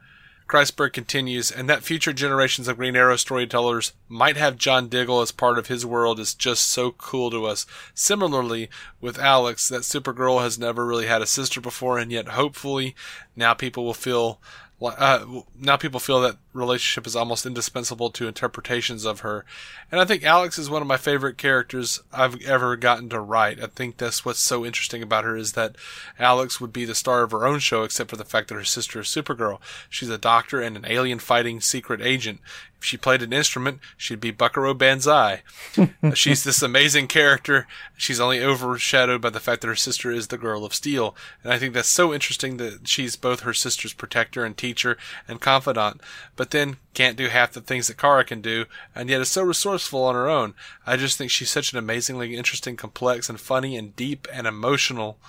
Kreisberg 0.48 0.94
continues, 0.94 1.52
and 1.52 1.70
that 1.70 1.84
future 1.84 2.14
generations 2.14 2.70
of 2.70 2.78
Green 2.78 2.96
Arrow 2.96 3.18
storytellers 3.18 3.92
might 4.08 4.38
have 4.38 4.56
John 4.56 4.88
Diggle 4.88 5.20
as 5.20 5.32
part 5.34 5.60
of 5.60 5.68
his 5.68 5.86
world 5.86 6.22
is 6.22 6.34
just 6.34 6.68
so 6.68 6.92
cool 6.92 7.30
to 7.32 7.46
us. 7.46 7.66
Similarly, 7.94 8.70
with 9.02 9.20
Alex, 9.20 9.68
that 9.68 9.82
Supergirl 9.82 10.42
has 10.42 10.58
never 10.58 10.86
really 10.86 11.08
had 11.08 11.22
a 11.22 11.28
sister 11.28 11.60
before, 11.60 11.98
and 11.98 12.14
yet 12.14 12.30
hopefully 12.30 12.96
now 13.36 13.54
people 13.54 13.84
will 13.84 13.94
feel 13.94 14.40
uh, 14.82 15.26
now 15.60 15.76
people 15.76 16.00
feel 16.00 16.22
that 16.22 16.38
relationship 16.58 17.08
is 17.08 17.16
almost 17.16 17.46
indispensable 17.46 18.10
to 18.12 18.28
interpretations 18.28 19.06
of 19.06 19.22
her. 19.22 19.46
And 19.92 20.02
I 20.02 20.06
think 20.06 20.24
Alex 20.24 20.58
is 20.58 20.70
one 20.70 20.82
of 20.82 20.88
my 20.88 20.98
favorite 20.98 21.38
characters 21.38 22.02
I've 22.12 22.42
ever 22.44 22.76
gotten 22.76 23.10
to 23.10 23.20
write. 23.20 23.62
I 23.62 23.68
think 23.68 23.98
that's 23.98 24.26
what's 24.26 24.40
so 24.40 24.66
interesting 24.66 25.02
about 25.02 25.24
her 25.24 25.38
is 25.38 25.54
that 25.54 25.76
Alex 26.20 26.60
would 26.60 26.74
be 26.74 26.86
the 26.86 26.96
star 26.96 27.24
of 27.24 27.32
her 27.32 27.46
own 27.46 27.60
show, 27.60 27.84
except 27.84 28.10
for 28.10 28.16
the 28.18 28.26
fact 28.26 28.50
that 28.50 28.56
her 28.56 28.64
sister 28.64 29.00
is 29.00 29.08
Supergirl. 29.08 29.60
She's 29.90 30.10
a 30.10 30.18
doctor 30.18 30.62
and 30.62 30.76
an 30.76 30.86
alien 30.88 31.20
fighting 31.20 31.62
secret 31.62 32.02
agent. 32.02 32.40
If 32.80 32.86
she 32.86 32.98
played 32.98 33.24
an 33.24 33.34
instrument, 33.34 33.80
she'd 33.98 34.20
be 34.20 34.30
Buckaroo 34.30 34.76
Banzai. 34.76 35.42
She's 36.14 36.44
this 36.44 36.62
amazing 36.62 37.08
character. 37.08 37.66
She's 37.96 38.20
only 38.20 38.44
overshadowed 38.44 39.20
by 39.20 39.32
the 39.32 39.40
fact 39.40 39.62
that 39.62 39.68
her 39.68 39.76
sister 39.76 40.12
is 40.12 40.28
the 40.28 40.38
Girl 40.38 40.64
of 40.64 40.76
Steel. 40.76 41.16
And 41.44 41.52
I 41.52 41.58
think 41.58 41.74
that's 41.74 41.90
so 41.90 42.14
interesting 42.14 42.58
that 42.58 42.88
she's 42.88 43.16
both 43.16 43.40
her 43.40 43.54
sister's 43.54 43.94
protector 43.94 44.46
and 44.46 44.56
teacher 44.56 44.96
and 45.28 45.42
confidant. 45.42 46.02
But 46.36 46.47
but 46.48 46.58
then 46.58 46.78
can't 46.94 47.18
do 47.18 47.28
half 47.28 47.52
the 47.52 47.60
things 47.60 47.88
that 47.88 47.98
Kara 47.98 48.24
can 48.24 48.40
do, 48.40 48.68
and 48.96 49.10
yet 49.10 49.20
is 49.20 49.30
so 49.30 49.44
resourceful 49.44 50.06
on 50.06 50.16
her 50.16 50.30
own. 50.30 50.54
I 50.86 50.96
just 50.96 51.18
think 51.18 51.30
she's 51.30 51.50
such 51.50 51.74
an 51.74 51.78
amazingly 51.78 52.38
interesting, 52.38 52.78
complex, 52.78 53.28
and 53.28 53.38
funny, 53.38 53.76
and 53.76 53.94
deep 53.98 54.30
and 54.32 54.48
emotional 54.48 55.20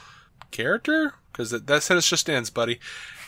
character. 0.53 1.15
Because 1.33 1.51
that's 1.51 1.89
how 1.89 1.97
it 1.97 2.03
just 2.03 2.31
ends, 2.31 2.51
buddy. 2.51 2.79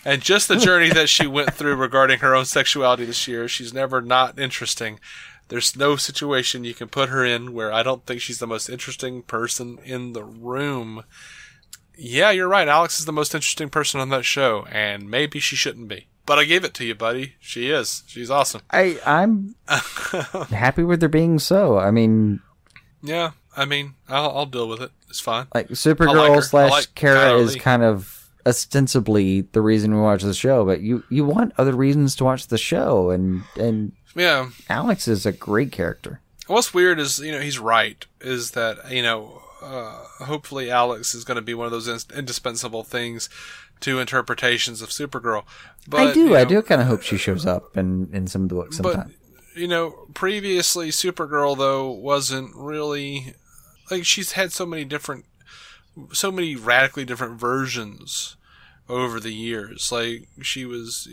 And 0.05 0.23
just 0.23 0.47
the 0.47 0.57
journey 0.57 0.91
that 0.91 1.09
she 1.09 1.27
went 1.27 1.53
through 1.53 1.75
regarding 1.75 2.21
her 2.21 2.33
own 2.33 2.45
sexuality 2.45 3.05
this 3.05 3.27
year, 3.27 3.49
she's 3.49 3.75
never 3.75 4.01
not 4.01 4.39
interesting. 4.39 5.01
There's 5.49 5.75
no 5.75 5.97
situation 5.97 6.63
you 6.63 6.75
can 6.75 6.87
put 6.87 7.09
her 7.09 7.25
in 7.25 7.53
where 7.53 7.73
I 7.73 7.83
don't 7.83 8.07
think 8.07 8.21
she's 8.21 8.39
the 8.39 8.47
most 8.47 8.69
interesting 8.69 9.23
person 9.23 9.81
in 9.85 10.13
the 10.13 10.23
room. 10.23 11.03
Yeah, 11.99 12.31
you're 12.31 12.47
right. 12.47 12.69
Alex 12.69 13.01
is 13.01 13.07
the 13.07 13.13
most 13.13 13.35
interesting 13.35 13.69
person 13.69 13.99
on 13.99 14.11
that 14.11 14.25
show, 14.25 14.65
and 14.71 15.11
maybe 15.11 15.41
she 15.41 15.57
shouldn't 15.57 15.89
be. 15.89 16.07
But 16.31 16.39
I 16.39 16.45
gave 16.45 16.63
it 16.63 16.75
to 16.75 16.85
you, 16.85 16.95
buddy. 16.95 17.35
She 17.41 17.71
is. 17.71 18.05
She's 18.07 18.31
awesome. 18.31 18.61
I 18.71 19.01
I'm 19.05 19.57
happy 20.51 20.85
with 20.85 21.03
her 21.03 21.09
being 21.09 21.41
so. 21.41 21.77
I 21.77 21.91
mean, 21.91 22.39
Yeah, 23.03 23.33
I 23.57 23.65
mean, 23.65 23.95
I'll, 24.09 24.31
I'll 24.31 24.47
deal 24.47 24.69
with 24.69 24.81
it. 24.81 24.93
It's 25.09 25.19
fine. 25.19 25.49
like 25.53 25.67
I 25.67 25.69
like 25.71 25.71
Supergirl 25.71 26.41
slash 26.45 26.71
like 26.71 26.95
Kara 26.95 27.35
is 27.39 27.57
kind 27.57 27.83
of 27.83 28.31
ostensibly 28.47 29.41
the 29.41 29.61
reason 29.61 29.93
we 29.93 30.01
watch 30.01 30.23
the 30.23 30.33
show, 30.33 30.65
but 30.65 30.81
you 30.83 31.03
you 31.11 31.25
want 31.25 31.53
other 31.59 31.75
reasons 31.75 32.15
to 32.15 32.25
watch 32.25 32.47
the 32.47 32.59
show, 32.59 33.11
and 33.11 33.43
and 33.57 33.91
Yeah. 34.15 34.51
Alex 34.69 35.09
is 35.09 35.27
a 35.27 35.33
great 35.33 35.73
character. 35.73 36.21
What's 36.47 36.73
weird 36.73 37.01
is, 37.01 37.19
you 37.19 37.33
know, 37.33 37.41
he's 37.41 37.59
right. 37.59 38.07
Is 38.21 38.53
that, 38.53 38.89
you 38.89 39.03
know, 39.03 39.43
uh, 39.63 40.05
hopefully 40.25 40.71
Alex 40.71 41.13
is 41.13 41.25
going 41.25 41.37
to 41.37 41.43
be 41.43 41.55
one 41.55 41.67
of 41.67 41.73
those 41.73 41.89
ins- 41.89 42.07
indispensable 42.17 42.85
things 42.85 43.29
to 43.81 43.99
interpretations 43.99 44.83
of 44.83 44.91
Supergirl. 44.91 45.45
But, 45.89 46.01
I 46.01 46.13
do, 46.13 46.21
you 46.21 46.37
I 46.37 46.43
know, 46.43 46.49
do 46.49 46.63
kind 46.63 46.81
of 46.81 46.87
hope 46.87 47.03
she 47.03 47.17
shows 47.17 47.47
up 47.47 47.77
in 47.77 48.11
in 48.13 48.27
some 48.27 48.43
of 48.45 48.49
the 48.49 48.55
books 48.55 48.79
But 48.79 49.09
you 49.57 49.69
know, 49.69 50.07
previously 50.15 50.91
Supergirl 50.91 51.57
though 51.57 51.91
wasn't 51.91 52.55
really 52.55 53.35
like 53.91 54.05
she's 54.05 54.33
had 54.33 54.53
so 54.53 54.65
many 54.65 54.85
different, 54.85 55.25
so 56.13 56.31
many 56.31 56.57
radically 56.57 57.05
different 57.05 57.41
versions 57.41 58.37
over 58.89 59.21
the 59.21 59.33
years. 59.33 59.91
Like 59.91 60.29
she 60.43 60.65
was, 60.65 61.09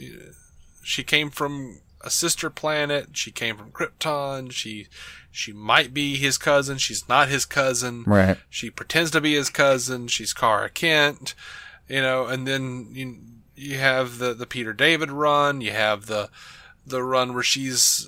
she 0.83 1.03
came 1.03 1.29
from 1.29 1.79
a 2.01 2.09
sister 2.09 2.49
planet. 2.49 3.09
She 3.13 3.31
came 3.31 3.57
from 3.57 3.71
Krypton. 3.71 4.51
She 4.51 4.87
she 5.31 5.51
might 5.51 5.93
be 5.93 6.15
his 6.15 6.37
cousin. 6.37 6.77
She's 6.77 7.07
not 7.09 7.29
his 7.29 7.45
cousin. 7.45 8.03
Right. 8.05 8.37
She 8.49 8.69
pretends 8.69 9.11
to 9.11 9.21
be 9.21 9.35
his 9.35 9.49
cousin. 9.49 10.07
She's 10.07 10.33
Kara 10.33 10.69
Kent, 10.69 11.35
you 11.87 12.01
know, 12.01 12.25
and 12.25 12.47
then 12.47 12.89
you 12.91 13.17
you 13.55 13.77
have 13.77 14.19
the 14.19 14.33
the 14.33 14.45
Peter 14.45 14.73
David 14.73 15.11
run. 15.11 15.61
You 15.61 15.71
have 15.71 16.05
the 16.05 16.29
the 16.85 17.03
run 17.03 17.33
where 17.33 17.43
she's 17.43 18.07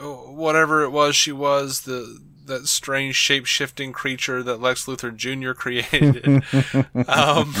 uh, 0.00 0.04
whatever 0.06 0.82
it 0.82 0.90
was 0.90 1.16
she 1.16 1.32
was 1.32 1.82
the 1.82 2.20
that 2.46 2.68
strange 2.68 3.16
shape 3.16 3.46
shifting 3.46 3.92
creature 3.92 4.42
that 4.42 4.60
Lex 4.60 4.86
Luthor 4.86 5.14
Jr. 5.14 5.52
created. 5.54 6.44
um, 7.08 7.54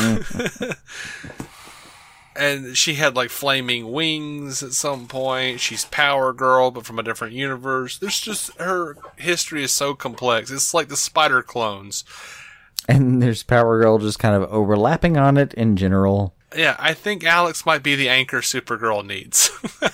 and 2.36 2.76
she 2.76 2.94
had 2.94 3.16
like 3.16 3.30
flaming 3.30 3.92
wings 3.92 4.62
at 4.62 4.72
some 4.72 5.06
point. 5.06 5.60
She's 5.60 5.84
Power 5.86 6.32
Girl, 6.32 6.70
but 6.70 6.84
from 6.84 6.98
a 6.98 7.02
different 7.02 7.34
universe. 7.34 7.98
There's 7.98 8.20
just 8.20 8.52
her 8.58 8.96
history 9.16 9.62
is 9.62 9.72
so 9.72 9.94
complex. 9.94 10.50
It's 10.50 10.74
like 10.74 10.88
the 10.88 10.96
spider 10.96 11.42
clones. 11.42 12.04
And 12.88 13.22
there's 13.22 13.42
Power 13.42 13.80
Girl 13.80 13.98
just 13.98 14.18
kind 14.18 14.34
of 14.34 14.50
overlapping 14.50 15.16
on 15.16 15.36
it 15.36 15.54
in 15.54 15.76
general. 15.76 16.34
Yeah, 16.56 16.76
I 16.78 16.94
think 16.94 17.24
Alex 17.24 17.66
might 17.66 17.82
be 17.82 17.96
the 17.96 18.08
anchor 18.08 18.40
Supergirl 18.40 19.04
needs. 19.04 19.50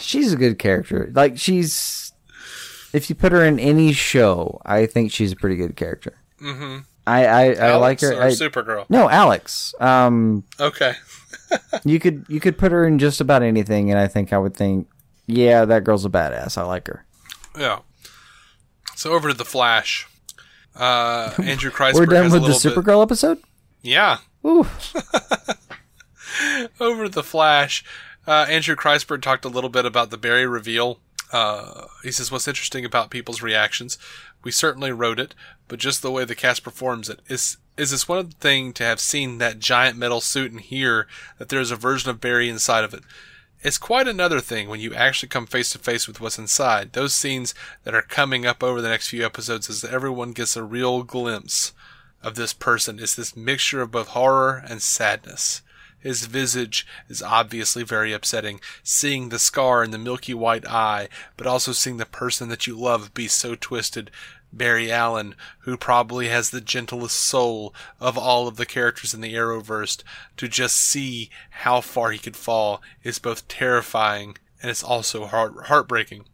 She's 0.00 0.32
a 0.32 0.36
good 0.36 0.58
character. 0.58 1.10
Like 1.14 1.38
she's, 1.38 2.12
if 2.92 3.08
you 3.08 3.14
put 3.14 3.30
her 3.32 3.44
in 3.44 3.60
any 3.60 3.92
show, 3.92 4.60
I 4.64 4.86
think 4.86 5.12
she's 5.12 5.32
a 5.32 5.36
pretty 5.36 5.56
good 5.56 5.76
character. 5.76 6.14
Mm-hmm. 6.42 6.78
I 7.06 7.26
I, 7.26 7.44
I 7.52 7.74
like 7.76 8.00
her. 8.00 8.14
or 8.14 8.22
I, 8.22 8.28
Supergirl. 8.30 8.86
no, 8.88 9.08
Alex. 9.08 9.74
Um, 9.78 10.44
Okay. 10.58 10.94
you 11.84 12.00
could 12.00 12.24
you 12.28 12.40
could 12.40 12.58
put 12.58 12.72
her 12.72 12.84
in 12.86 12.98
just 12.98 13.20
about 13.20 13.42
anything, 13.42 13.90
and 13.90 14.00
I 14.00 14.08
think 14.08 14.32
I 14.32 14.38
would 14.38 14.56
think, 14.56 14.88
yeah, 15.26 15.64
that 15.64 15.84
girl's 15.84 16.04
a 16.04 16.10
badass. 16.10 16.58
I 16.58 16.62
like 16.64 16.88
her. 16.88 17.04
Yeah. 17.56 17.80
So 18.96 19.12
over 19.12 19.28
to 19.28 19.34
the 19.34 19.44
Flash. 19.44 20.08
Uh, 20.76 21.32
Andrew 21.42 21.70
Kreisberg 21.70 21.94
We're 21.94 22.06
done 22.06 22.24
has 22.24 22.32
a 22.34 22.40
with 22.40 22.42
the 22.44 22.48
little 22.68 22.82
bit- 22.82 22.84
Supergirl 22.84 23.02
episode. 23.02 23.38
Yeah. 23.82 24.18
Over 26.80 27.08
the 27.08 27.22
Flash. 27.22 27.84
Uh, 28.26 28.46
Andrew 28.48 28.76
Kreisberg 28.76 29.22
talked 29.22 29.44
a 29.44 29.48
little 29.48 29.70
bit 29.70 29.84
about 29.84 30.10
the 30.10 30.18
Barry 30.18 30.46
reveal. 30.46 31.00
Uh, 31.32 31.86
he 32.02 32.10
says, 32.10 32.30
"What's 32.32 32.48
interesting 32.48 32.84
about 32.84 33.10
people's 33.10 33.42
reactions? 33.42 33.98
We 34.42 34.50
certainly 34.50 34.90
wrote 34.92 35.20
it, 35.20 35.34
but 35.68 35.78
just 35.78 36.02
the 36.02 36.10
way 36.10 36.24
the 36.24 36.34
cast 36.34 36.62
performs 36.62 37.08
it 37.08 37.20
is 37.28 37.56
is 37.76 37.90
this 37.92 38.08
one 38.08 38.28
thing 38.30 38.72
to 38.74 38.84
have 38.84 39.00
seen 39.00 39.38
that 39.38 39.58
giant 39.58 39.96
metal 39.96 40.20
suit 40.20 40.50
and 40.52 40.60
hear 40.60 41.06
that 41.38 41.48
there 41.48 41.60
is 41.60 41.70
a 41.70 41.76
version 41.76 42.10
of 42.10 42.20
Barry 42.20 42.48
inside 42.48 42.84
of 42.84 42.92
it. 42.94 43.02
It's 43.62 43.76
quite 43.76 44.08
another 44.08 44.40
thing 44.40 44.68
when 44.68 44.80
you 44.80 44.94
actually 44.94 45.28
come 45.28 45.46
face 45.46 45.70
to 45.72 45.78
face 45.78 46.08
with 46.08 46.18
what's 46.18 46.38
inside. 46.38 46.94
Those 46.94 47.14
scenes 47.14 47.54
that 47.84 47.94
are 47.94 48.00
coming 48.00 48.46
up 48.46 48.62
over 48.62 48.80
the 48.80 48.88
next 48.88 49.08
few 49.08 49.24
episodes 49.24 49.68
as 49.68 49.84
everyone 49.84 50.32
gets 50.32 50.56
a 50.56 50.62
real 50.62 51.02
glimpse 51.02 51.74
of 52.22 52.36
this 52.36 52.54
person 52.54 52.98
is 52.98 53.16
this 53.16 53.36
mixture 53.36 53.82
of 53.82 53.90
both 53.90 54.08
horror 54.08 54.64
and 54.66 54.80
sadness. 54.80 55.60
His 55.98 56.24
visage 56.24 56.86
is 57.10 57.22
obviously 57.22 57.82
very 57.82 58.14
upsetting, 58.14 58.60
seeing 58.82 59.28
the 59.28 59.38
scar 59.38 59.84
in 59.84 59.90
the 59.90 59.98
milky 59.98 60.32
white 60.32 60.66
eye, 60.66 61.10
but 61.36 61.46
also 61.46 61.72
seeing 61.72 61.98
the 61.98 62.06
person 62.06 62.48
that 62.48 62.66
you 62.66 62.74
love 62.78 63.12
be 63.12 63.28
so 63.28 63.54
twisted. 63.54 64.10
Barry 64.52 64.90
Allen, 64.90 65.34
who 65.60 65.76
probably 65.76 66.28
has 66.28 66.50
the 66.50 66.60
gentlest 66.60 67.16
soul 67.16 67.74
of 68.00 68.18
all 68.18 68.48
of 68.48 68.56
the 68.56 68.66
characters 68.66 69.14
in 69.14 69.20
the 69.20 69.34
Arrowverse, 69.34 70.02
to 70.36 70.48
just 70.48 70.76
see 70.76 71.30
how 71.50 71.80
far 71.80 72.10
he 72.10 72.18
could 72.18 72.36
fall 72.36 72.82
is 73.02 73.18
both 73.18 73.46
terrifying 73.48 74.36
and 74.62 74.70
it's 74.70 74.82
also 74.82 75.26
heart- 75.26 75.66
heartbreaking. 75.66 76.24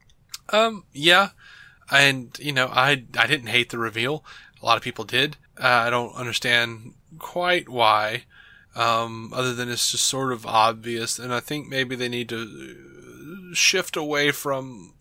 Um, 0.50 0.84
yeah, 0.92 1.30
and 1.90 2.36
you 2.40 2.52
know, 2.52 2.68
I 2.72 3.04
I 3.18 3.26
didn't 3.26 3.48
hate 3.48 3.70
the 3.70 3.78
reveal. 3.78 4.24
A 4.62 4.66
lot 4.66 4.76
of 4.76 4.82
people 4.82 5.04
did. 5.04 5.36
Uh, 5.58 5.66
I 5.66 5.90
don't 5.90 6.14
understand 6.14 6.94
quite 7.18 7.68
why, 7.68 8.24
um, 8.74 9.32
other 9.34 9.54
than 9.54 9.70
it's 9.70 9.90
just 9.90 10.04
sort 10.04 10.32
of 10.32 10.46
obvious. 10.46 11.18
And 11.18 11.32
I 11.32 11.40
think 11.40 11.68
maybe 11.68 11.96
they 11.96 12.08
need 12.08 12.28
to 12.30 13.54
shift 13.54 13.96
away 13.96 14.30
from 14.30 14.94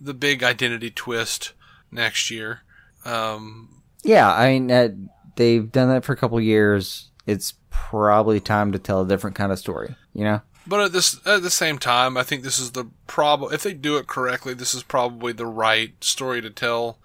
the 0.00 0.14
big 0.14 0.42
identity 0.42 0.90
twist 0.90 1.52
next 1.90 2.30
year. 2.30 2.60
Um, 3.04 3.82
yeah. 4.02 4.32
I 4.32 4.52
mean, 4.52 4.70
uh, 4.70 4.88
they've 5.36 5.70
done 5.70 5.88
that 5.88 6.04
for 6.04 6.12
a 6.12 6.16
couple 6.16 6.40
years. 6.40 7.10
It's 7.26 7.54
probably 7.70 8.40
time 8.40 8.72
to 8.72 8.78
tell 8.78 9.02
a 9.02 9.08
different 9.08 9.36
kind 9.36 9.52
of 9.52 9.58
story. 9.58 9.94
You 10.12 10.24
know. 10.24 10.40
But 10.66 10.80
at 10.80 10.92
this 10.92 11.26
at 11.26 11.42
the 11.42 11.50
same 11.50 11.78
time, 11.78 12.16
I 12.16 12.22
think 12.22 12.42
this 12.42 12.58
is 12.58 12.72
the 12.72 12.86
problem. 13.06 13.52
if 13.52 13.62
they 13.62 13.72
do 13.72 13.96
it 13.96 14.06
correctly, 14.06 14.54
this 14.54 14.74
is 14.74 14.82
probably 14.82 15.32
the 15.32 15.46
right 15.46 15.92
story 16.02 16.40
to 16.42 16.50
tell. 16.50 16.98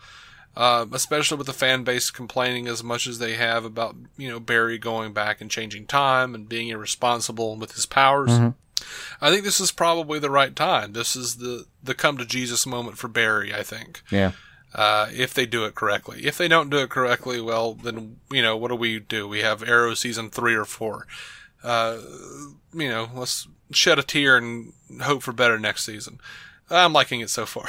Uh, 0.57 0.85
especially 0.93 1.37
with 1.37 1.47
the 1.47 1.53
fan 1.53 1.83
base 1.83 2.09
complaining 2.09 2.65
as 2.65 2.81
much 2.81 3.07
as 3.07 3.19
they 3.19 3.33
have 3.33 3.65
about 3.65 3.95
you 4.15 4.29
know 4.29 4.39
Barry 4.39 4.77
going 4.77 5.11
back 5.11 5.41
and 5.41 5.51
changing 5.51 5.85
time 5.85 6.33
and 6.33 6.47
being 6.47 6.69
irresponsible 6.69 7.57
with 7.57 7.73
his 7.73 7.85
powers. 7.85 8.31
I 9.19 9.29
think 9.31 9.43
this 9.43 9.59
is 9.59 9.71
probably 9.71 10.19
the 10.19 10.29
right 10.29 10.55
time. 10.55 10.93
This 10.93 11.15
is 11.15 11.37
the 11.37 11.65
the 11.83 11.93
come 11.93 12.17
to 12.17 12.25
Jesus 12.25 12.65
moment 12.65 12.97
for 12.97 13.09
Barry. 13.09 13.53
I 13.53 13.63
think 13.63 14.01
Yeah. 14.09 14.31
Uh, 14.75 15.07
if 15.11 15.33
they 15.33 15.45
do 15.45 15.65
it 15.65 15.73
correctly. 15.73 16.21
If 16.25 16.37
they 16.37 16.47
don't 16.47 16.69
do 16.69 16.77
it 16.79 16.89
correctly, 16.89 17.39
well, 17.41 17.73
then 17.73 18.17
you 18.29 18.41
know 18.41 18.55
what 18.57 18.67
do 18.69 18.75
we 18.75 18.99
do? 18.99 19.27
We 19.27 19.39
have 19.39 19.63
Arrow 19.67 19.93
season 19.95 20.29
three 20.29 20.53
or 20.53 20.65
four. 20.65 21.07
Uh, 21.63 21.97
you 22.73 22.89
know, 22.89 23.09
let's 23.15 23.47
shed 23.71 23.97
a 23.97 24.03
tear 24.03 24.37
and 24.37 24.73
hope 25.01 25.23
for 25.23 25.31
better 25.31 25.57
next 25.57 25.85
season. 25.85 26.19
I'm 26.69 26.93
liking 26.93 27.21
it 27.21 27.29
so 27.29 27.45
far. 27.45 27.65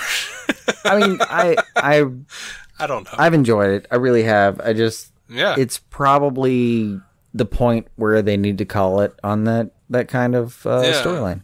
I 0.85 0.99
mean, 0.99 1.19
I 1.23 1.57
I 1.77 2.05
I 2.79 2.87
don't 2.87 3.05
know. 3.05 3.13
I've 3.17 3.35
enjoyed 3.35 3.71
it. 3.71 3.87
I 3.91 3.97
really 3.97 4.25
have. 4.25 4.61
I 4.61 4.73
just 4.73 5.13
yeah, 5.29 5.55
it's 5.59 5.79
probably 5.91 7.01
the 7.35 7.45
point 7.47 7.87
where 7.97 8.23
they 8.23 8.37
need 8.37 8.59
to 8.59 8.65
call 8.65 9.01
it 9.01 9.15
on 9.23 9.45
that 9.45 9.71
that 9.91 10.09
kind 10.09 10.35
of 10.35 10.67
uh, 10.67 10.81
Yeah. 10.85 10.93
storyline. 11.03 11.43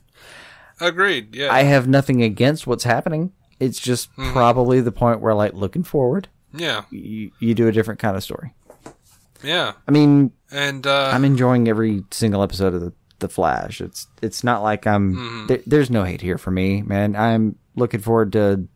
agreed. 0.81 1.35
Yeah, 1.37 1.53
I 1.53 1.63
have 1.63 1.87
nothing 1.87 2.23
against 2.23 2.67
what's 2.67 2.85
happening. 2.85 3.33
It's 3.63 3.79
just 3.79 4.11
Mm-hmm. 4.17 4.33
probably 4.33 4.81
the 4.81 4.93
point 4.93 5.21
where, 5.21 5.35
like, 5.35 5.55
looking 5.55 5.83
forward, 5.85 6.29
yeah, 6.55 6.85
you, 6.91 7.31
you 7.41 7.55
do 7.55 7.69
a 7.69 7.73
different 7.73 8.01
kind 8.01 8.17
of 8.17 8.23
story. 8.23 8.55
yeah. 9.43 9.73
I 9.87 9.91
mean, 9.91 10.33
And 10.51 10.87
uh, 10.87 11.11
I'm 11.13 11.25
enjoying 11.25 11.69
every 11.69 12.05
single 12.11 12.43
episode 12.43 12.75
of 12.75 12.81
the, 12.81 12.93
the 13.21 13.29
Flash. 13.29 13.81
It's 13.81 14.07
it's 14.21 14.43
not 14.45 14.63
like 14.63 14.87
I'm. 14.87 15.15
Mm-hmm. 15.15 15.47
There, 15.47 15.61
there's 15.67 15.91
no 15.91 16.05
hate 16.05 16.21
here 16.21 16.39
for 16.39 16.51
me, 16.51 16.83
man. 16.83 17.17
I'm 17.17 17.57
looking 17.77 18.01
forward 18.01 18.33
to. 18.33 18.69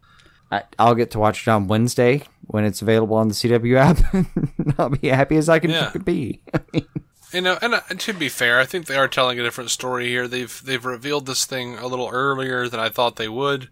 I, 0.51 0.62
I'll 0.78 0.95
get 0.95 1.11
to 1.11 1.18
watch 1.18 1.47
it 1.47 1.51
on 1.51 1.66
Wednesday 1.66 2.22
when 2.43 2.64
it's 2.64 2.80
available 2.80 3.16
on 3.16 3.26
the 3.28 3.34
CW 3.34 3.76
app. 3.76 4.78
I'll 4.78 4.91
be 4.91 5.09
happy 5.09 5.37
as 5.37 5.49
I 5.49 5.59
can 5.59 5.70
Yeah. 5.70 5.91
be. 6.05 6.41
You 7.32 7.41
know, 7.41 7.59
and 7.61 7.74
uh, 7.74 7.80
to 7.99 8.12
be 8.14 8.28
fair, 8.28 8.61
I 8.61 8.64
think 8.64 8.87
they 8.87 8.97
are 8.97 9.09
telling 9.09 9.39
a 9.39 9.43
different 9.43 9.70
story 9.70 10.07
here. 10.07 10.28
They've 10.28 10.62
they've 10.64 10.82
revealed 10.87 11.26
this 11.26 11.45
thing 11.45 11.76
a 11.76 11.89
little 11.89 12.09
earlier 12.11 12.68
than 12.68 12.78
I 12.78 12.89
thought 12.89 13.16
they 13.16 13.28
would, 13.28 13.68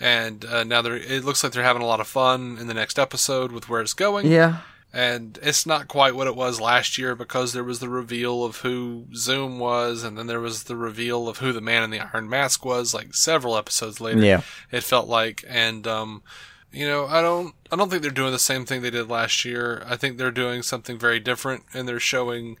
and 0.00 0.44
uh, 0.44 0.64
now 0.64 0.82
they're 0.82 0.96
it 0.96 1.24
looks 1.24 1.42
like 1.42 1.52
they're 1.52 1.62
having 1.62 1.82
a 1.82 1.86
lot 1.86 2.00
of 2.00 2.06
fun 2.06 2.56
in 2.58 2.66
the 2.66 2.74
next 2.74 2.98
episode 2.98 3.52
with 3.52 3.68
where 3.68 3.80
it's 3.80 3.94
going. 3.94 4.26
Yeah. 4.26 4.58
And 4.90 5.38
it's 5.42 5.66
not 5.66 5.86
quite 5.86 6.14
what 6.14 6.26
it 6.26 6.34
was 6.34 6.62
last 6.62 6.96
year 6.96 7.14
because 7.14 7.52
there 7.52 7.64
was 7.64 7.78
the 7.78 7.90
reveal 7.90 8.42
of 8.42 8.58
who 8.58 9.04
Zoom 9.14 9.58
was, 9.58 10.02
and 10.02 10.16
then 10.16 10.28
there 10.28 10.40
was 10.40 10.64
the 10.64 10.76
reveal 10.76 11.28
of 11.28 11.38
who 11.38 11.52
the 11.52 11.60
man 11.60 11.82
in 11.82 11.90
the 11.90 12.00
Iron 12.00 12.28
Mask 12.28 12.64
was, 12.64 12.94
like 12.94 13.14
several 13.14 13.58
episodes 13.58 14.00
later. 14.00 14.24
Yeah. 14.24 14.40
It 14.72 14.84
felt 14.84 15.06
like, 15.06 15.44
and 15.46 15.86
um, 15.86 16.22
you 16.72 16.88
know, 16.88 17.06
I 17.06 17.20
don't, 17.20 17.54
I 17.70 17.76
don't 17.76 17.90
think 17.90 18.00
they're 18.00 18.10
doing 18.10 18.32
the 18.32 18.38
same 18.38 18.64
thing 18.64 18.80
they 18.80 18.90
did 18.90 19.10
last 19.10 19.44
year. 19.44 19.82
I 19.86 19.96
think 19.96 20.16
they're 20.16 20.30
doing 20.30 20.62
something 20.62 20.98
very 20.98 21.20
different, 21.20 21.64
and 21.74 21.86
they're 21.86 22.00
showing, 22.00 22.56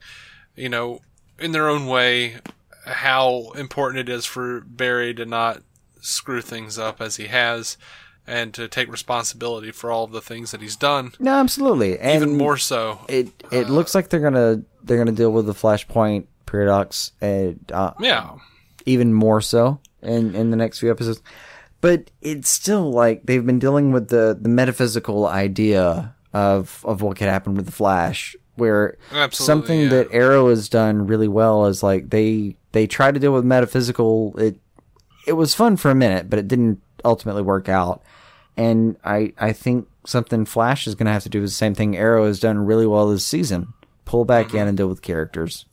you 0.54 0.68
know, 0.68 1.00
in 1.38 1.52
their 1.52 1.68
own 1.68 1.86
way, 1.86 2.40
how 2.84 3.52
important 3.54 4.06
it 4.06 4.12
is 4.12 4.26
for 4.26 4.60
Barry 4.60 5.14
to 5.14 5.24
not 5.24 5.62
screw 6.00 6.40
things 6.40 6.78
up 6.78 7.00
as 7.00 7.16
he 7.16 7.26
has, 7.28 7.76
and 8.26 8.52
to 8.54 8.68
take 8.68 8.90
responsibility 8.90 9.70
for 9.72 9.90
all 9.90 10.04
of 10.04 10.12
the 10.12 10.20
things 10.20 10.50
that 10.50 10.60
he's 10.60 10.76
done. 10.76 11.12
No, 11.18 11.34
absolutely. 11.34 11.98
And 11.98 12.22
Even 12.22 12.36
more 12.36 12.56
so. 12.56 13.00
it 13.08 13.28
it 13.50 13.68
looks 13.70 13.94
like 13.94 14.08
they're 14.08 14.20
gonna 14.20 14.62
they're 14.82 14.98
gonna 14.98 15.12
deal 15.12 15.32
with 15.32 15.46
the 15.46 15.54
Flashpoint 15.54 16.26
paradox, 16.46 17.12
and 17.20 17.60
uh, 17.72 17.92
Yeah. 18.00 18.30
even 18.86 19.12
more 19.14 19.40
so 19.40 19.80
in 20.02 20.34
in 20.34 20.50
the 20.50 20.56
next 20.56 20.78
few 20.80 20.90
episodes. 20.90 21.20
But 21.80 22.10
it's 22.22 22.48
still 22.48 22.90
like 22.90 23.22
they've 23.24 23.44
been 23.46 23.58
dealing 23.60 23.92
with 23.92 24.08
the 24.08 24.36
the 24.40 24.48
metaphysical 24.48 25.26
idea 25.26 26.14
of 26.32 26.82
of 26.84 27.02
what 27.02 27.16
could 27.16 27.28
happen 27.28 27.54
with 27.54 27.66
the 27.66 27.72
Flash, 27.72 28.34
where 28.56 28.98
Absolutely, 29.12 29.46
something 29.46 29.80
yeah. 29.82 29.88
that 29.90 30.08
Arrow 30.12 30.48
has 30.50 30.68
done 30.68 31.06
really 31.06 31.28
well 31.28 31.66
is 31.66 31.82
like 31.82 32.10
they 32.10 32.56
they 32.72 32.86
try 32.86 33.10
to 33.12 33.18
deal 33.20 33.32
with 33.32 33.44
metaphysical. 33.44 34.34
It 34.38 34.58
it 35.28 35.32
was 35.32 35.54
fun 35.54 35.76
for 35.76 35.90
a 35.90 35.94
minute, 35.94 36.28
but 36.28 36.38
it 36.38 36.48
didn't 36.48 36.82
ultimately 37.04 37.42
work 37.42 37.68
out. 37.68 38.02
And 38.56 38.96
I 39.04 39.32
I 39.38 39.52
think 39.52 39.88
something 40.04 40.44
Flash 40.44 40.86
is 40.86 40.94
going 40.94 41.06
to 41.06 41.12
have 41.12 41.22
to 41.24 41.28
do 41.28 41.42
is 41.42 41.52
the 41.52 41.56
same 41.56 41.74
thing 41.74 41.96
Arrow 41.96 42.26
has 42.26 42.40
done 42.40 42.58
really 42.58 42.86
well 42.86 43.08
this 43.08 43.24
season. 43.24 43.74
Pull 44.04 44.24
back 44.24 44.48
mm-hmm. 44.48 44.56
in 44.56 44.68
and 44.68 44.76
deal 44.76 44.88
with 44.88 45.02
characters. 45.02 45.66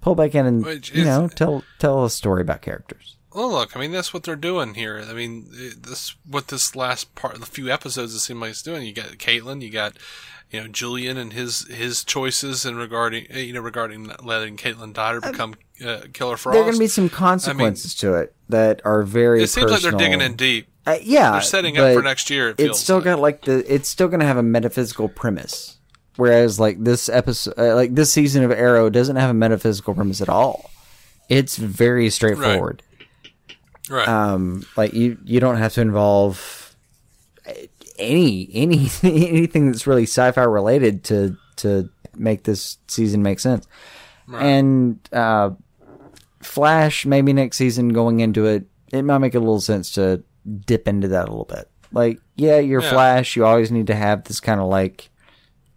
Pull 0.00 0.14
back 0.14 0.34
in 0.34 0.46
and 0.46 0.64
Which 0.64 0.94
you 0.94 1.02
is- 1.02 1.06
know 1.06 1.28
tell 1.28 1.64
tell 1.78 2.04
a 2.04 2.10
story 2.10 2.42
about 2.42 2.62
characters. 2.62 3.16
Well, 3.32 3.52
look, 3.52 3.76
I 3.76 3.80
mean, 3.80 3.92
that's 3.92 4.12
what 4.12 4.24
they're 4.24 4.34
doing 4.34 4.74
here. 4.74 5.04
I 5.08 5.12
mean, 5.12 5.46
this 5.50 6.16
what 6.26 6.48
this 6.48 6.74
last 6.74 7.14
part, 7.14 7.38
the 7.38 7.46
few 7.46 7.70
episodes, 7.70 8.12
it 8.12 8.18
seems 8.18 8.40
like 8.40 8.50
it's 8.50 8.62
doing. 8.62 8.84
You 8.84 8.92
got 8.92 9.06
Caitlin, 9.18 9.62
you 9.62 9.70
got, 9.70 9.96
you 10.50 10.60
know, 10.60 10.68
Julian 10.68 11.16
and 11.16 11.32
his 11.32 11.66
his 11.68 12.04
choices 12.04 12.64
in 12.64 12.76
regarding, 12.76 13.26
uh, 13.32 13.38
you 13.38 13.52
know, 13.52 13.60
regarding 13.60 14.10
letting 14.22 14.56
Caitlin 14.56 14.92
Dyer 14.92 15.20
become 15.20 15.54
uh, 15.84 16.00
Killer 16.12 16.36
Frost. 16.36 16.54
There 16.54 16.62
are 16.62 16.64
going 16.64 16.74
to 16.74 16.80
be 16.80 16.88
some 16.88 17.08
consequences 17.08 17.94
to 17.96 18.14
it 18.14 18.34
that 18.48 18.80
are 18.84 19.02
very. 19.02 19.42
it 19.42 19.48
seems 19.48 19.70
like 19.70 19.80
they're 19.82 19.92
digging 19.92 20.20
in 20.20 20.34
deep. 20.36 20.68
Uh, 20.86 20.96
yeah, 21.02 21.32
They're 21.32 21.42
setting 21.42 21.78
up 21.78 21.94
for 21.94 22.02
next 22.02 22.30
year. 22.30 22.48
It 22.50 22.60
It's 22.60 22.80
still 22.80 22.96
like. 22.96 23.04
got 23.04 23.18
like 23.20 23.42
the. 23.42 23.72
It's 23.72 23.88
still 23.88 24.08
going 24.08 24.20
to 24.20 24.26
have 24.26 24.38
a 24.38 24.42
metaphysical 24.42 25.08
premise, 25.08 25.78
whereas 26.16 26.58
like 26.58 26.82
this 26.82 27.08
episode, 27.08 27.54
uh, 27.58 27.74
like 27.76 27.94
this 27.94 28.12
season 28.12 28.42
of 28.42 28.50
Arrow 28.50 28.90
doesn't 28.90 29.16
have 29.16 29.30
a 29.30 29.34
metaphysical 29.34 29.94
premise 29.94 30.20
at 30.20 30.28
all. 30.28 30.70
It's 31.28 31.56
very 31.56 32.10
straightforward. 32.10 32.82
right. 33.88 34.08
Um, 34.08 34.66
like 34.76 34.94
you, 34.94 35.18
you 35.24 35.38
don't 35.38 35.58
have 35.58 35.74
to 35.74 35.80
involve 35.80 36.74
uh, 37.46 37.52
any 38.00 38.48
any 38.52 38.88
anything 39.02 39.70
that's 39.70 39.86
really 39.86 40.04
sci-fi 40.04 40.42
related 40.42 41.04
to 41.04 41.36
to 41.56 41.88
make 42.16 42.44
this 42.44 42.78
season 42.88 43.22
make 43.22 43.40
sense. 43.40 43.66
And 44.32 45.00
uh, 45.12 45.50
Flash, 46.40 47.04
maybe 47.04 47.32
next 47.32 47.56
season 47.56 47.88
going 47.88 48.20
into 48.20 48.46
it, 48.46 48.66
it 48.92 49.02
might 49.02 49.18
make 49.18 49.34
a 49.34 49.40
little 49.40 49.60
sense 49.60 49.92
to 49.92 50.22
dip 50.66 50.86
into 50.86 51.08
that 51.08 51.26
a 51.28 51.30
little 51.30 51.44
bit. 51.46 51.68
Like, 51.92 52.20
yeah, 52.36 52.58
you're 52.58 52.82
Yeah. 52.82 52.90
Flash. 52.90 53.34
You 53.36 53.44
always 53.44 53.72
need 53.72 53.88
to 53.88 53.94
have 53.94 54.24
this 54.24 54.38
kind 54.38 54.60
of 54.60 54.68
like, 54.68 55.10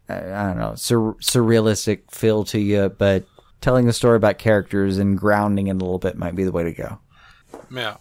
I 0.08 0.20
don't 0.20 0.58
know, 0.60 0.76
sur- 0.76 1.16
surrealistic 1.16 2.12
feel 2.12 2.44
to 2.46 2.60
you, 2.60 2.90
but 2.90 3.26
telling 3.62 3.88
a 3.88 3.94
story 3.94 4.18
about 4.18 4.38
characters 4.38 5.00
and 5.00 5.18
grounding 5.18 5.68
it 5.68 5.72
a 5.72 5.74
little 5.74 5.98
bit 6.00 6.16
might 6.18 6.36
be 6.36 6.44
the 6.44 6.52
way 6.52 6.64
to 6.64 6.74
go. 6.74 7.00
Yeah. 7.74 7.98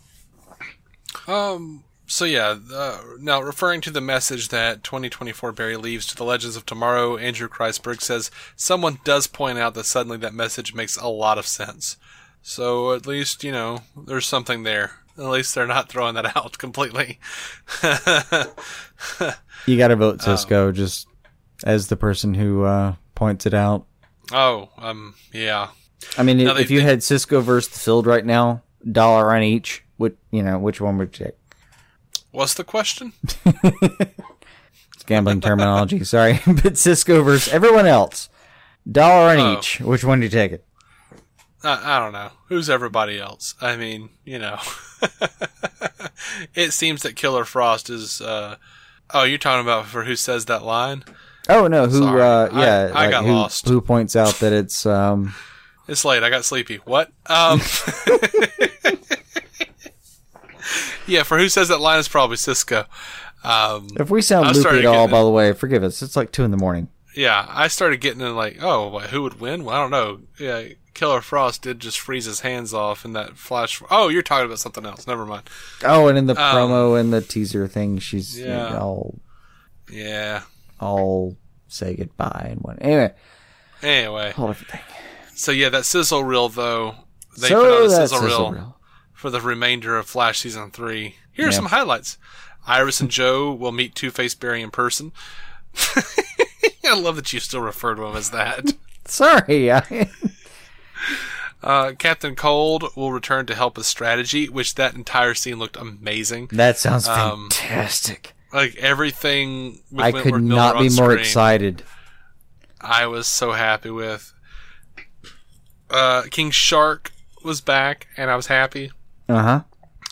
Um. 1.27 1.85
So 2.13 2.27
yeah. 2.27 2.59
Uh, 2.71 2.99
now, 3.21 3.41
referring 3.41 3.81
to 3.81 3.91
the 3.91 4.03
message 4.03 4.49
that 4.49 4.85
2024 4.85 5.51
Barry 5.53 5.79
leaves 5.79 6.07
to 6.09 6.15
the 6.15 6.25
Legends 6.25 6.57
of 6.57 6.67
Tomorrow, 6.67 7.17
Andrew 7.17 7.49
Kreisberg 7.49 8.03
says 8.03 8.31
someone 8.55 8.99
does 9.03 9.27
point 9.27 9.59
out 9.59 9.73
that 9.73 9.85
suddenly 9.87 10.19
that 10.19 10.35
message 10.35 10.75
makes 10.75 10.99
a 10.99 11.09
lot 11.09 11.39
of 11.39 11.47
sense. 11.47 11.97
So 12.43 12.93
at 12.93 13.07
least 13.07 13.43
you 13.45 13.51
know 13.51 13.79
there's 13.97 14.27
something 14.27 14.63
there. 14.63 14.91
At 15.17 15.25
least 15.25 15.55
they're 15.55 15.67
not 15.67 15.89
throwing 15.89 16.15
that 16.17 16.37
out 16.37 16.59
completely. 16.59 17.19
You 19.67 19.79
got 19.79 19.89
to 19.89 19.97
vote 19.97 20.21
Cisco 20.21 20.71
just 20.73 21.07
as 21.65 21.87
the 21.87 21.97
person 21.97 22.35
who 22.35 22.65
uh, 22.65 22.97
points 23.15 23.47
it 23.47 23.55
out. 23.55 23.87
oh, 24.33 24.69
um, 24.77 25.15
yeah. 25.33 25.69
I 26.19 26.25
mean, 26.25 26.39
Now 26.39 26.51
if, 26.51 26.57
they- 26.57 26.63
if 26.65 26.71
you 26.73 26.81
they- 26.81 26.85
had 26.87 27.03
Cisco 27.03 27.41
versus 27.41 27.73
the 27.73 27.79
field 27.79 28.07
right 28.07 28.25
now, 28.27 28.63
dollar 28.91 29.33
on 29.35 29.43
each, 29.45 29.85
would 29.99 30.17
you 30.33 30.43
know 30.43 30.59
which 30.59 30.81
one 30.81 30.99
would 30.99 31.17
you 31.19 31.27
take? 31.27 31.35
What's 32.33 32.55
the 32.55 32.65
question? 32.65 33.13
It's 34.95 35.05
gambling 35.09 35.41
terminology. 35.41 36.05
Sorry, 36.05 36.39
but 36.63 36.79
Cisco 36.79 37.23
versus 37.25 37.53
everyone 37.53 37.87
else, 37.87 38.29
dollar 38.89 39.31
on 39.31 39.39
Oh. 39.41 39.59
each. 39.59 39.81
Which 39.81 40.05
one 40.05 40.21
do 40.21 40.27
you 40.27 40.31
take 40.31 40.53
it? 40.53 40.65
I, 41.65 41.97
I 41.97 41.99
don't 41.99 42.13
know. 42.13 42.31
Who's 42.49 42.71
everybody 42.71 43.19
else? 43.19 43.57
I 43.61 43.75
mean, 43.77 44.11
you 44.25 44.39
know. 44.39 44.59
it 46.55 46.73
seems 46.73 47.03
that 47.03 47.17
Killer 47.17 47.45
Frost 47.45 47.91
is. 47.91 48.21
Uh, 48.21 48.57
oh, 49.13 49.25
you're 49.25 49.39
talking 49.39 49.63
about 49.67 49.87
for 49.87 50.05
who 50.05 50.15
says 50.15 50.45
that 50.45 50.63
line? 50.63 51.03
Oh 51.49 51.67
no, 51.67 51.87
who? 51.89 51.99
Sorry. 51.99 52.23
Uh, 52.23 52.49
I- 52.53 52.61
yeah, 52.65 52.93
I 52.95 53.11
got 53.11 53.25
who, 53.25 53.33
lost. 53.33 53.69
Who 53.69 53.81
points 53.81 54.15
out 54.15 54.35
that 54.35 54.53
it's 54.53 54.87
um, 54.87 55.35
It's 55.89 56.05
late. 56.05 56.23
I 56.23 56.31
got 56.31 56.45
sleepy. 56.45 56.77
What? 56.77 57.11
Um. 57.27 57.61
Yeah, 61.13 61.23
for 61.23 61.39
who 61.39 61.49
says 61.49 61.69
that 61.69 61.81
line 61.81 61.99
is 61.99 62.09
probably 62.09 62.37
Cisco. 62.37 62.85
Um, 63.45 63.89
if 63.99 64.11
we 64.11 64.23
sound 64.23 64.55
loopy 64.57 64.69
at 64.81 64.87
all, 64.87 65.07
getting 65.07 65.11
by 65.11 65.23
the 65.23 65.31
way, 65.31 65.53
forgive 65.53 65.83
us. 65.83 66.01
It's 66.03 66.17
like 66.17 66.33
two 66.33 66.45
in 66.45 66.51
the 66.51 66.57
morning. 66.57 66.89
yeah, 67.17 67.47
I 67.49 67.69
started 67.69 68.01
getting 68.01 68.21
in 68.21 68.35
like, 68.37 68.59
oh, 68.63 68.89
what, 68.89 69.11
who 69.11 69.23
would 69.23 69.41
win? 69.41 69.65
Well, 69.65 69.75
I 69.77 69.81
don't 69.81 69.91
know. 69.91 70.21
Yeah, 70.39 70.75
Killer 70.95 71.21
Frost 71.21 71.63
did 71.63 71.81
just 71.81 71.99
freeze 71.99 72.25
his 72.27 72.41
hands 72.41 72.73
off 72.73 73.05
in 73.05 73.13
that 73.15 73.37
flash. 73.37 73.83
Oh, 73.91 74.09
you're 74.09 74.23
talking 74.23 74.47
about 74.47 74.59
something 74.61 74.87
else. 74.87 75.07
Never 75.07 75.27
mind. 75.27 75.49
Oh, 75.85 76.07
and 76.09 76.17
in 76.17 76.27
the 76.27 76.35
promo 76.35 76.99
and 77.01 77.13
the 77.13 77.21
teaser 77.21 77.67
thing, 77.67 77.99
she's 77.99 78.41
Um, 78.41 78.47
Yeah. 78.49 78.79
all 78.79 79.19
Yeah. 79.91 80.43
all 80.81 81.37
say 81.69 81.95
goodbye 81.97 82.49
and 82.51 82.61
what. 82.61 82.79
Anyway, 82.81 83.13
Anyway, 83.83 84.33
whole 84.33 84.49
different 84.49 84.71
thing. 84.71 84.81
so 85.35 85.51
yeah, 85.51 85.69
that 85.71 85.85
sizzle 85.85 86.23
reel 86.25 86.49
though. 86.49 86.95
They 87.39 87.49
so 87.49 87.63
put 87.65 87.73
out 87.73 87.83
a 87.87 87.91
sizzle 87.91 88.21
sizzle 88.21 88.29
reel. 88.51 88.53
reel. 88.53 88.79
For 89.23 89.31
the 89.31 89.41
remainder 89.41 89.97
of 89.97 90.07
Flash 90.09 90.41
season 90.41 90.73
three. 90.73 91.15
Here 91.33 91.47
are 91.47 91.51
Yeah. 91.51 91.55
some 91.55 91.67
highlights. 91.67 92.19
Iris 92.67 93.01
and 93.01 93.09
Joe 93.09 93.53
will 93.53 93.71
meet 93.71 93.95
Two 93.95 94.11
Face 94.11 94.35
Barry 94.35 94.61
in 94.63 94.73
person. 94.73 95.13
I 96.85 96.99
love 96.99 97.15
that 97.15 97.33
you 97.33 97.39
still 97.39 97.61
refer 97.61 97.95
to 97.95 98.03
him 98.03 98.17
as 98.17 98.31
that. 98.31 98.73
Sorry, 99.07 99.71
I, 99.73 100.11
Uh, 101.63 101.93
Captain 101.97 102.35
Cold 102.35 102.85
will 102.97 103.13
return 103.13 103.47
to 103.47 103.55
help 103.55 103.77
with 103.77 103.87
strategy, 103.87 104.49
which 104.49 104.75
that 104.75 104.95
entire 104.95 105.35
scene 105.35 105.61
looked 105.61 105.77
amazing. 105.77 106.49
that 106.51 106.77
sounds 106.79 107.07
Um, 107.07 107.49
fantastic. 107.51 108.33
Like 108.53 108.75
everything. 108.75 109.81
With 109.93 110.05
I 110.05 110.11
Wentworth 110.11 110.25
could 110.35 110.43
Miller 110.43 110.57
not 110.57 110.79
be 110.81 110.89
more 110.89 111.11
screen, 111.13 111.19
excited. 111.21 111.85
I 112.81 113.07
was 113.07 113.29
so 113.29 113.53
happy 113.53 113.91
with. 113.91 114.33
Uh, 115.89 116.23
King 116.33 116.51
Shark 116.51 117.13
was 117.45 117.61
back, 117.61 118.09
and 118.17 118.29
I 118.31 118.35
was 118.37 118.49
happy. 118.49 118.91
Uh 119.33 119.43
huh. 119.43 119.61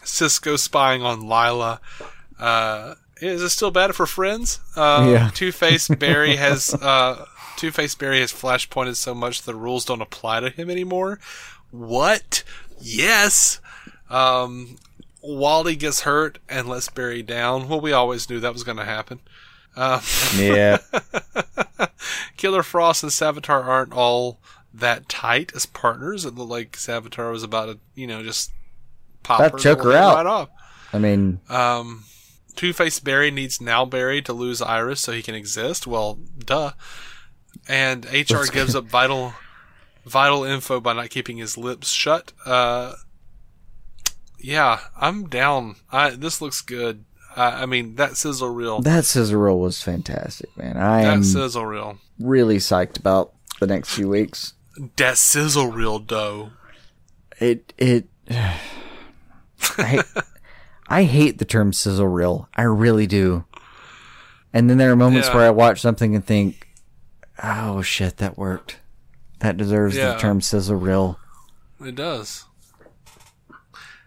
Cisco 0.04 0.56
spying 0.56 1.02
on 1.02 1.20
Lila. 1.28 1.80
Uh, 2.38 2.94
is 3.20 3.42
it 3.42 3.50
still 3.50 3.70
bad 3.70 3.94
for 3.94 4.06
friends? 4.06 4.60
Uh, 4.76 5.08
Yeah. 5.12 5.30
Two 5.34 5.52
Face 5.52 5.88
Barry 5.88 6.36
has 6.36 6.72
uh, 6.74 7.26
Two 7.56 7.70
Face 7.70 7.94
Barry 7.94 8.20
has 8.20 8.32
flashpointed 8.32 8.96
so 8.96 9.14
much 9.14 9.42
the 9.42 9.54
rules 9.54 9.84
don't 9.84 10.00
apply 10.00 10.40
to 10.40 10.50
him 10.50 10.70
anymore. 10.70 11.20
What? 11.70 12.42
Yes. 12.80 13.60
Um, 14.08 14.76
Wally 15.22 15.76
gets 15.76 16.00
hurt 16.00 16.38
and 16.48 16.66
lets 16.68 16.88
Barry 16.88 17.22
down. 17.22 17.68
Well, 17.68 17.80
we 17.80 17.92
always 17.92 18.28
knew 18.30 18.40
that 18.40 18.54
was 18.54 18.64
going 18.64 18.78
to 18.78 18.84
happen. 18.84 19.20
Um, 19.76 20.00
Yeah. 20.34 20.78
Killer 22.36 22.62
Frost 22.62 23.02
and 23.02 23.12
Savitar 23.12 23.62
aren't 23.64 23.92
all 23.92 24.38
that 24.72 25.08
tight 25.08 25.52
as 25.54 25.66
partners. 25.66 26.24
It 26.24 26.34
looked 26.34 26.50
like 26.50 26.72
Savitar 26.72 27.30
was 27.32 27.42
about 27.42 27.66
to, 27.66 27.78
you 27.94 28.06
know, 28.06 28.22
just 28.22 28.50
her 29.26 29.50
choke 29.50 29.82
her 29.82 29.92
out. 29.92 30.16
right 30.16 30.26
off. 30.26 30.48
I 30.92 30.98
mean, 30.98 31.40
Um, 31.48 32.04
Two 32.56 32.72
Face 32.72 32.98
Barry 33.00 33.30
needs 33.30 33.60
Now 33.60 33.84
Barry 33.84 34.20
to 34.22 34.32
lose 34.32 34.60
Iris 34.60 35.00
so 35.00 35.12
he 35.12 35.22
can 35.22 35.34
exist. 35.34 35.86
Well, 35.86 36.18
duh. 36.38 36.72
And 37.68 38.04
HR 38.06 38.44
gives 38.52 38.74
up 38.74 38.84
vital 38.90 39.34
vital 40.04 40.44
info 40.44 40.80
by 40.80 40.92
not 40.94 41.10
keeping 41.10 41.36
his 41.36 41.56
lips 41.56 41.90
shut. 41.90 42.32
Uh, 42.44 42.94
yeah, 44.38 44.80
I'm 44.96 45.28
down. 45.28 45.76
I, 45.92 46.10
this 46.10 46.40
looks 46.40 46.60
good. 46.62 47.04
I, 47.36 47.62
I 47.62 47.66
mean, 47.66 47.94
that 47.96 48.16
sizzle 48.16 48.48
reel. 48.50 48.80
That 48.80 49.04
sizzle 49.04 49.38
reel 49.38 49.58
was 49.58 49.82
fantastic, 49.82 50.48
man. 50.56 50.76
I 50.76 51.02
That 51.04 51.12
am 51.12 51.22
sizzle 51.24 51.66
reel. 51.66 51.98
really 52.18 52.56
psyched 52.56 52.98
about 52.98 53.32
the 53.60 53.66
next 53.66 53.94
few 53.94 54.08
weeks. 54.08 54.54
That 54.96 55.18
sizzle 55.18 55.68
reel, 55.68 55.98
though. 56.00 56.50
It 57.38 57.72
it. 57.78 58.08
I, 59.78 59.82
hate, 59.84 60.04
I 60.88 61.02
hate 61.04 61.38
the 61.38 61.44
term 61.44 61.72
sizzle 61.72 62.06
reel. 62.08 62.48
I 62.54 62.62
really 62.62 63.06
do. 63.06 63.44
And 64.52 64.68
then 64.68 64.78
there 64.78 64.90
are 64.90 64.96
moments 64.96 65.28
Yeah. 65.28 65.34
where 65.36 65.46
I 65.46 65.50
watch 65.50 65.80
something 65.80 66.14
and 66.14 66.24
think, 66.24 66.68
"Oh 67.42 67.82
shit, 67.82 68.16
that 68.18 68.36
worked. 68.36 68.78
That 69.40 69.56
deserves 69.56 69.96
Yeah. 69.96 70.12
the 70.14 70.18
term 70.18 70.40
sizzle 70.40 70.76
reel." 70.76 71.18
It 71.84 71.94
does. 71.94 72.44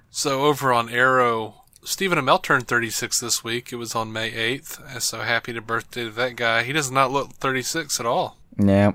So 0.09 0.43
over 0.43 0.71
on 0.71 0.89
Arrow, 0.89 1.55
Stephen 1.83 2.17
Amell 2.19 2.41
turned 2.41 2.67
36 2.67 3.19
this 3.19 3.43
week. 3.43 3.71
It 3.73 3.77
was 3.77 3.95
on 3.95 4.11
May 4.13 4.31
8th. 4.31 5.01
So 5.01 5.21
happy 5.21 5.53
to 5.53 5.61
birthday 5.61 6.03
to 6.05 6.11
that 6.11 6.35
guy. 6.35 6.63
He 6.63 6.73
does 6.73 6.91
not 6.91 7.11
look 7.11 7.33
36 7.33 7.99
at 7.99 8.05
all. 8.05 8.37
Yeah. 8.57 8.91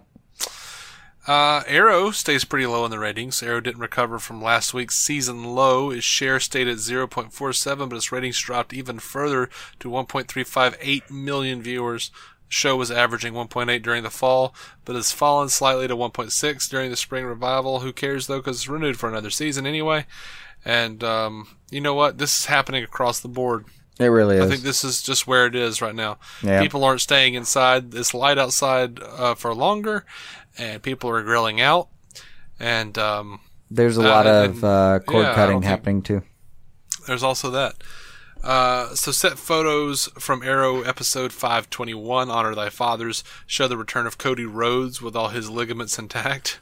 Uh, 1.28 1.62
Arrow 1.66 2.10
stays 2.10 2.46
pretty 2.46 2.66
low 2.66 2.86
in 2.86 2.90
the 2.90 2.98
ratings. 2.98 3.42
Arrow 3.42 3.60
didn't 3.60 3.82
recover 3.82 4.18
from 4.18 4.40
last 4.40 4.72
week's 4.72 4.96
season 4.96 5.44
low. 5.44 5.90
Its 5.90 6.02
share 6.02 6.40
stayed 6.40 6.66
at 6.66 6.78
0.47, 6.78 7.88
but 7.90 7.96
its 7.96 8.10
ratings 8.10 8.40
dropped 8.40 8.72
even 8.72 8.98
further 8.98 9.50
to 9.78 9.90
1.358 9.90 11.10
million 11.10 11.60
viewers. 11.60 12.10
The 12.46 12.54
show 12.54 12.76
was 12.76 12.90
averaging 12.90 13.34
1.8 13.34 13.82
during 13.82 14.04
the 14.04 14.10
fall, 14.10 14.54
but 14.86 14.96
has 14.96 15.12
fallen 15.12 15.50
slightly 15.50 15.86
to 15.86 15.94
1.6 15.94 16.70
during 16.70 16.88
the 16.88 16.96
spring 16.96 17.26
revival. 17.26 17.80
Who 17.80 17.92
cares 17.92 18.26
though, 18.26 18.38
because 18.38 18.56
it's 18.56 18.68
renewed 18.68 18.98
for 18.98 19.10
another 19.10 19.28
season 19.28 19.66
anyway. 19.66 20.06
And 20.64 21.04
um, 21.04 21.48
you 21.70 21.82
know 21.82 21.94
what? 21.94 22.16
This 22.16 22.38
is 22.38 22.46
happening 22.46 22.82
across 22.82 23.20
the 23.20 23.28
board. 23.28 23.66
It 23.98 24.06
really 24.06 24.36
is. 24.36 24.44
I 24.44 24.48
think 24.48 24.62
this 24.62 24.84
is 24.84 25.02
just 25.02 25.26
where 25.26 25.46
it 25.46 25.56
is 25.56 25.82
right 25.82 25.94
now. 25.94 26.18
Yeah. 26.42 26.62
People 26.62 26.84
aren't 26.84 27.00
staying 27.00 27.34
inside. 27.34 27.94
It's 27.94 28.14
light 28.14 28.38
outside 28.38 29.00
uh, 29.02 29.34
for 29.34 29.52
longer, 29.54 30.04
and 30.58 30.82
people 30.82 31.10
are 31.10 31.22
grilling 31.22 31.60
out. 31.60 31.88
And 32.60 32.96
um, 32.98 33.40
There's 33.70 33.96
a 33.98 34.02
uh, 34.02 34.04
lot 34.08 34.26
and- 34.26 34.50
of 34.56 34.64
uh, 34.64 34.98
cord 35.06 35.26
yeah, 35.26 35.34
cutting 35.34 35.60
think- 35.60 35.64
happening 35.70 36.02
too. 36.02 36.22
there's 37.06 37.22
also 37.22 37.50
that. 37.50 37.74
Uh, 38.42 38.94
so 38.94 39.10
set 39.10 39.36
photos 39.36 40.06
from 40.18 40.44
Arrow 40.44 40.82
episode 40.82 41.32
521, 41.32 42.30
Honor 42.30 42.54
Thy 42.54 42.68
Fathers, 42.68 43.24
show 43.46 43.66
the 43.66 43.76
return 43.76 44.06
of 44.06 44.16
Cody 44.16 44.44
Rhodes 44.44 45.02
with 45.02 45.16
all 45.16 45.30
his 45.30 45.50
ligaments 45.50 45.98
intact. 45.98 46.60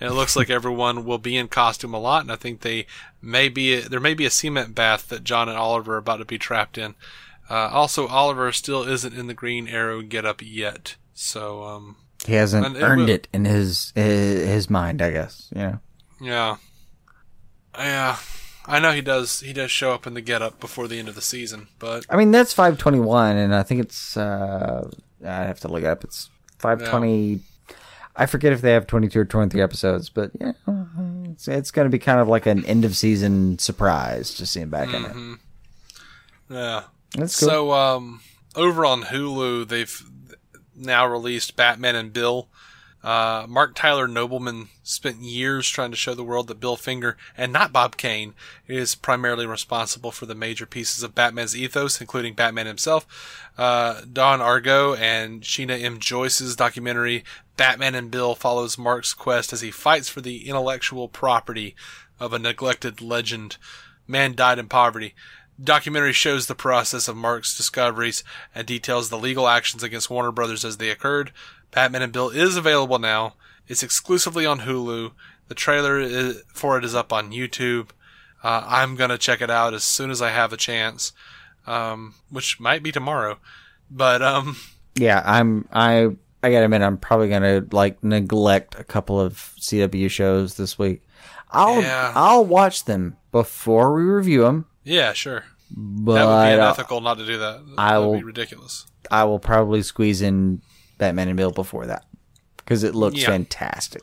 And 0.00 0.08
it 0.08 0.14
looks 0.14 0.36
like 0.36 0.48
everyone 0.50 1.04
will 1.04 1.18
be 1.18 1.36
in 1.36 1.48
costume 1.48 1.92
a 1.92 1.98
lot, 1.98 2.22
and 2.22 2.30
I 2.30 2.36
think 2.36 2.60
they 2.60 2.86
may 3.20 3.48
be 3.48 3.80
there 3.80 3.98
may 3.98 4.14
be 4.14 4.26
a 4.26 4.30
cement 4.30 4.76
bath 4.76 5.08
that 5.08 5.24
John 5.24 5.48
and 5.48 5.58
Oliver 5.58 5.94
are 5.94 5.98
about 5.98 6.18
to 6.18 6.24
be 6.24 6.38
trapped 6.38 6.78
in. 6.78 6.94
Uh, 7.50 7.68
also, 7.72 8.06
Oliver 8.06 8.52
still 8.52 8.84
isn't 8.84 9.12
in 9.14 9.26
the 9.26 9.34
Green 9.34 9.66
Arrow 9.66 10.02
getup 10.02 10.40
yet, 10.40 10.94
so 11.14 11.64
um, 11.64 11.96
He 12.26 12.34
hasn't 12.34 12.66
And 12.66 12.76
it 12.76 12.82
earned 12.82 13.08
it 13.08 13.28
in 13.32 13.44
his 13.44 13.92
his, 13.94 14.46
his 14.48 14.70
mind, 14.70 15.00
I 15.02 15.10
guess. 15.10 15.48
Yeah. 15.54 15.76
Yeah. 16.20 16.56
Yeah. 17.76 18.16
I 18.66 18.80
know 18.80 18.92
he 18.92 19.00
does 19.00 19.40
he 19.40 19.52
does 19.52 19.70
show 19.70 19.92
up 19.92 20.06
in 20.06 20.14
the 20.14 20.20
getup 20.20 20.60
before 20.60 20.88
the 20.88 20.98
end 20.98 21.08
of 21.08 21.14
the 21.14 21.22
season, 21.22 21.68
but 21.78 22.04
I 22.10 22.16
mean, 22.16 22.30
that's 22.30 22.52
521, 22.52 23.36
and 23.38 23.54
I 23.54 23.62
think 23.62 23.80
it's, 23.80 24.14
uh, 24.14 24.90
I 25.24 25.44
have 25.44 25.60
to 25.60 25.68
look 25.68 25.84
it 25.84 25.86
up. 25.86 26.04
It's 26.04 26.28
520. 26.58 27.40
I 28.14 28.26
forget 28.26 28.52
if 28.52 28.60
they 28.60 28.72
have 28.72 28.86
22 28.86 29.20
or 29.20 29.24
23 29.24 29.62
episodes, 29.62 30.10
but 30.10 30.32
yeah, 30.38 30.52
it's, 31.24 31.48
it's 31.48 31.70
going 31.70 31.86
to 31.86 31.90
be 31.90 31.98
kind 31.98 32.20
of 32.20 32.28
like 32.28 32.44
an 32.44 32.66
end 32.66 32.84
of 32.84 32.94
season 32.94 33.58
surprise 33.58 34.34
to 34.34 34.44
see 34.44 34.60
him 34.60 34.68
back 34.70 34.92
in 34.92 35.04
it. 35.04 35.38
yeah. 36.50 36.82
That's 37.14 37.40
cool. 37.40 37.48
So 37.48 37.72
um 37.72 38.20
over 38.54 38.84
on 38.84 39.04
Hulu 39.04 39.66
they've 39.68 40.02
now 40.78 41.06
released 41.06 41.56
Batman 41.56 41.96
and 41.96 42.12
Bill. 42.12 42.48
Uh, 43.02 43.46
Mark 43.48 43.76
Tyler 43.76 44.08
Nobleman 44.08 44.68
spent 44.82 45.18
years 45.18 45.68
trying 45.68 45.92
to 45.92 45.96
show 45.96 46.14
the 46.14 46.24
world 46.24 46.48
that 46.48 46.58
Bill 46.58 46.74
Finger, 46.74 47.16
and 47.36 47.52
not 47.52 47.72
Bob 47.72 47.96
Kane, 47.96 48.34
is 48.66 48.96
primarily 48.96 49.46
responsible 49.46 50.10
for 50.10 50.26
the 50.26 50.34
major 50.34 50.66
pieces 50.66 51.04
of 51.04 51.14
Batman's 51.14 51.56
ethos, 51.56 52.00
including 52.00 52.34
Batman 52.34 52.66
himself. 52.66 53.06
Uh, 53.56 54.00
Don 54.12 54.40
Argott 54.40 54.98
and 54.98 55.42
Sheena 55.42 55.80
M. 55.80 56.00
Joyce's 56.00 56.56
documentary 56.56 57.24
Batman 57.56 57.94
and 57.94 58.10
Bill 58.10 58.34
follows 58.34 58.78
Mark's 58.78 59.14
quest 59.14 59.52
as 59.52 59.60
he 59.60 59.70
fights 59.70 60.08
for 60.08 60.20
the 60.20 60.48
intellectual 60.48 61.08
property 61.08 61.76
of 62.18 62.32
a 62.32 62.38
neglected 62.38 63.00
legend. 63.00 63.58
Man 64.06 64.34
died 64.34 64.58
in 64.58 64.68
poverty. 64.68 65.14
Documentary 65.62 66.12
shows 66.12 66.46
the 66.46 66.54
process 66.54 67.08
of 67.08 67.16
Mark's 67.16 67.56
discoveries 67.56 68.22
and 68.54 68.66
details 68.66 69.08
the 69.10 69.18
legal 69.18 69.48
actions 69.48 69.82
against 69.82 70.08
Warner 70.10 70.30
Brothers 70.32 70.64
as 70.64 70.76
they 70.76 70.90
occurred. 70.90 71.32
Batman 71.72 72.02
and 72.02 72.12
Bill 72.12 72.30
is 72.30 72.56
available 72.56 72.98
now. 72.98 73.34
It's 73.66 73.82
exclusively 73.82 74.46
on 74.46 74.60
Hulu. 74.60 75.12
The 75.48 75.54
trailer 75.54 75.98
is, 75.98 76.42
for 76.52 76.78
it 76.78 76.84
is 76.84 76.94
up 76.94 77.12
on 77.12 77.32
YouTube. 77.32 77.88
Uh, 78.42 78.62
I'm 78.66 78.94
gonna 78.94 79.18
check 79.18 79.40
it 79.40 79.50
out 79.50 79.74
as 79.74 79.82
soon 79.82 80.10
as 80.10 80.22
I 80.22 80.30
have 80.30 80.52
a 80.52 80.56
chance, 80.56 81.12
um, 81.66 82.14
which 82.30 82.60
might 82.60 82.82
be 82.82 82.92
tomorrow. 82.92 83.38
But 83.90 84.22
um, 84.22 84.56
yeah, 84.94 85.22
I'm, 85.24 85.68
I, 85.72 86.10
I 86.42 86.50
gotta 86.52 86.64
admit, 86.66 86.82
I'm 86.82 86.98
probably 86.98 87.28
going 87.28 87.42
to 87.42 87.74
like 87.74 88.02
neglect 88.04 88.76
a 88.78 88.84
couple 88.84 89.20
of 89.20 89.34
CW 89.58 90.08
shows 90.08 90.56
this 90.56 90.78
week. 90.78 91.02
I'll, 91.50 91.82
Yeah. 91.82 92.12
I'll 92.14 92.44
watch 92.44 92.84
them 92.84 93.16
before 93.32 93.92
we 93.94 94.02
review 94.02 94.42
them, 94.42 94.66
yeah, 94.88 95.12
sure. 95.12 95.44
but 95.70 96.14
That 96.14 96.24
would 96.26 96.44
be 96.56 96.60
uh, 96.60 96.64
unethical 96.64 97.00
not 97.00 97.18
to 97.18 97.26
do 97.26 97.38
that. 97.38 97.60
I 97.76 97.92
that 97.92 97.98
would 97.98 98.06
will- 98.06 98.14
be 98.18 98.24
ridiculous. 98.24 98.86
I 99.10 99.24
will 99.24 99.38
probably 99.38 99.82
squeeze 99.82 100.20
in 100.22 100.60
Batman 100.98 101.28
and 101.28 101.36
Bill 101.36 101.50
before 101.50 101.86
that 101.86 102.04
because 102.56 102.82
it 102.84 102.94
looks 102.94 103.20
Yeah. 103.20 103.28
fantastic. 103.28 104.02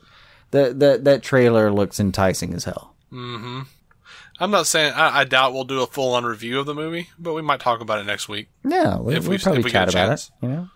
The, 0.51 0.73
the 0.73 0.99
that 1.03 1.21
trailer 1.21 1.71
looks 1.71 1.99
enticing 1.99 2.53
as 2.53 2.63
hell. 2.63 2.95
I'm 3.11 4.51
not 4.51 4.67
saying 4.67 4.93
I, 4.93 5.19
I 5.21 5.23
doubt 5.23 5.53
we'll 5.53 5.63
do 5.63 5.81
a 5.81 5.87
full 5.87 6.13
on 6.13 6.23
review 6.25 6.59
of 6.59 6.65
the 6.65 6.75
movie, 6.75 7.09
but 7.19 7.33
we 7.33 7.41
might 7.41 7.59
talk 7.59 7.81
about 7.81 7.99
it 7.99 8.05
next 8.05 8.27
week. 8.27 8.47
Yeah, 8.63 8.99
we, 8.99 9.15
If 9.15 9.23
we- 9.23 9.29
we'll 9.31 9.39
probably 9.39 9.59
if 9.59 9.65
we 9.65 9.71
chat 9.71 9.89
about 9.89 10.11
it. 10.11 10.29
You 10.41 10.49
know, 10.49 10.69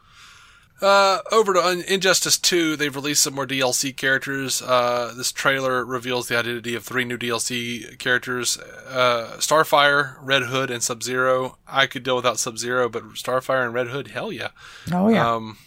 Uh, 0.81 1.19
over 1.31 1.53
to 1.53 1.83
Injustice 1.93 2.37
2, 2.37 2.75
they've 2.77 2.95
released 2.95 3.23
some 3.23 3.35
more 3.35 3.45
DLC 3.45 3.95
characters. 3.95 4.61
Uh, 4.61 5.13
this 5.15 5.31
trailer 5.31 5.83
reveals 5.83 6.27
the 6.27 6.37
identity 6.37 6.73
of 6.73 6.83
three 6.85 7.03
new 7.03 7.17
DLC 7.17 7.97
characters 7.99 8.57
uh, 8.57 9.35
Starfire, 9.39 10.15
Red 10.21 10.43
Hood, 10.43 10.71
and 10.71 10.81
Sub 10.81 11.03
Zero. 11.03 11.57
I 11.67 11.85
could 11.85 12.03
deal 12.03 12.15
without 12.15 12.39
Sub 12.39 12.57
Zero, 12.57 12.87
but 12.87 13.03
Starfire 13.09 13.65
and 13.65 13.73
Red 13.73 13.87
Hood, 13.87 14.09
hell 14.09 14.31
yeah. 14.31 14.49
oh 14.93 15.09
yeah, 15.09 15.35
Um, 15.35 15.57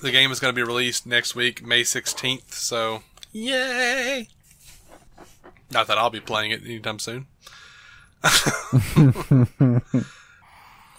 the 0.00 0.12
game 0.12 0.30
is 0.30 0.38
going 0.38 0.54
to 0.54 0.56
be 0.56 0.62
released 0.66 1.06
next 1.06 1.34
week, 1.34 1.64
May 1.64 1.82
16th, 1.82 2.52
so 2.52 3.02
yay! 3.32 4.28
Not 5.72 5.88
that 5.88 5.98
I'll 5.98 6.10
be 6.10 6.20
playing 6.20 6.52
it 6.52 6.62
anytime 6.64 7.00
soon. 7.00 7.26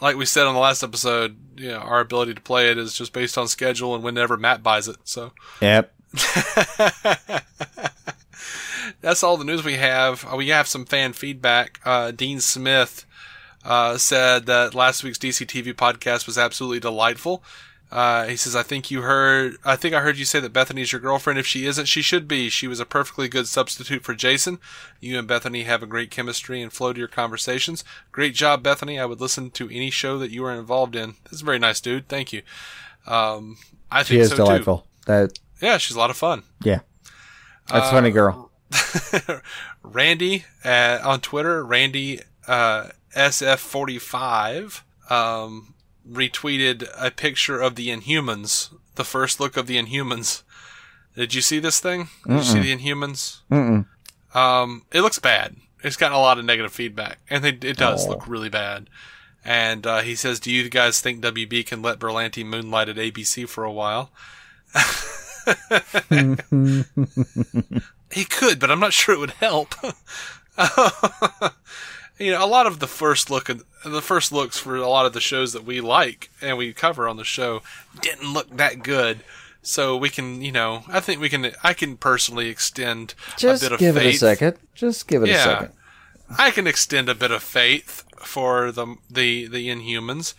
like 0.01 0.15
we 0.15 0.25
said 0.25 0.45
on 0.45 0.53
the 0.53 0.59
last 0.59 0.83
episode, 0.83 1.37
you 1.55 1.69
know, 1.69 1.77
our 1.79 1.99
ability 1.99 2.33
to 2.33 2.41
play 2.41 2.69
it 2.71 2.77
is 2.77 2.93
just 2.93 3.13
based 3.13 3.37
on 3.37 3.47
schedule 3.47 3.95
and 3.95 4.03
whenever 4.03 4.37
Matt 4.37 4.63
buys 4.63 4.87
it. 4.87 4.97
So 5.03 5.31
yep. 5.61 5.93
that's 9.01 9.23
all 9.23 9.37
the 9.37 9.43
news 9.43 9.63
we 9.63 9.75
have. 9.75 10.25
Uh, 10.31 10.35
We 10.37 10.49
have 10.49 10.67
some 10.67 10.85
fan 10.85 11.13
feedback. 11.13 11.79
Uh, 11.85 12.11
Dean 12.11 12.39
Smith 12.39 13.05
uh, 13.63 13.97
said 13.97 14.45
that 14.45 14.73
last 14.75 15.03
week's 15.03 15.17
DC 15.17 15.45
TV 15.45 15.73
podcast 15.73 16.25
was 16.25 16.37
absolutely 16.37 16.79
delightful. 16.79 17.43
Uh, 17.89 18.25
he 18.25 18.35
says, 18.35 18.53
"I 18.55 18.63
think 18.63 18.91
you 18.91 19.01
heard. 19.01 19.55
I 19.63 19.77
think 19.77 19.95
I 19.95 20.01
heard 20.01 20.17
you 20.17 20.25
say 20.25 20.41
that 20.41 20.51
Bethany's 20.51 20.91
your 20.91 20.99
girlfriend. 20.99 21.39
If 21.39 21.47
she 21.47 21.65
isn't, 21.65 21.85
she 21.85 22.01
should 22.01 22.27
be. 22.27 22.49
She 22.49 22.67
was 22.67 22.81
a 22.81 22.85
perfectly 22.85 23.29
good 23.29 23.47
substitute 23.47 24.03
for 24.03 24.13
Jason. 24.13 24.59
You 24.99 25.17
and 25.17 25.27
Bethany 25.27 25.63
have 25.63 25.81
a 25.81 25.85
great 25.87 26.11
chemistry 26.11 26.61
and 26.61 26.73
flow 26.73 26.91
to 26.91 26.99
your 26.99 27.07
conversations. 27.07 27.85
Great 28.11 28.35
job, 28.35 28.61
Bethany. 28.61 28.99
I 28.99 29.05
would 29.05 29.21
listen 29.21 29.51
to 29.51 29.69
any 29.69 29.89
show 29.89 30.17
that 30.19 30.31
you 30.31 30.43
are 30.43 30.53
involved 30.53 30.97
in. 30.97 31.15
That's 31.25 31.41
a 31.41 31.45
very 31.45 31.59
nice, 31.59 31.79
dude. 31.79 32.09
Thank 32.09 32.33
you. 32.33 32.41
Um, 33.05 33.57
I 33.89 34.03
She 34.03 34.15
think 34.15 34.21
is 34.23 34.29
so 34.31 34.35
delightful. 34.35 34.85
That. 35.05 35.39
Yeah, 35.61 35.77
she's 35.77 35.95
a 35.95 35.99
lot 35.99 36.09
of 36.09 36.17
fun. 36.17 36.43
yeah, 36.63 36.79
that's 37.69 37.87
Uh, 37.87 37.91
funny 37.91 38.11
girl. 38.11 38.51
Randy 39.81 40.43
uh, 40.65 40.99
on 41.05 41.21
Twitter, 41.21 41.63
Randy 41.65 42.19
uh, 42.47 42.89
SF45, 43.15 44.81
um, 45.09 45.73
retweeted 46.09 46.87
a 46.97 47.11
picture 47.11 47.59
of 47.59 47.75
the 47.75 47.89
Inhumans, 47.89 48.73
the 48.95 49.03
first 49.03 49.39
look 49.39 49.57
of 49.57 49.67
the 49.67 49.77
Inhumans. 49.77 50.43
Did 51.15 51.33
you 51.33 51.41
see 51.41 51.59
this 51.59 51.79
thing? 51.79 52.09
Did 52.27 52.37
you 52.37 52.43
see 52.43 52.59
the 52.59 52.75
Inhumans? 52.75 53.39
Mm-mm. 53.51 53.85
Um, 54.35 54.83
it 54.91 55.01
looks 55.01 55.19
bad. 55.19 55.55
It's 55.83 55.95
gotten 55.97 56.17
a 56.17 56.21
lot 56.21 56.37
of 56.39 56.45
negative 56.45 56.73
feedback, 56.73 57.19
and 57.29 57.45
it, 57.45 57.63
it 57.63 57.77
does 57.77 58.05
Oh. 58.05 58.09
look 58.11 58.27
really 58.27 58.49
bad. 58.49 58.89
And 59.45 59.85
uh, 59.87 60.01
he 60.01 60.15
says, 60.15 60.39
"Do 60.39 60.51
you 60.51 60.69
guys 60.69 60.99
think 60.99 61.23
WB 61.23 61.65
can 61.65 61.81
let 61.81 61.99
Berlanti 61.99 62.45
moonlight 62.45 62.89
at 62.89 62.97
ABC 62.97 63.47
for 63.47 63.63
a 63.63 63.71
while?" 63.71 64.11
he 68.11 68.25
could, 68.25 68.59
but 68.59 68.71
I'm 68.71 68.79
not 68.79 68.93
sure 68.93 69.15
it 69.15 69.19
would 69.19 69.31
help. 69.31 69.75
you 72.19 72.31
know, 72.31 72.43
a 72.43 72.47
lot 72.47 72.65
of 72.67 72.79
the 72.79 72.87
first 72.87 73.29
look 73.29 73.47
the 73.85 74.01
first 74.01 74.31
looks 74.31 74.57
for 74.57 74.75
a 74.75 74.87
lot 74.89 75.05
of 75.05 75.13
the 75.13 75.19
shows 75.21 75.53
that 75.53 75.63
we 75.63 75.79
like 75.81 76.29
and 76.41 76.57
we 76.57 76.73
cover 76.73 77.07
on 77.07 77.17
the 77.17 77.23
show 77.23 77.61
didn't 78.01 78.33
look 78.33 78.49
that 78.57 78.83
good. 78.83 79.19
So 79.61 79.97
we 79.97 80.09
can, 80.09 80.41
you 80.41 80.51
know, 80.51 80.83
I 80.87 80.99
think 81.01 81.19
we 81.19 81.27
can. 81.29 81.51
I 81.63 81.73
can 81.73 81.97
personally 81.97 82.47
extend 82.47 83.13
Just 83.37 83.61
a 83.63 83.65
bit 83.65 83.71
of 83.73 83.79
give 83.79 83.95
faith. 83.95 84.05
it 84.05 84.15
a 84.15 84.17
second. 84.17 84.57
Just 84.75 85.07
give 85.07 85.23
it 85.23 85.29
a 85.29 85.37
second. 85.37 85.69
I 86.37 86.51
can 86.51 86.67
extend 86.67 87.09
a 87.09 87.15
bit 87.15 87.31
of 87.31 87.43
faith 87.43 88.03
for 88.19 88.71
the 88.71 88.95
the 89.09 89.47
the 89.47 89.67
Inhumans. 89.67 90.35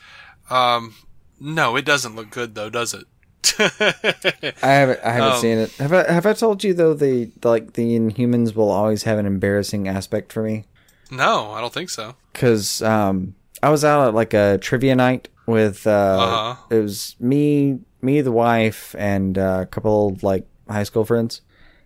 Um, 0.48 0.94
no, 1.38 1.76
it 1.76 1.84
doesn't 1.84 2.16
look 2.16 2.30
good 2.30 2.54
though, 2.54 2.70
does 2.70 2.94
it? 2.94 3.04
I 3.58 4.68
haven't. 4.72 5.00
I 5.04 5.10
haven't 5.12 5.32
Um, 5.34 5.40
seen 5.40 5.58
it. 5.58 5.72
Have 5.72 5.92
I? 5.92 6.10
Have 6.10 6.26
I 6.26 6.32
told 6.32 6.64
you 6.64 6.72
though? 6.72 6.94
The 6.94 7.30
like 7.42 7.74
the 7.74 7.98
Inhumans 7.98 8.54
will 8.54 8.70
always 8.70 9.02
have 9.02 9.18
an 9.18 9.26
embarrassing 9.26 9.88
aspect 9.88 10.32
for 10.32 10.42
me 10.42 10.64
no, 11.10 11.50
I 11.52 11.60
don't 11.60 11.72
think 11.72 11.90
so. 11.90 12.14
because 12.32 12.82
um, 12.82 13.34
I 13.62 13.70
was 13.70 13.84
out 13.84 14.08
at 14.08 14.14
like 14.14 14.34
a 14.34 14.58
trivia 14.58 14.94
night 14.94 15.28
with 15.46 15.86
uh, 15.86 15.90
Uh-huh. 15.90 16.56
it 16.70 16.80
was 16.82 17.16
me, 17.18 17.78
me, 18.02 18.20
the 18.20 18.32
wife, 18.32 18.94
and 18.98 19.36
uh, 19.38 19.60
a 19.62 19.66
couple 19.66 20.08
of, 20.08 20.22
like 20.22 20.46
high 20.68 20.84
school 20.84 21.04
friends, 21.04 21.40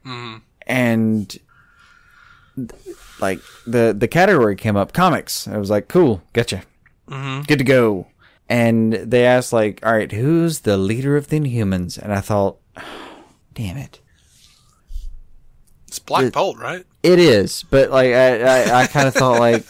hmm 0.04 0.36
and 0.66 1.38
like 3.20 3.40
the 3.66 3.94
the 3.96 4.08
category 4.08 4.56
came 4.56 4.76
up 4.76 4.92
comics. 4.92 5.46
I 5.48 5.58
was 5.58 5.70
like, 5.70 5.88
cool, 5.88 6.22
gotcha, 6.32 6.62
hmm 7.08 7.40
good 7.42 7.58
to 7.58 7.64
go. 7.64 8.06
And 8.48 8.92
they 8.92 9.24
asked 9.24 9.52
like, 9.52 9.80
all 9.84 9.92
right, 9.92 10.12
who's 10.12 10.60
the 10.60 10.76
leader 10.76 11.16
of 11.16 11.28
the 11.28 11.40
Inhumans? 11.40 11.96
And 11.96 12.12
I 12.12 12.20
thought, 12.20 12.58
damn 13.54 13.78
it. 13.78 14.00
It's 15.92 15.98
Black 15.98 16.24
It- 16.24 16.32
Bolt, 16.32 16.56
right? 16.58 16.86
It 17.02 17.18
is, 17.18 17.64
but 17.64 17.90
like 17.90 18.14
I, 18.14 18.40
I, 18.42 18.80
I 18.82 18.86
kind 18.86 19.06
of 19.08 19.12
thought 19.14 19.38
like 19.40 19.64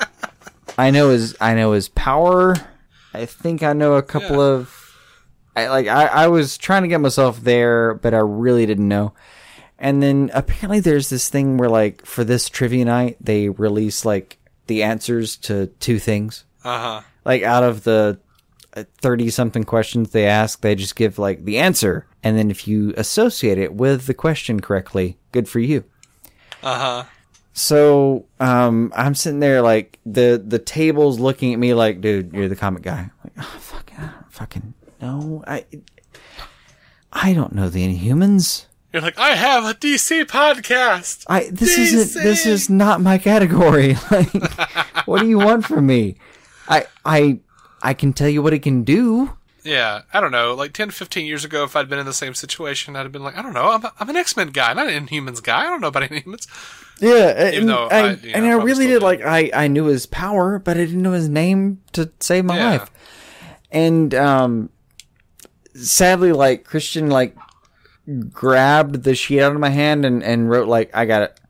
I 0.78 0.90
know 0.90 1.10
his 1.10 1.36
I 1.40 1.54
know 1.54 1.72
his 1.72 1.88
power. 1.88 2.56
I 3.14 3.26
think 3.26 3.62
I 3.62 3.72
know 3.72 3.94
a 3.94 4.02
couple 4.02 4.36
Yeah. 4.38 4.42
of 4.42 4.96
I 5.54 5.68
like 5.68 5.86
I, 5.86 6.06
I 6.06 6.26
was 6.28 6.58
trying 6.58 6.82
to 6.82 6.88
get 6.88 7.00
myself 7.00 7.42
there, 7.42 7.94
but 7.94 8.12
I 8.12 8.18
really 8.18 8.66
didn't 8.66 8.88
know. 8.88 9.12
And 9.78 10.02
then 10.02 10.30
apparently 10.34 10.80
there's 10.80 11.10
this 11.10 11.28
thing 11.28 11.58
where 11.58 11.68
like 11.68 12.04
for 12.04 12.24
this 12.24 12.48
trivia 12.48 12.84
night 12.84 13.16
they 13.20 13.48
release 13.48 14.04
like 14.04 14.38
the 14.66 14.82
answers 14.82 15.36
to 15.36 15.68
two 15.78 15.98
things. 15.98 16.44
Uh 16.64 16.78
huh. 16.78 17.00
Like 17.24 17.42
out 17.42 17.62
of 17.62 17.84
the 17.84 18.18
30 18.84 19.30
something 19.30 19.64
questions 19.64 20.10
they 20.10 20.26
ask, 20.26 20.60
they 20.60 20.74
just 20.74 20.96
give 20.96 21.18
like 21.18 21.44
the 21.44 21.58
answer. 21.58 22.06
And 22.22 22.36
then 22.36 22.50
if 22.50 22.68
you 22.68 22.92
associate 22.96 23.58
it 23.58 23.74
with 23.74 24.06
the 24.06 24.14
question 24.14 24.60
correctly, 24.60 25.18
good 25.32 25.48
for 25.48 25.60
you. 25.60 25.84
Uh 26.62 26.78
huh. 26.78 27.04
So 27.52 28.26
um, 28.38 28.92
I'm 28.94 29.14
sitting 29.14 29.40
there 29.40 29.62
like 29.62 29.98
the 30.04 30.42
the 30.44 30.58
table's 30.58 31.18
looking 31.18 31.54
at 31.54 31.58
me 31.58 31.72
like, 31.72 32.00
dude, 32.00 32.32
you're 32.34 32.48
the 32.48 32.56
comic 32.56 32.82
guy. 32.82 32.98
I'm 32.98 33.10
like, 33.24 33.32
oh, 33.38 33.58
fucking, 33.60 33.98
I 33.98 34.06
don't 34.06 34.32
fucking 34.32 34.74
no, 35.00 35.44
I 35.46 35.64
I 37.12 37.32
don't 37.32 37.54
know 37.54 37.68
the 37.68 37.86
Inhumans. 37.86 38.66
You're 38.92 39.02
like, 39.02 39.18
I 39.18 39.30
have 39.30 39.64
a 39.64 39.74
DC 39.74 40.24
podcast. 40.24 41.24
I 41.28 41.48
this 41.50 41.78
DC. 41.78 41.82
isn't 41.94 42.22
this 42.22 42.46
is 42.46 42.68
not 42.68 43.00
my 43.00 43.18
category. 43.18 43.96
Like, 44.10 45.06
what 45.06 45.20
do 45.20 45.28
you 45.28 45.38
want 45.38 45.64
from 45.64 45.86
me? 45.86 46.16
I 46.68 46.86
I 47.04 47.40
I 47.86 47.94
can 47.94 48.12
tell 48.12 48.28
you 48.28 48.42
what 48.42 48.52
it 48.52 48.60
can 48.60 48.82
do. 48.84 49.36
Yeah, 49.64 50.02
I 50.12 50.20
don't 50.20 50.30
know. 50.30 50.54
Like 50.54 50.72
10, 50.72 50.90
15 50.90 51.26
years 51.26 51.44
ago, 51.44 51.64
if 51.64 51.74
I'd 51.74 51.88
been 51.88 51.98
in 51.98 52.06
the 52.06 52.12
same 52.12 52.34
situation, 52.34 52.94
I'd 52.94 53.02
have 53.02 53.10
been 53.12 53.24
like, 53.24 53.36
I 53.36 53.42
don't 53.42 53.52
know. 53.52 53.70
I'm, 53.70 53.84
a, 53.84 53.92
I'm 53.98 54.08
an 54.10 54.16
X 54.16 54.36
Men 54.36 54.48
guy, 54.50 54.72
not 54.74 54.88
an 54.88 55.06
Inhumans 55.06 55.42
guy. 55.42 55.60
I 55.62 55.64
don't 55.64 55.80
know 55.80 55.88
about 55.88 56.04
Inhumans. 56.04 56.46
Yeah, 57.00 57.28
and, 57.52 57.70
I, 57.70 57.84
I- 57.88 58.10
you 58.12 58.30
and 58.34 58.44
know, 58.46 58.60
I 58.60 58.62
really 58.62 58.86
did 58.86 59.02
like 59.02 59.20
I 59.22 59.50
I 59.52 59.68
knew 59.68 59.84
his 59.86 60.06
power, 60.06 60.58
but 60.58 60.76
I 60.76 60.84
didn't 60.86 61.02
know 61.02 61.12
his 61.12 61.28
name 61.28 61.80
to 61.92 62.10
save 62.20 62.44
my 62.44 62.56
Yeah. 62.56 62.70
life. 62.70 62.90
And 63.72 64.14
um, 64.14 64.70
sadly, 65.74 66.32
like 66.32 66.64
Christian, 66.64 67.08
like 67.10 67.36
grabbed 68.30 69.02
the 69.02 69.14
sheet 69.14 69.40
out 69.42 69.52
of 69.52 69.60
my 69.60 69.70
hand 69.70 70.04
and 70.04 70.22
and 70.22 70.48
wrote 70.48 70.68
like 70.68 70.90
I 70.94 71.04
got 71.06 71.22
it, 71.22 71.40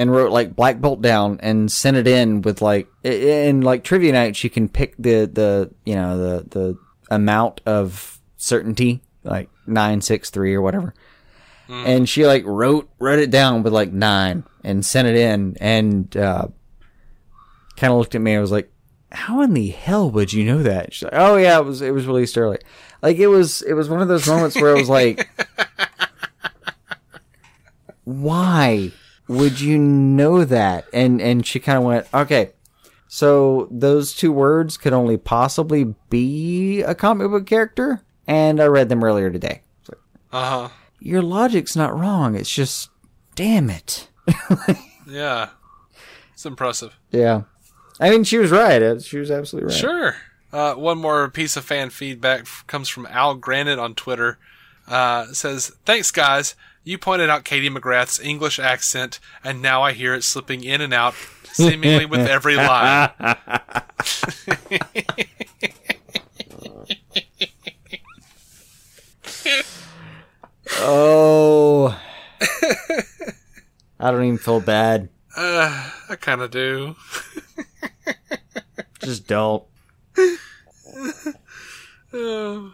and 0.00 0.10
wrote 0.10 0.32
like 0.32 0.56
Black 0.56 0.80
Bolt 0.80 1.02
down 1.02 1.38
and 1.42 1.70
sent 1.70 1.94
it 1.94 2.06
in 2.06 2.40
with 2.40 2.62
like 2.62 2.88
in 3.04 3.60
like 3.60 3.84
trivia 3.84 4.12
nights 4.12 4.42
you 4.42 4.48
can 4.48 4.66
pick 4.66 4.96
the 4.96 5.26
the 5.26 5.70
you 5.84 5.94
know 5.94 6.16
the 6.16 6.48
the 6.48 6.78
amount 7.10 7.60
of 7.66 8.18
certainty 8.38 9.02
like 9.24 9.50
nine 9.66 10.00
six 10.00 10.30
three 10.30 10.54
or 10.54 10.62
whatever. 10.62 10.94
And 11.68 12.08
she 12.08 12.26
like 12.26 12.44
wrote 12.46 12.88
wrote 12.98 13.18
it 13.18 13.30
down 13.30 13.62
with 13.62 13.74
like 13.74 13.92
nine 13.92 14.44
and 14.64 14.86
sent 14.86 15.06
it 15.06 15.16
in. 15.16 15.58
And 15.60 16.16
uh 16.16 16.48
kind 17.76 17.92
of 17.92 17.98
looked 17.98 18.14
at 18.14 18.22
me 18.22 18.32
and 18.32 18.40
was 18.40 18.50
like 18.50 18.72
how 19.12 19.42
in 19.42 19.52
the 19.52 19.68
hell 19.68 20.10
would 20.10 20.32
you 20.32 20.46
know 20.46 20.62
that? 20.62 20.94
She's 20.94 21.02
like 21.02 21.12
oh 21.14 21.36
yeah 21.36 21.58
it 21.58 21.66
was 21.66 21.82
it 21.82 21.92
was 21.92 22.06
released 22.06 22.38
early. 22.38 22.56
Like 23.02 23.18
it 23.18 23.26
was 23.26 23.60
it 23.60 23.74
was 23.74 23.90
one 23.90 24.00
of 24.00 24.08
those 24.08 24.26
moments 24.26 24.56
where 24.56 24.74
i 24.74 24.80
was 24.80 24.88
like 24.88 25.28
why 28.04 28.92
would 29.30 29.60
you 29.60 29.78
know 29.78 30.44
that 30.44 30.84
and 30.92 31.20
and 31.20 31.46
she 31.46 31.60
kind 31.60 31.78
of 31.78 31.84
went 31.84 32.06
okay 32.12 32.50
so 33.06 33.68
those 33.70 34.12
two 34.14 34.32
words 34.32 34.76
could 34.76 34.92
only 34.92 35.16
possibly 35.16 35.94
be 36.10 36.82
a 36.82 36.94
comic 36.94 37.28
book 37.30 37.46
character 37.46 38.02
and 38.26 38.60
i 38.60 38.64
read 38.66 38.88
them 38.88 39.04
earlier 39.04 39.30
today 39.30 39.62
Uh 40.32 40.48
huh. 40.50 40.68
your 41.00 41.22
logic's 41.22 41.74
not 41.76 41.96
wrong. 41.98 42.34
It's 42.36 42.50
just, 42.54 42.90
damn 43.34 43.70
it. 43.70 44.08
Yeah. 45.08 45.48
It's 46.34 46.46
impressive. 46.46 46.96
Yeah. 47.10 47.42
I 47.98 48.10
mean, 48.10 48.22
she 48.24 48.38
was 48.38 48.50
right. 48.52 48.80
Uh, 48.80 49.00
She 49.00 49.18
was 49.18 49.30
absolutely 49.30 49.70
right. 49.72 49.76
Sure. 49.80 50.16
Uh, 50.52 50.74
one 50.74 50.98
more 50.98 51.28
piece 51.28 51.56
of 51.56 51.64
fan 51.64 51.90
feedback 51.90 52.46
comes 52.68 52.88
from 52.88 53.06
Al 53.10 53.34
Granite 53.34 53.78
on 53.80 53.94
Twitter. 53.96 54.38
Uh, 54.86 55.26
says, 55.32 55.72
Thanks, 55.84 56.10
guys. 56.12 56.54
You 56.82 56.96
pointed 56.98 57.28
out 57.28 57.44
Katie 57.44 57.68
McGrath's 57.68 58.18
English 58.18 58.58
accent, 58.58 59.20
and 59.44 59.60
now 59.60 59.82
I 59.82 59.92
hear 59.92 60.14
it 60.14 60.24
slipping 60.24 60.64
in 60.64 60.80
and 60.80 60.94
out, 60.94 61.14
seemingly 61.44 62.06
with 62.06 62.26
every 62.26 62.56
line. 62.56 63.10
Oh. 70.82 72.00
I 74.00 74.10
don't 74.10 74.24
even 74.24 74.38
feel 74.38 74.60
bad. 74.60 75.10
Uh, 75.36 75.90
I 76.08 76.16
kind 76.16 76.40
of 76.40 76.50
do. 76.50 76.96
Just 79.02 79.26
don't. 79.26 79.64
Uh, 82.12 82.70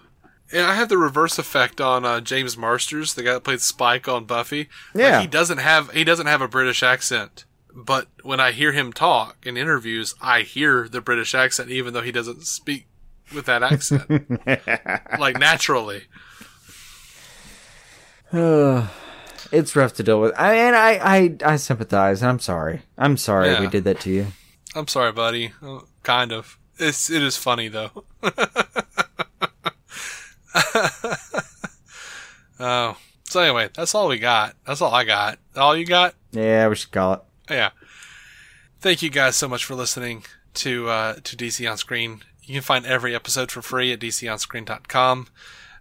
yeah, 0.53 0.69
I 0.69 0.75
have 0.75 0.89
the 0.89 0.99
reverse 0.99 1.39
effect 1.39 1.81
on 1.81 2.05
uh, 2.05 2.21
James 2.21 2.57
Marsters, 2.57 3.15
the 3.15 3.23
guy 3.23 3.33
that 3.35 3.45
played 3.45 3.61
Spike 3.61 4.07
on 4.09 4.25
Buffy. 4.25 4.69
Like, 4.95 5.03
Yeah. 5.03 5.21
he 5.21 5.27
doesn't 5.27 5.59
have 5.59 5.91
he 5.93 6.05
doesn't 6.05 6.27
have 6.27 6.41
a 6.41 6.49
British 6.49 6.83
accent, 6.83 7.45
but 7.75 8.09
when 8.23 8.41
I 8.41 8.53
hear 8.53 8.73
him 8.73 8.93
talk 8.93 9.45
in 9.47 9.57
interviews, 9.57 10.15
I 10.21 10.43
hear 10.43 10.89
the 10.89 11.01
British 11.01 11.35
accent, 11.35 11.71
even 11.71 11.95
though 11.95 12.03
he 12.03 12.13
doesn't 12.13 12.47
speak 12.47 12.87
with 13.35 13.47
that 13.47 13.63
accent, 13.63 14.09
like 15.19 15.39
naturally. 15.39 16.05
it's 18.33 19.77
rough 19.77 19.95
to 19.95 20.03
deal 20.03 20.21
with. 20.21 20.35
I 20.39 20.55
and 20.55 20.77
I, 20.77 20.91
I, 21.03 21.37
I 21.53 21.57
sympathize. 21.57 22.23
I'm 22.23 22.39
sorry. 22.39 22.83
I'm 22.99 23.17
sorry 23.17 23.49
Yeah. 23.51 23.61
we 23.61 23.67
did 23.69 23.85
that 23.85 24.01
to 24.01 24.11
you. 24.11 24.27
I'm 24.75 24.89
sorry, 24.89 25.13
buddy. 25.13 25.53
Uh, 25.63 25.81
kind 26.03 26.33
of. 26.33 26.59
It's 26.79 27.09
it 27.11 27.23
is 27.23 27.37
funny 27.37 27.69
though. 27.69 28.05
oh, 32.61 32.97
so 33.25 33.41
anyway, 33.41 33.69
that's 33.75 33.95
all 33.95 34.09
we 34.09 34.19
got. 34.19 34.57
That's 34.67 34.81
all 34.81 34.95
I 34.95 35.05
got. 35.05 35.39
All 35.55 35.77
you 35.77 35.87
got? 35.87 36.15
Yeah, 36.33 36.69
we 36.69 36.77
should 36.77 36.93
call 36.93 37.15
it. 37.15 37.21
Yeah. 37.51 37.71
Thank 38.81 39.03
you 39.03 39.11
guys 39.11 39.37
so 39.37 39.49
much 39.49 39.65
for 39.65 39.75
listening 39.75 40.25
to 40.55 40.89
uh, 40.89 41.15
to 41.25 41.37
DC 41.37 41.71
on 41.71 41.77
Screen. 41.77 42.23
You 42.43 42.55
can 42.55 42.63
find 42.63 42.87
every 42.87 43.15
episode 43.15 43.51
for 43.51 43.63
free 43.63 43.93
at 43.93 44.01
dconscreen.com. 44.01 45.29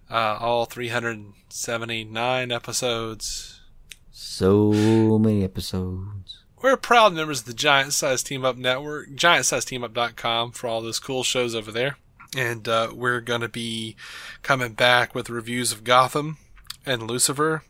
Uh, 0.10 0.38
all 0.40 0.66
379 0.66 2.52
episodes. 2.52 3.62
So 4.12 4.72
many 5.20 5.44
episodes. 5.44 6.44
We're 6.62 6.78
proud 6.78 7.14
members 7.14 7.42
of 7.42 7.46
the 7.46 7.54
Giant 7.54 7.94
Size 7.94 8.24
Team 8.24 8.44
Up 8.44 8.58
Network, 8.58 9.10
giantsizeteamup.com 9.10 10.52
for 10.52 10.68
all 10.68 10.82
those 10.82 11.00
cool 11.00 11.24
shows 11.24 11.54
over 11.54 11.72
there. 11.72 11.98
And 12.38 12.68
uh, 12.68 12.92
we're 12.94 13.22
going 13.22 13.42
to 13.42 13.50
be 13.50 13.96
coming 14.44 14.74
back 14.74 15.16
with 15.16 15.30
reviews 15.30 15.72
of 15.72 15.84
Gotham 15.84 16.38
and 16.86 17.04
Lucifer 17.04 17.64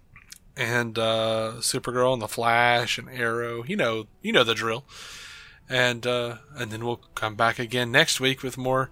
and 0.58 0.98
uh, 0.98 1.54
Supergirl 1.58 2.14
and 2.14 2.22
The 2.22 2.28
Flash 2.28 2.98
and 2.98 3.10
Arrow. 3.10 3.64
You 3.64 3.76
know, 3.76 4.08
you 4.22 4.32
know 4.32 4.44
the 4.44 4.56
drill. 4.56 4.86
And 5.68 6.06
uh, 6.06 6.38
and 6.56 6.72
then 6.72 6.86
we'll 6.86 7.02
come 7.16 7.36
back 7.36 7.58
again 7.58 7.92
next 7.92 8.20
week 8.20 8.44
with 8.44 8.58
more 8.58 8.90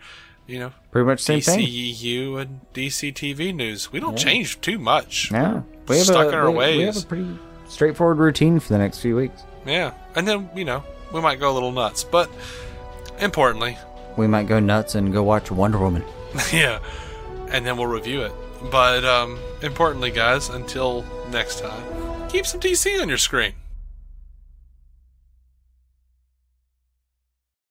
you 0.47 0.59
know, 0.59 0.73
Pretty 0.91 1.05
much 1.05 1.21
same 1.21 1.41
thing. 1.41 1.59
DCEU 1.59 2.41
and 2.41 2.61
DC 2.73 3.13
TV 3.13 3.55
news. 3.55 3.91
We 3.91 3.99
don't 3.99 4.17
change 4.17 4.59
too 4.61 4.77
much. 4.77 5.31
Yeah, 5.31 5.61
we 5.87 5.97
have 5.97 6.05
Stuck 6.05 6.25
a, 6.25 6.29
in 6.29 6.35
our 6.35 6.51
we, 6.51 6.77
we 6.77 6.83
have 6.83 6.97
a 6.97 7.01
pretty 7.01 7.37
straightforward 7.67 8.17
routine 8.17 8.59
for 8.59 8.73
the 8.73 8.79
next 8.79 8.99
few 8.99 9.15
weeks. 9.15 9.43
Yeah, 9.65 9.93
and 10.15 10.27
then 10.27 10.49
you 10.55 10.65
know 10.65 10.83
we 11.13 11.21
might 11.21 11.39
go 11.39 11.51
a 11.51 11.53
little 11.53 11.71
nuts, 11.71 12.03
but 12.03 12.29
importantly, 13.19 13.77
We 14.17 14.27
might 14.27 14.47
go 14.47 14.59
nuts 14.59 14.95
and 14.95 15.11
go 15.11 15.23
watch 15.23 15.51
Wonder 15.51 15.79
Woman. 15.79 16.03
yeah, 16.53 16.79
and 17.49 17.65
then 17.65 17.77
we'll 17.77 17.87
review 17.87 18.21
it. 18.21 18.31
But 18.71 19.03
um, 19.03 19.39
importantly, 19.61 20.11
guys, 20.11 20.49
until 20.49 21.03
next 21.31 21.59
time, 21.59 22.29
keep 22.29 22.45
some 22.45 22.59
DC 22.59 23.01
on 23.01 23.09
your 23.09 23.17
screen. 23.17 23.53